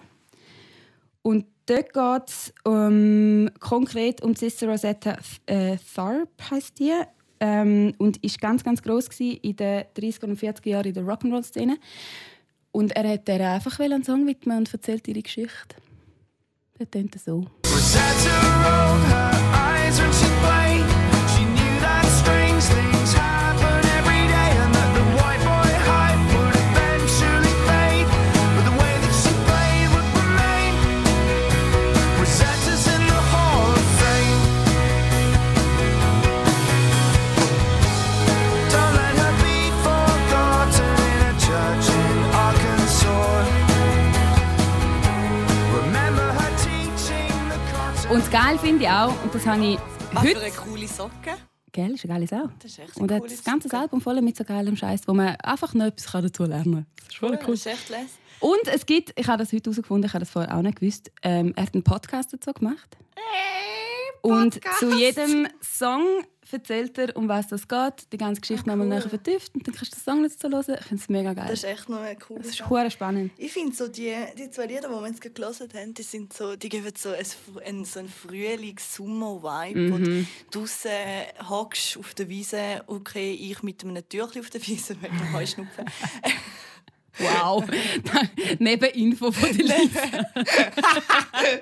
Und 1.22 1.46
dort 1.68 1.94
geht 1.94 2.28
es 2.28 2.54
um, 2.64 3.50
konkret 3.60 4.22
um 4.22 4.36
Sister 4.36 4.68
Rosetta 4.68 5.18
äh, 5.46 5.78
Tharp, 5.96 6.30
heißt 6.50 6.80
die. 6.80 6.92
Ähm, 7.40 7.94
und 7.98 8.18
ist 8.24 8.42
ganz, 8.42 8.64
ganz 8.64 8.82
groß 8.82 9.08
in 9.20 9.56
den 9.56 9.84
30er 9.96 10.26
und 10.26 10.40
40er 10.40 10.70
Jahren 10.70 10.86
in 10.88 10.94
der 10.94 11.04
Rock'n'Roll-Szene. 11.04 11.78
Und 12.72 12.96
er 12.96 13.14
hat 13.14 13.30
ihr 13.30 13.50
einfach 13.50 13.80
einen 13.80 14.04
Song 14.04 14.28
widmen 14.28 14.60
und 14.60 14.74
erzählt 14.74 15.08
ihre 15.08 15.22
Geschichte. 15.22 15.76
Der 16.80 16.90
tönt 16.90 17.20
so. 17.20 17.46
Rosetta 17.66 18.36
rolled 18.64 19.06
her 19.08 19.32
eyes 19.54 20.00
when. 20.00 20.12
She 20.12 20.61
finde 48.82 48.96
ich 48.96 49.00
auch, 49.00 49.24
und 49.24 49.36
das 49.36 49.46
habe 49.46 49.64
ich 49.66 49.78
Was 50.12 50.24
für 50.24 50.30
heute... 50.30 50.42
eine 50.42 50.52
coole 50.52 50.88
Socke. 50.88 51.38
Gell, 51.72 51.92
ist 51.92 52.04
eine 52.04 52.14
geile 52.14 52.28
Sau. 52.28 52.50
Das 52.60 52.72
ist 52.72 52.80
echt 52.80 52.98
Und 52.98 53.12
hat 53.12 53.24
das 53.24 53.44
ganze 53.44 53.70
Socke. 53.70 53.82
Album 53.82 54.02
voll 54.02 54.22
mit 54.22 54.36
so 54.36 54.44
geilem 54.44 54.76
Scheiß, 54.76 55.08
wo 55.08 55.14
man 55.14 55.36
einfach 55.38 55.74
noch 55.74 55.86
etwas 55.86 56.12
dazu 56.12 56.44
lernen 56.44 56.74
kann. 56.74 56.86
Das 56.98 57.08
ist 57.10 57.18
voll 57.18 57.38
Das 57.38 57.48
cool. 57.48 57.54
ist 57.54 57.66
echt 57.68 57.90
lässig. 57.90 58.18
Und 58.40 58.68
es 58.74 58.86
gibt, 58.88 59.14
ich 59.20 59.28
habe 59.28 59.38
das 59.38 59.54
heute 59.54 59.70
herausgefunden, 59.70 60.08
ich 60.08 60.14
habe 60.14 60.22
das 60.22 60.32
vorher 60.32 60.58
auch 60.58 60.64
nicht 60.64 60.80
gewusst, 60.80 61.12
ähm, 61.22 61.54
er 61.56 61.64
hat 61.64 61.74
einen 61.76 61.84
Podcast 61.84 62.34
dazu 62.34 62.52
gemacht. 62.54 62.98
Und 64.24 64.60
zu 64.80 64.96
jedem 64.98 65.48
Song 65.62 66.04
erzählt 66.54 66.98
er, 66.98 67.16
um 67.16 67.28
was 67.28 67.48
das 67.48 67.68
geht, 67.68 68.12
die 68.12 68.18
ganze 68.18 68.42
Geschichte 68.42 68.68
nochmal 68.68 68.88
nachher 68.88 69.10
vertieft 69.10 69.54
und 69.56 69.68
dann 69.68 69.74
kannst 69.76 69.94
du 69.94 69.98
den 69.98 70.04
Song 70.04 70.30
so 70.30 70.50
hören. 70.50 70.78
Ich 70.80 70.86
finde 70.86 71.04
es 71.04 71.10
mega 71.10 71.34
geil. 71.34 71.48
Das 71.50 71.60
ist 71.60 71.64
echt 71.64 71.90
noch 71.90 72.00
eine 72.00 72.16
coole 72.18 72.40
Das 72.40 72.50
ist 72.50 72.70
hure 72.70 72.92
spannend. 72.92 73.32
Ich 73.38 73.52
finde 73.52 73.76
so, 73.76 73.88
die, 73.88 74.14
die 74.38 74.50
zwei 74.52 74.66
Lieder, 74.66 74.88
die 74.88 74.94
wir 74.94 75.08
jetzt 75.08 75.22
gehört 75.22 75.74
haben, 75.74 75.94
die, 75.94 76.04
sind 76.04 76.34
so, 76.34 76.56
die 76.56 76.70
geben 76.70 76.92
so 76.96 77.10
einen, 77.64 77.86
so 77.86 78.00
einen 78.00 78.10
Frühlings-Sommer-Vibe. 78.10 79.80
Mhm. 79.80 79.92
Wo 79.92 79.98
du 79.98 80.26
draussen 80.52 80.92
hockst 81.50 81.98
auf 81.98 82.14
der 82.14 82.30
Wiese, 82.30 82.84
okay, 82.88 83.32
ich 83.34 83.64
mit 83.64 83.84
einem 83.84 84.08
Türchen 84.08 84.42
auf 84.42 84.50
der 84.50 84.66
Wiese 84.66 84.96
wegen 85.02 85.18
dem 85.18 85.34
Heuschnupfen. 85.34 85.86
Wow. 87.18 87.64
Nebeninfo 88.60 89.32
von 89.32 89.52
den 89.56 89.68
Leuten. 89.68 90.26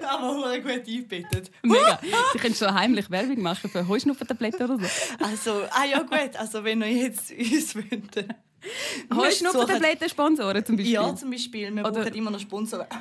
Aber 0.08 0.36
hure 0.36 0.62
gut 0.62 0.72
eingebettet. 0.72 1.52
Mega. 1.64 2.00
Sie 2.34 2.40
können 2.40 2.56
schon 2.56 2.74
heimlich 2.74 3.10
Werbung 3.10 3.42
machen 3.42 3.70
für 3.70 3.88
Heuschnupfentabletten 3.88 4.70
oder 4.70 4.78
so. 4.88 5.24
Also, 5.24 5.64
ah 5.72 5.86
ja 5.86 6.02
gut, 6.02 6.36
also 6.38 6.64
wenn 6.64 6.82
ihr 6.82 6.90
jetzt 6.92 7.32
uns 7.38 7.76
wollt... 7.76 8.18
äh, 8.18 8.26
Heuschnupfentabletten 9.14 10.10
Sponsoren 10.10 10.64
zum 10.66 10.76
Beispiel. 10.76 10.94
Ja, 10.94 11.16
zum 11.16 11.32
Beispiel. 11.32 11.74
Wir 11.76 11.86
Oder- 11.86 12.04
brauchen 12.04 12.14
immer 12.14 12.32
noch 12.32 12.40
Sponsoren. 12.40 12.88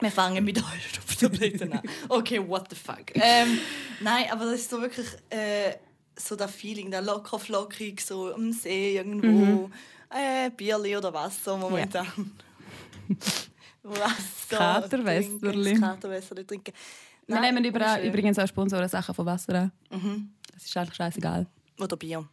Wir 0.00 0.12
fangen 0.12 0.44
mit 0.44 0.58
Heuschnupftabletten 0.62 1.72
an. 1.72 1.82
Okay, 2.08 2.40
what 2.46 2.66
the 2.70 2.76
fuck. 2.76 3.10
Ähm, 3.14 3.58
nein, 4.00 4.26
aber 4.30 4.44
das 4.44 4.60
ist 4.60 4.70
so 4.70 4.80
wirklich 4.80 5.06
äh, 5.30 5.72
so 6.14 6.36
das 6.36 6.52
Feeling, 6.54 6.90
der 6.92 7.02
locker 7.02 7.38
flockig, 7.38 8.00
so 8.00 8.32
am 8.32 8.52
See 8.52 8.96
irgendwo. 8.96 9.70
Äh, 10.10 10.50
Bierli 10.50 10.96
oder 10.96 11.12
Wasser 11.12 11.56
momentan. 11.56 12.06
Wasser. 13.82 14.56
Katerwässerli. 14.56 15.78
Katerwässerli 15.80 16.44
trinken. 16.44 16.72
Wir 17.26 17.34
Nein, 17.40 17.54
nehmen 17.54 17.64
überall, 17.64 17.96
wunderschön. 17.96 18.08
übrigens 18.10 18.38
auch 18.38 18.46
Sponsoren 18.48 18.88
Sachen 18.88 19.14
von 19.14 19.26
Wasser 19.26 19.70
an. 19.90 20.34
Das 20.52 20.64
ist 20.64 20.76
eigentlich 20.76 20.94
scheißegal. 20.96 21.46
Oder 21.78 21.96
Bier. 21.96 22.26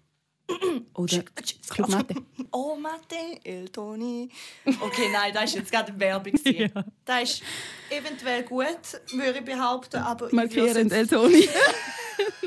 Oder 0.94 1.24
Club 1.70 1.90
Mate. 1.90 2.16
Oh, 2.52 2.76
Mate, 2.76 3.40
El 3.44 3.68
Toni. 3.68 4.30
Okay, 4.66 5.10
nein, 5.12 5.34
das 5.34 5.46
ist 5.46 5.56
jetzt 5.56 5.72
gerade 5.72 6.00
Werbung. 6.00 6.32
gewesen. 6.44 6.72
Das 7.04 7.24
ist 7.24 7.44
eventuell 7.90 8.44
gut, 8.44 9.02
würde 9.12 9.40
ich 9.40 9.46
behaupten, 9.46 9.98
aber 9.98 10.30
Markierend 10.32 10.94
El 10.94 11.06
Toni. 11.08 11.50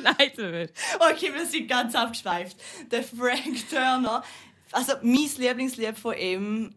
Nein, 0.03 0.31
so 0.35 0.43
wird. 0.45 0.73
Okay, 0.99 1.31
wir 1.35 1.45
sind 1.45 1.69
ganz 1.69 1.95
abgeschweift. 1.95 2.57
Der 2.91 3.03
Frank 3.03 3.69
Turner, 3.69 4.25
also 4.73 4.93
mein 5.03 5.29
Lieblingslied 5.37 5.99
von 5.99 6.17
ihm, 6.17 6.75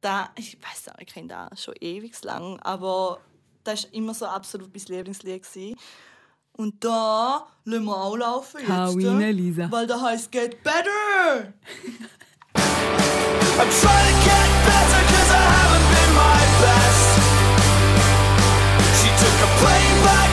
da, 0.00 0.30
ich 0.36 0.58
weiß 0.60 0.94
auch, 0.94 0.98
ich 0.98 1.06
kenne 1.06 1.28
das 1.28 1.62
schon 1.62 1.74
ewig 1.80 2.12
lang, 2.24 2.58
aber 2.60 3.20
das 3.64 3.84
war 3.84 3.94
immer 3.94 4.14
so 4.14 4.26
absolut 4.26 4.70
mein 4.74 4.84
Lieblingslied. 4.96 5.42
Gewesen. 5.42 5.76
Und 6.54 6.84
da 6.84 7.46
lassen 7.64 7.84
wir 7.84 7.96
auch 7.96 8.16
laufen 8.16 8.60
jetzt. 8.60 8.70
Rein, 8.70 9.36
Lisa. 9.36 9.70
Weil 9.70 9.86
da 9.86 10.00
heißt 10.00 10.30
Get 10.30 10.62
Better! 10.62 11.52
I'm 13.58 13.68
trying 13.68 14.08
to 14.08 14.24
get 14.24 14.48
better 14.64 15.02
cause 15.12 15.30
I 15.30 15.44
haven't 15.54 15.86
been 15.92 16.12
my 16.16 16.40
best. 16.64 17.08
She 18.98 19.08
took 19.20 19.36
a 19.44 19.50
plain 19.60 19.94
black 20.02 20.31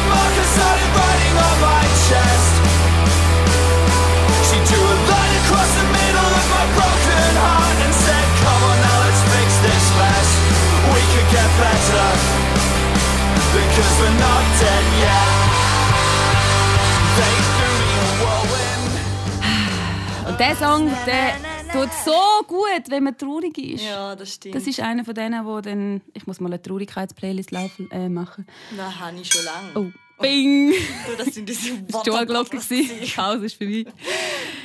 Und 20.28 20.40
der 20.40 20.56
Song, 20.56 20.90
der 21.06 21.34
tut 21.74 21.90
so 22.06 22.12
gut, 22.48 22.90
wenn 22.90 23.04
man 23.04 23.18
traurig 23.18 23.58
ist. 23.58 23.84
Ja, 23.84 24.16
das 24.16 24.34
stimmt. 24.36 24.56
Das 24.56 24.68
ist 24.68 24.80
einer 24.80 25.04
von 25.04 25.14
denen, 25.14 25.46
wo 25.46 25.60
dann... 25.60 26.02
Ich 26.14 26.28
muss 26.28 26.40
mal 26.40 26.48
eine 26.48 26.62
Traurigkeitsplaylist 26.62 27.52
laufen, 27.52 27.90
äh, 27.92 28.10
machen. 28.10 28.46
Das 28.76 29.00
habe 29.00 29.18
ich 29.20 29.32
schon 29.32 29.44
lange. 29.44 29.72
Oh, 29.76 30.22
bing! 30.22 30.72
Du, 31.08 31.16
das 31.18 31.34
sind 31.34 31.50
diese 31.50 31.74
Das 31.88 32.06
war 32.08 32.46
die. 32.46 33.12
Chaos 33.12 33.42
ist 33.42 33.56
vorbei. 33.58 33.86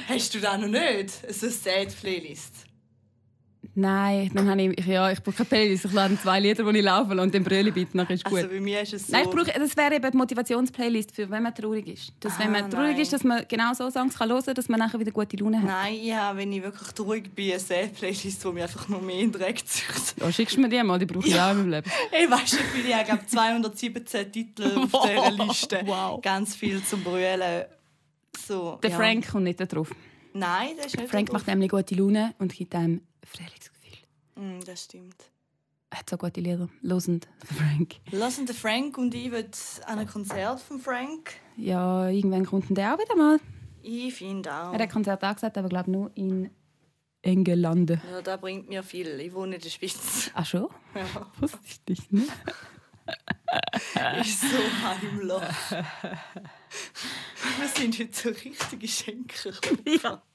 Hast 0.08 0.34
du 0.34 0.40
das 0.40 0.58
noch 0.58 0.68
nicht? 0.68 1.34
So 1.34 1.46
eine 1.46 1.54
Sad-Playlist. 1.54 2.63
Nein, 3.76 4.30
dann 4.34 4.48
habe 4.48 4.62
ich... 4.62 4.86
Ja, 4.86 5.10
ich 5.10 5.20
brauche 5.22 5.36
keine 5.36 5.48
Playlist. 5.48 5.84
Ich 5.86 5.92
lade 5.92 6.16
zwei 6.22 6.38
Lieder, 6.38 6.62
die 6.70 6.78
ich 6.78 6.84
laufen 6.84 7.18
und 7.18 7.34
dann 7.34 7.42
brülle 7.42 7.68
ich 7.68 7.74
bitte, 7.74 7.96
nachher 7.96 8.14
ist 8.14 8.24
gut. 8.24 8.36
Also 8.36 8.48
bei 8.48 8.60
mir 8.60 8.80
ist 8.82 8.92
es 8.92 9.06
so... 9.08 9.12
Nein, 9.12 9.24
ich 9.24 9.30
brauche, 9.30 9.58
das 9.58 9.76
wäre 9.76 9.94
eben 9.96 10.10
die 10.12 10.16
Motivationsplaylist 10.16 11.12
für 11.12 11.28
wenn 11.28 11.42
man 11.42 11.54
traurig 11.54 11.88
ist. 11.88 12.12
Dass, 12.20 12.38
wenn 12.38 12.48
Ah, 12.54 12.60
man 12.60 12.70
traurig 12.70 12.92
nein. 12.92 13.00
ist, 13.00 13.12
dass 13.12 13.24
man 13.24 13.44
genau 13.48 13.72
so 13.74 13.90
Songs 13.90 14.16
kann 14.16 14.28
hören 14.30 14.44
kann, 14.44 14.54
dass 14.54 14.68
man 14.68 14.78
nachher 14.78 15.00
wieder 15.00 15.10
gute 15.10 15.36
Laune 15.36 15.58
hat. 15.60 15.66
Nein, 15.66 15.96
ja, 16.02 16.36
wenn 16.36 16.52
ich 16.52 16.62
wirklich 16.62 16.88
traurig 16.92 17.34
bin, 17.34 17.50
eine 17.50 17.58
Sad-Playlist, 17.60 18.44
die 18.44 18.48
mich 18.52 18.62
einfach 18.62 18.88
noch 18.88 19.00
mehr 19.02 19.18
in 19.20 19.32
den 19.32 19.40
Dreck 19.40 19.66
zieht. 19.66 19.84
Ja, 20.20 20.30
schickst 20.30 20.56
du 20.56 20.60
mir 20.60 20.68
die 20.68 20.82
mal, 20.82 20.98
die 20.98 21.06
brauche 21.06 21.26
ich 21.26 21.34
auch 21.40 21.50
in 21.50 21.58
meinem 21.58 21.70
Leben. 21.70 21.90
Ich 22.22 22.30
weiß 22.30 22.52
nicht, 22.52 22.74
wie 22.86 22.88
ich 22.90 22.94
habe 23.10 23.26
217 23.26 24.30
Titel 24.32 24.62
auf 24.92 25.02
dieser 25.04 25.30
Liste. 25.46 25.80
Wow. 25.84 26.22
Ganz 26.22 26.54
viel 26.54 26.82
zum 26.84 27.02
Brüllen. 27.02 27.64
So, 28.46 28.78
Der 28.82 28.90
ja. 28.90 28.96
Frank 28.96 29.30
kommt 29.30 29.44
nicht 29.44 29.58
da 29.60 29.66
drauf. 29.66 29.90
Nein, 30.32 30.70
das 30.76 30.86
ist 30.86 30.96
nicht 30.98 31.10
Frank 31.10 31.32
macht 31.32 31.46
nämlich 31.46 31.70
gute 31.70 31.94
Laune 31.94 32.34
und 32.38 32.52
gibt 32.52 32.74
einem 32.74 33.00
Frühlingsgefühl. 33.26 33.98
Mm, 34.36 34.60
das 34.64 34.84
stimmt. 34.84 35.30
Er 35.90 36.00
hat 36.00 36.10
so 36.10 36.16
gute 36.16 36.40
Lieder. 36.40 36.68
Losend, 36.82 37.28
Frank. 37.44 37.96
Lassen 38.10 38.46
den 38.46 38.56
Frank 38.56 38.98
und 38.98 39.14
ich 39.14 39.30
wollen 39.30 39.50
an 39.86 39.98
ein 40.00 40.08
Konzert 40.08 40.60
von 40.60 40.80
Frank. 40.80 41.34
Ja, 41.56 42.08
irgendwann 42.08 42.44
kommt 42.44 42.76
der 42.76 42.94
auch 42.94 42.98
wieder 42.98 43.14
mal. 43.14 43.38
Ich 43.82 44.14
finde 44.14 44.52
auch. 44.52 44.72
Er 44.72 44.80
hat 44.80 44.90
Konzert 44.90 45.22
angesagt, 45.22 45.56
aber 45.56 45.68
glaube 45.68 45.90
nur 45.90 46.10
in 46.16 46.50
England. 47.22 47.90
Ja, 47.90 48.22
das 48.22 48.40
bringt 48.40 48.68
mir 48.68 48.82
viel. 48.82 49.20
Ich 49.20 49.32
wohne 49.32 49.56
in 49.56 49.60
der 49.60 49.68
Schweiz. 49.68 50.30
Ach 50.34 50.44
schon? 50.44 50.68
Ja. 50.94 51.30
Wusste 51.40 51.58
ich 51.92 52.10
nicht, 52.10 52.12
ne? 52.12 52.22
ist 54.20 54.40
so 54.40 54.58
heimlich. 54.82 55.42
Wir 57.58 57.68
sind 57.68 57.98
heute 57.98 58.12
so 58.12 58.28
richtige 58.30 58.88
Schenker. 58.88 59.52
Ja. 60.02 60.22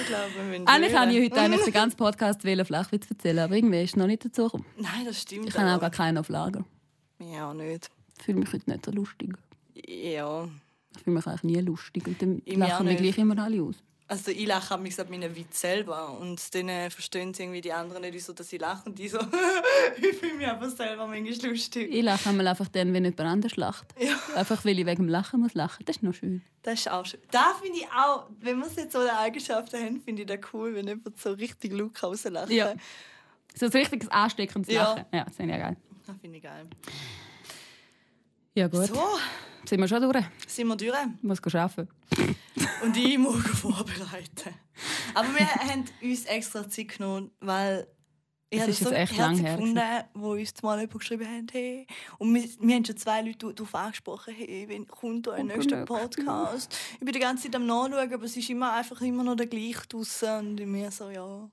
Ich 0.00 0.06
glaube, 0.06 0.34
wir 0.34 0.44
müssen 0.44 0.66
Eigentlich 0.66 0.92
wollte 0.92 1.12
ich 1.12 1.30
heute 1.30 1.40
eigentlich 1.40 1.64
den 1.64 1.72
ganzen 1.72 1.96
Podcast 1.96 2.44
wollen 2.44 2.64
Flachwitz 2.64 3.10
erzählen, 3.10 3.40
aber 3.40 3.56
irgendwie 3.56 3.82
ist 3.82 3.90
es 3.90 3.96
noch 3.96 4.06
nicht 4.06 4.24
dazu 4.24 4.44
gekommen. 4.44 4.66
Nein, 4.78 5.04
das 5.04 5.22
stimmt. 5.22 5.48
Ich 5.48 5.56
habe 5.56 5.74
auch 5.74 5.80
gar 5.80 5.90
keinen 5.90 6.18
auf 6.18 6.28
Lager. 6.28 6.64
Ja, 7.18 7.52
nicht. 7.54 7.90
Ich 8.18 8.24
fühle 8.24 8.38
mich 8.38 8.52
heute 8.52 8.70
nicht 8.70 8.84
so 8.84 8.90
lustig. 8.92 9.36
Ja. 9.74 10.48
Ich 10.96 11.02
fühle 11.02 11.16
mich 11.16 11.26
eigentlich 11.26 11.42
nie 11.42 11.60
lustig. 11.60 12.06
Und 12.06 12.22
dann 12.22 12.42
Ich 12.44 12.54
auch 12.54 12.68
lachen 12.68 12.88
wir 12.88 12.94
gleich 12.94 13.18
immer 13.18 13.38
alle 13.42 13.62
aus. 13.62 13.76
Also 14.08 14.30
ich 14.30 14.46
lache 14.46 14.78
mich 14.78 14.90
gesagt 14.90 15.10
meinen 15.10 15.34
Witz 15.34 15.60
selber 15.60 16.16
und 16.20 16.54
dann 16.54 16.90
verstehen 16.92 17.34
sie 17.34 17.42
irgendwie 17.42 17.60
die 17.60 17.72
anderen 17.72 18.02
nicht 18.02 18.24
so, 18.24 18.32
dass 18.32 18.52
ich 18.52 18.60
lache 18.60 18.88
und 18.88 18.96
die 18.98 19.08
so 19.08 19.18
ich 20.00 20.16
fühle 20.16 20.34
mich 20.34 20.46
einfach 20.46 20.70
selber 20.70 21.08
manchmal 21.08 21.50
lustig. 21.50 21.92
Ich 21.92 22.04
lache 22.04 22.28
einmal 22.28 22.46
einfach 22.46 22.68
dann, 22.68 22.92
wenn 22.94 23.04
jemand 23.04 23.20
anders 23.20 23.56
lacht. 23.56 23.86
Ja. 23.98 24.16
Einfach, 24.36 24.64
weil 24.64 24.78
ich 24.78 24.86
wegen 24.86 25.02
dem 25.02 25.08
Lachen 25.08 25.40
muss 25.40 25.54
lachen. 25.54 25.84
Das 25.86 25.96
ist 25.96 26.02
noch 26.04 26.14
schön. 26.14 26.42
Das 26.62 26.74
ist 26.74 26.90
auch 26.90 27.04
schön. 27.04 27.18
Da 27.32 27.54
finde 27.60 27.78
ich 27.78 27.86
auch, 27.86 28.26
wenn 28.40 28.58
wir 28.60 28.68
jetzt 28.76 28.92
so 28.92 29.00
eine 29.00 29.18
Eigenschaften 29.18 29.76
haben, 29.84 30.00
finde 30.00 30.22
ich 30.22 30.28
das 30.28 30.38
cool, 30.52 30.74
wenn 30.76 30.86
jemand 30.86 31.18
so 31.18 31.32
richtig 31.32 31.72
laut 31.72 32.00
rauslachen 32.00 32.52
Ja. 32.52 32.74
So 33.54 33.66
ein 33.66 33.72
richtiges 33.72 34.08
ansteckendes 34.08 34.72
Ja. 34.72 34.82
Lachen. 34.94 35.04
Ja, 35.12 35.24
das 35.24 35.34
finde 35.34 35.54
ich 35.56 35.60
geil. 35.60 35.76
Das 36.06 36.16
finde 36.20 36.36
ich 36.36 36.42
geil. 36.44 36.66
Ja 38.56 38.68
gut, 38.68 38.86
So, 38.86 38.94
sind 39.66 39.80
wir 39.80 39.86
schon 39.86 40.00
durch. 40.00 40.24
sind 40.46 40.66
wir 40.66 40.76
durch 40.76 40.90
Ich 41.18 41.22
muss 41.22 41.54
arbeiten. 41.54 41.88
und 42.82 42.96
ich 42.96 43.18
morgen 43.18 43.38
vorbereiten. 43.42 44.54
Aber 45.14 45.28
wir 45.34 45.46
haben 45.46 45.84
uns 46.02 46.24
extra 46.24 46.66
Zeit 46.66 46.96
genommen, 46.96 47.30
weil 47.40 47.86
ich 48.48 48.56
Es 48.56 48.62
habe 48.62 48.70
ist 48.70 48.80
das 48.80 48.88
so 48.88 48.94
echt 48.94 49.16
lang 49.18 49.36
herzig 49.36 49.44
her 49.44 49.56
gefunden, 49.56 50.04
wo 50.14 50.30
uns 50.32 50.62
mal 50.62 50.80
jemand 50.80 50.98
geschrieben 51.00 51.26
haben, 51.26 51.46
hey. 51.52 51.86
Und 52.16 52.34
wir, 52.34 52.44
wir 52.60 52.74
haben 52.76 52.84
schon 52.86 52.96
zwei 52.96 53.20
Leute 53.20 53.52
darauf 53.52 53.74
angesprochen, 53.74 54.32
hey, 54.34 54.64
wenn 54.68 54.86
kommt 54.88 55.28
euer 55.28 55.42
nächster 55.44 55.84
Podcast? 55.84 56.74
Ich 56.94 57.00
bin 57.00 57.12
die 57.12 57.18
ganze 57.18 57.42
Zeit 57.44 57.56
am 57.56 57.66
Nachschauen, 57.66 58.14
aber 58.14 58.24
es 58.24 58.36
ist 58.38 58.48
immer 58.48 58.72
einfach 58.72 59.02
immer 59.02 59.22
noch 59.22 59.36
der 59.36 59.48
gleiche 59.48 59.86
draussen. 59.86 60.30
Und 60.58 60.66
mir 60.66 60.90
so, 60.90 61.10
ja, 61.10 61.50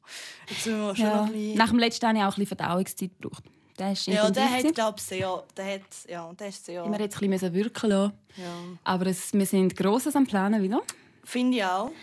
jetzt 0.47 0.65
müssen 0.67 0.79
wir 0.79 0.95
schon 0.95 1.05
Ja. 1.05 1.17
noch 1.17 1.25
ein 1.25 1.33
bisschen... 1.33 1.57
Nach 1.57 1.69
dem 1.69 1.79
letzten 1.79 2.07
habe 2.07 2.17
ich 2.17 2.23
auch 2.23 2.27
ein 2.37 2.39
bisschen 2.45 2.57
Verdauungszeit 2.57 3.11
gebraucht. 3.19 3.43
Der 3.77 3.91
ist 3.91 4.05
Ja, 4.07 4.29
der 4.29 4.49
hat, 4.49 4.75
glaube 4.75 4.95
ich, 4.97 5.03
sehr... 5.03 5.43
Der 5.57 5.73
hat, 5.73 5.81
ja, 6.07 6.31
der 6.33 6.47
ist 6.47 6.65
sehr... 6.65 6.85
Wir 6.85 6.99
jetzt 6.99 7.21
ein 7.21 7.29
bisschen 7.29 7.53
wirken 7.53 7.89
lassen. 7.89 8.13
Ja. 8.37 8.53
Aber 8.83 9.07
es, 9.07 9.33
wir 9.33 9.45
sind 9.45 9.75
Grosses 9.75 10.15
am 10.15 10.27
Planen 10.27 10.61
wieder. 10.61 10.81
Finde 11.23 11.57
ich 11.57 11.63
auch. 11.63 11.91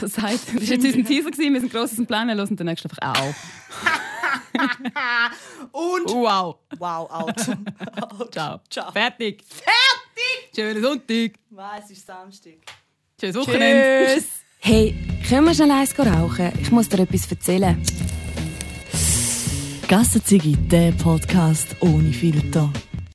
Das 0.00 0.18
heißt, 0.18 0.48
das 0.48 0.54
war 0.54 0.62
jetzt 0.62 0.84
unser 0.84 1.04
Teaser. 1.04 1.30
gewesen. 1.30 1.54
Wir 1.54 1.60
sind 1.60 1.72
Grosses 1.72 1.98
am 1.98 2.06
Planen 2.06 2.36
hören 2.36 2.54
den 2.54 2.66
nächsten 2.66 2.90
einfach 2.90 3.18
auch. 3.18 3.34
Und... 5.72 6.10
Wow. 6.10 6.56
Wow, 6.78 7.10
out. 7.10 7.48
out. 8.20 8.32
Ciao. 8.32 8.60
Ciao. 8.68 8.92
Fertig. 8.92 9.42
Fertig! 9.48 10.54
Schönen 10.54 10.82
Sonntag. 10.82 11.32
Wow, 11.50 11.64
es 11.82 11.90
ist 11.90 12.06
Samstag. 12.06 12.58
Schönes 13.18 13.36
Wochenende. 13.36 14.06
Tschüss. 14.14 14.26
Hey, 14.58 14.94
können 15.28 15.46
wir 15.46 15.54
schnell 15.54 15.70
eins 15.70 15.98
rauchen? 15.98 16.52
Ich 16.60 16.70
muss 16.70 16.88
dir 16.88 17.00
etwas 17.00 17.30
erzählen. 17.30 17.82
Gassenzigi, 19.88 20.56
der 20.56 20.90
Podcast 20.90 21.76
ohne 21.78 22.12
Filter. 22.12 22.68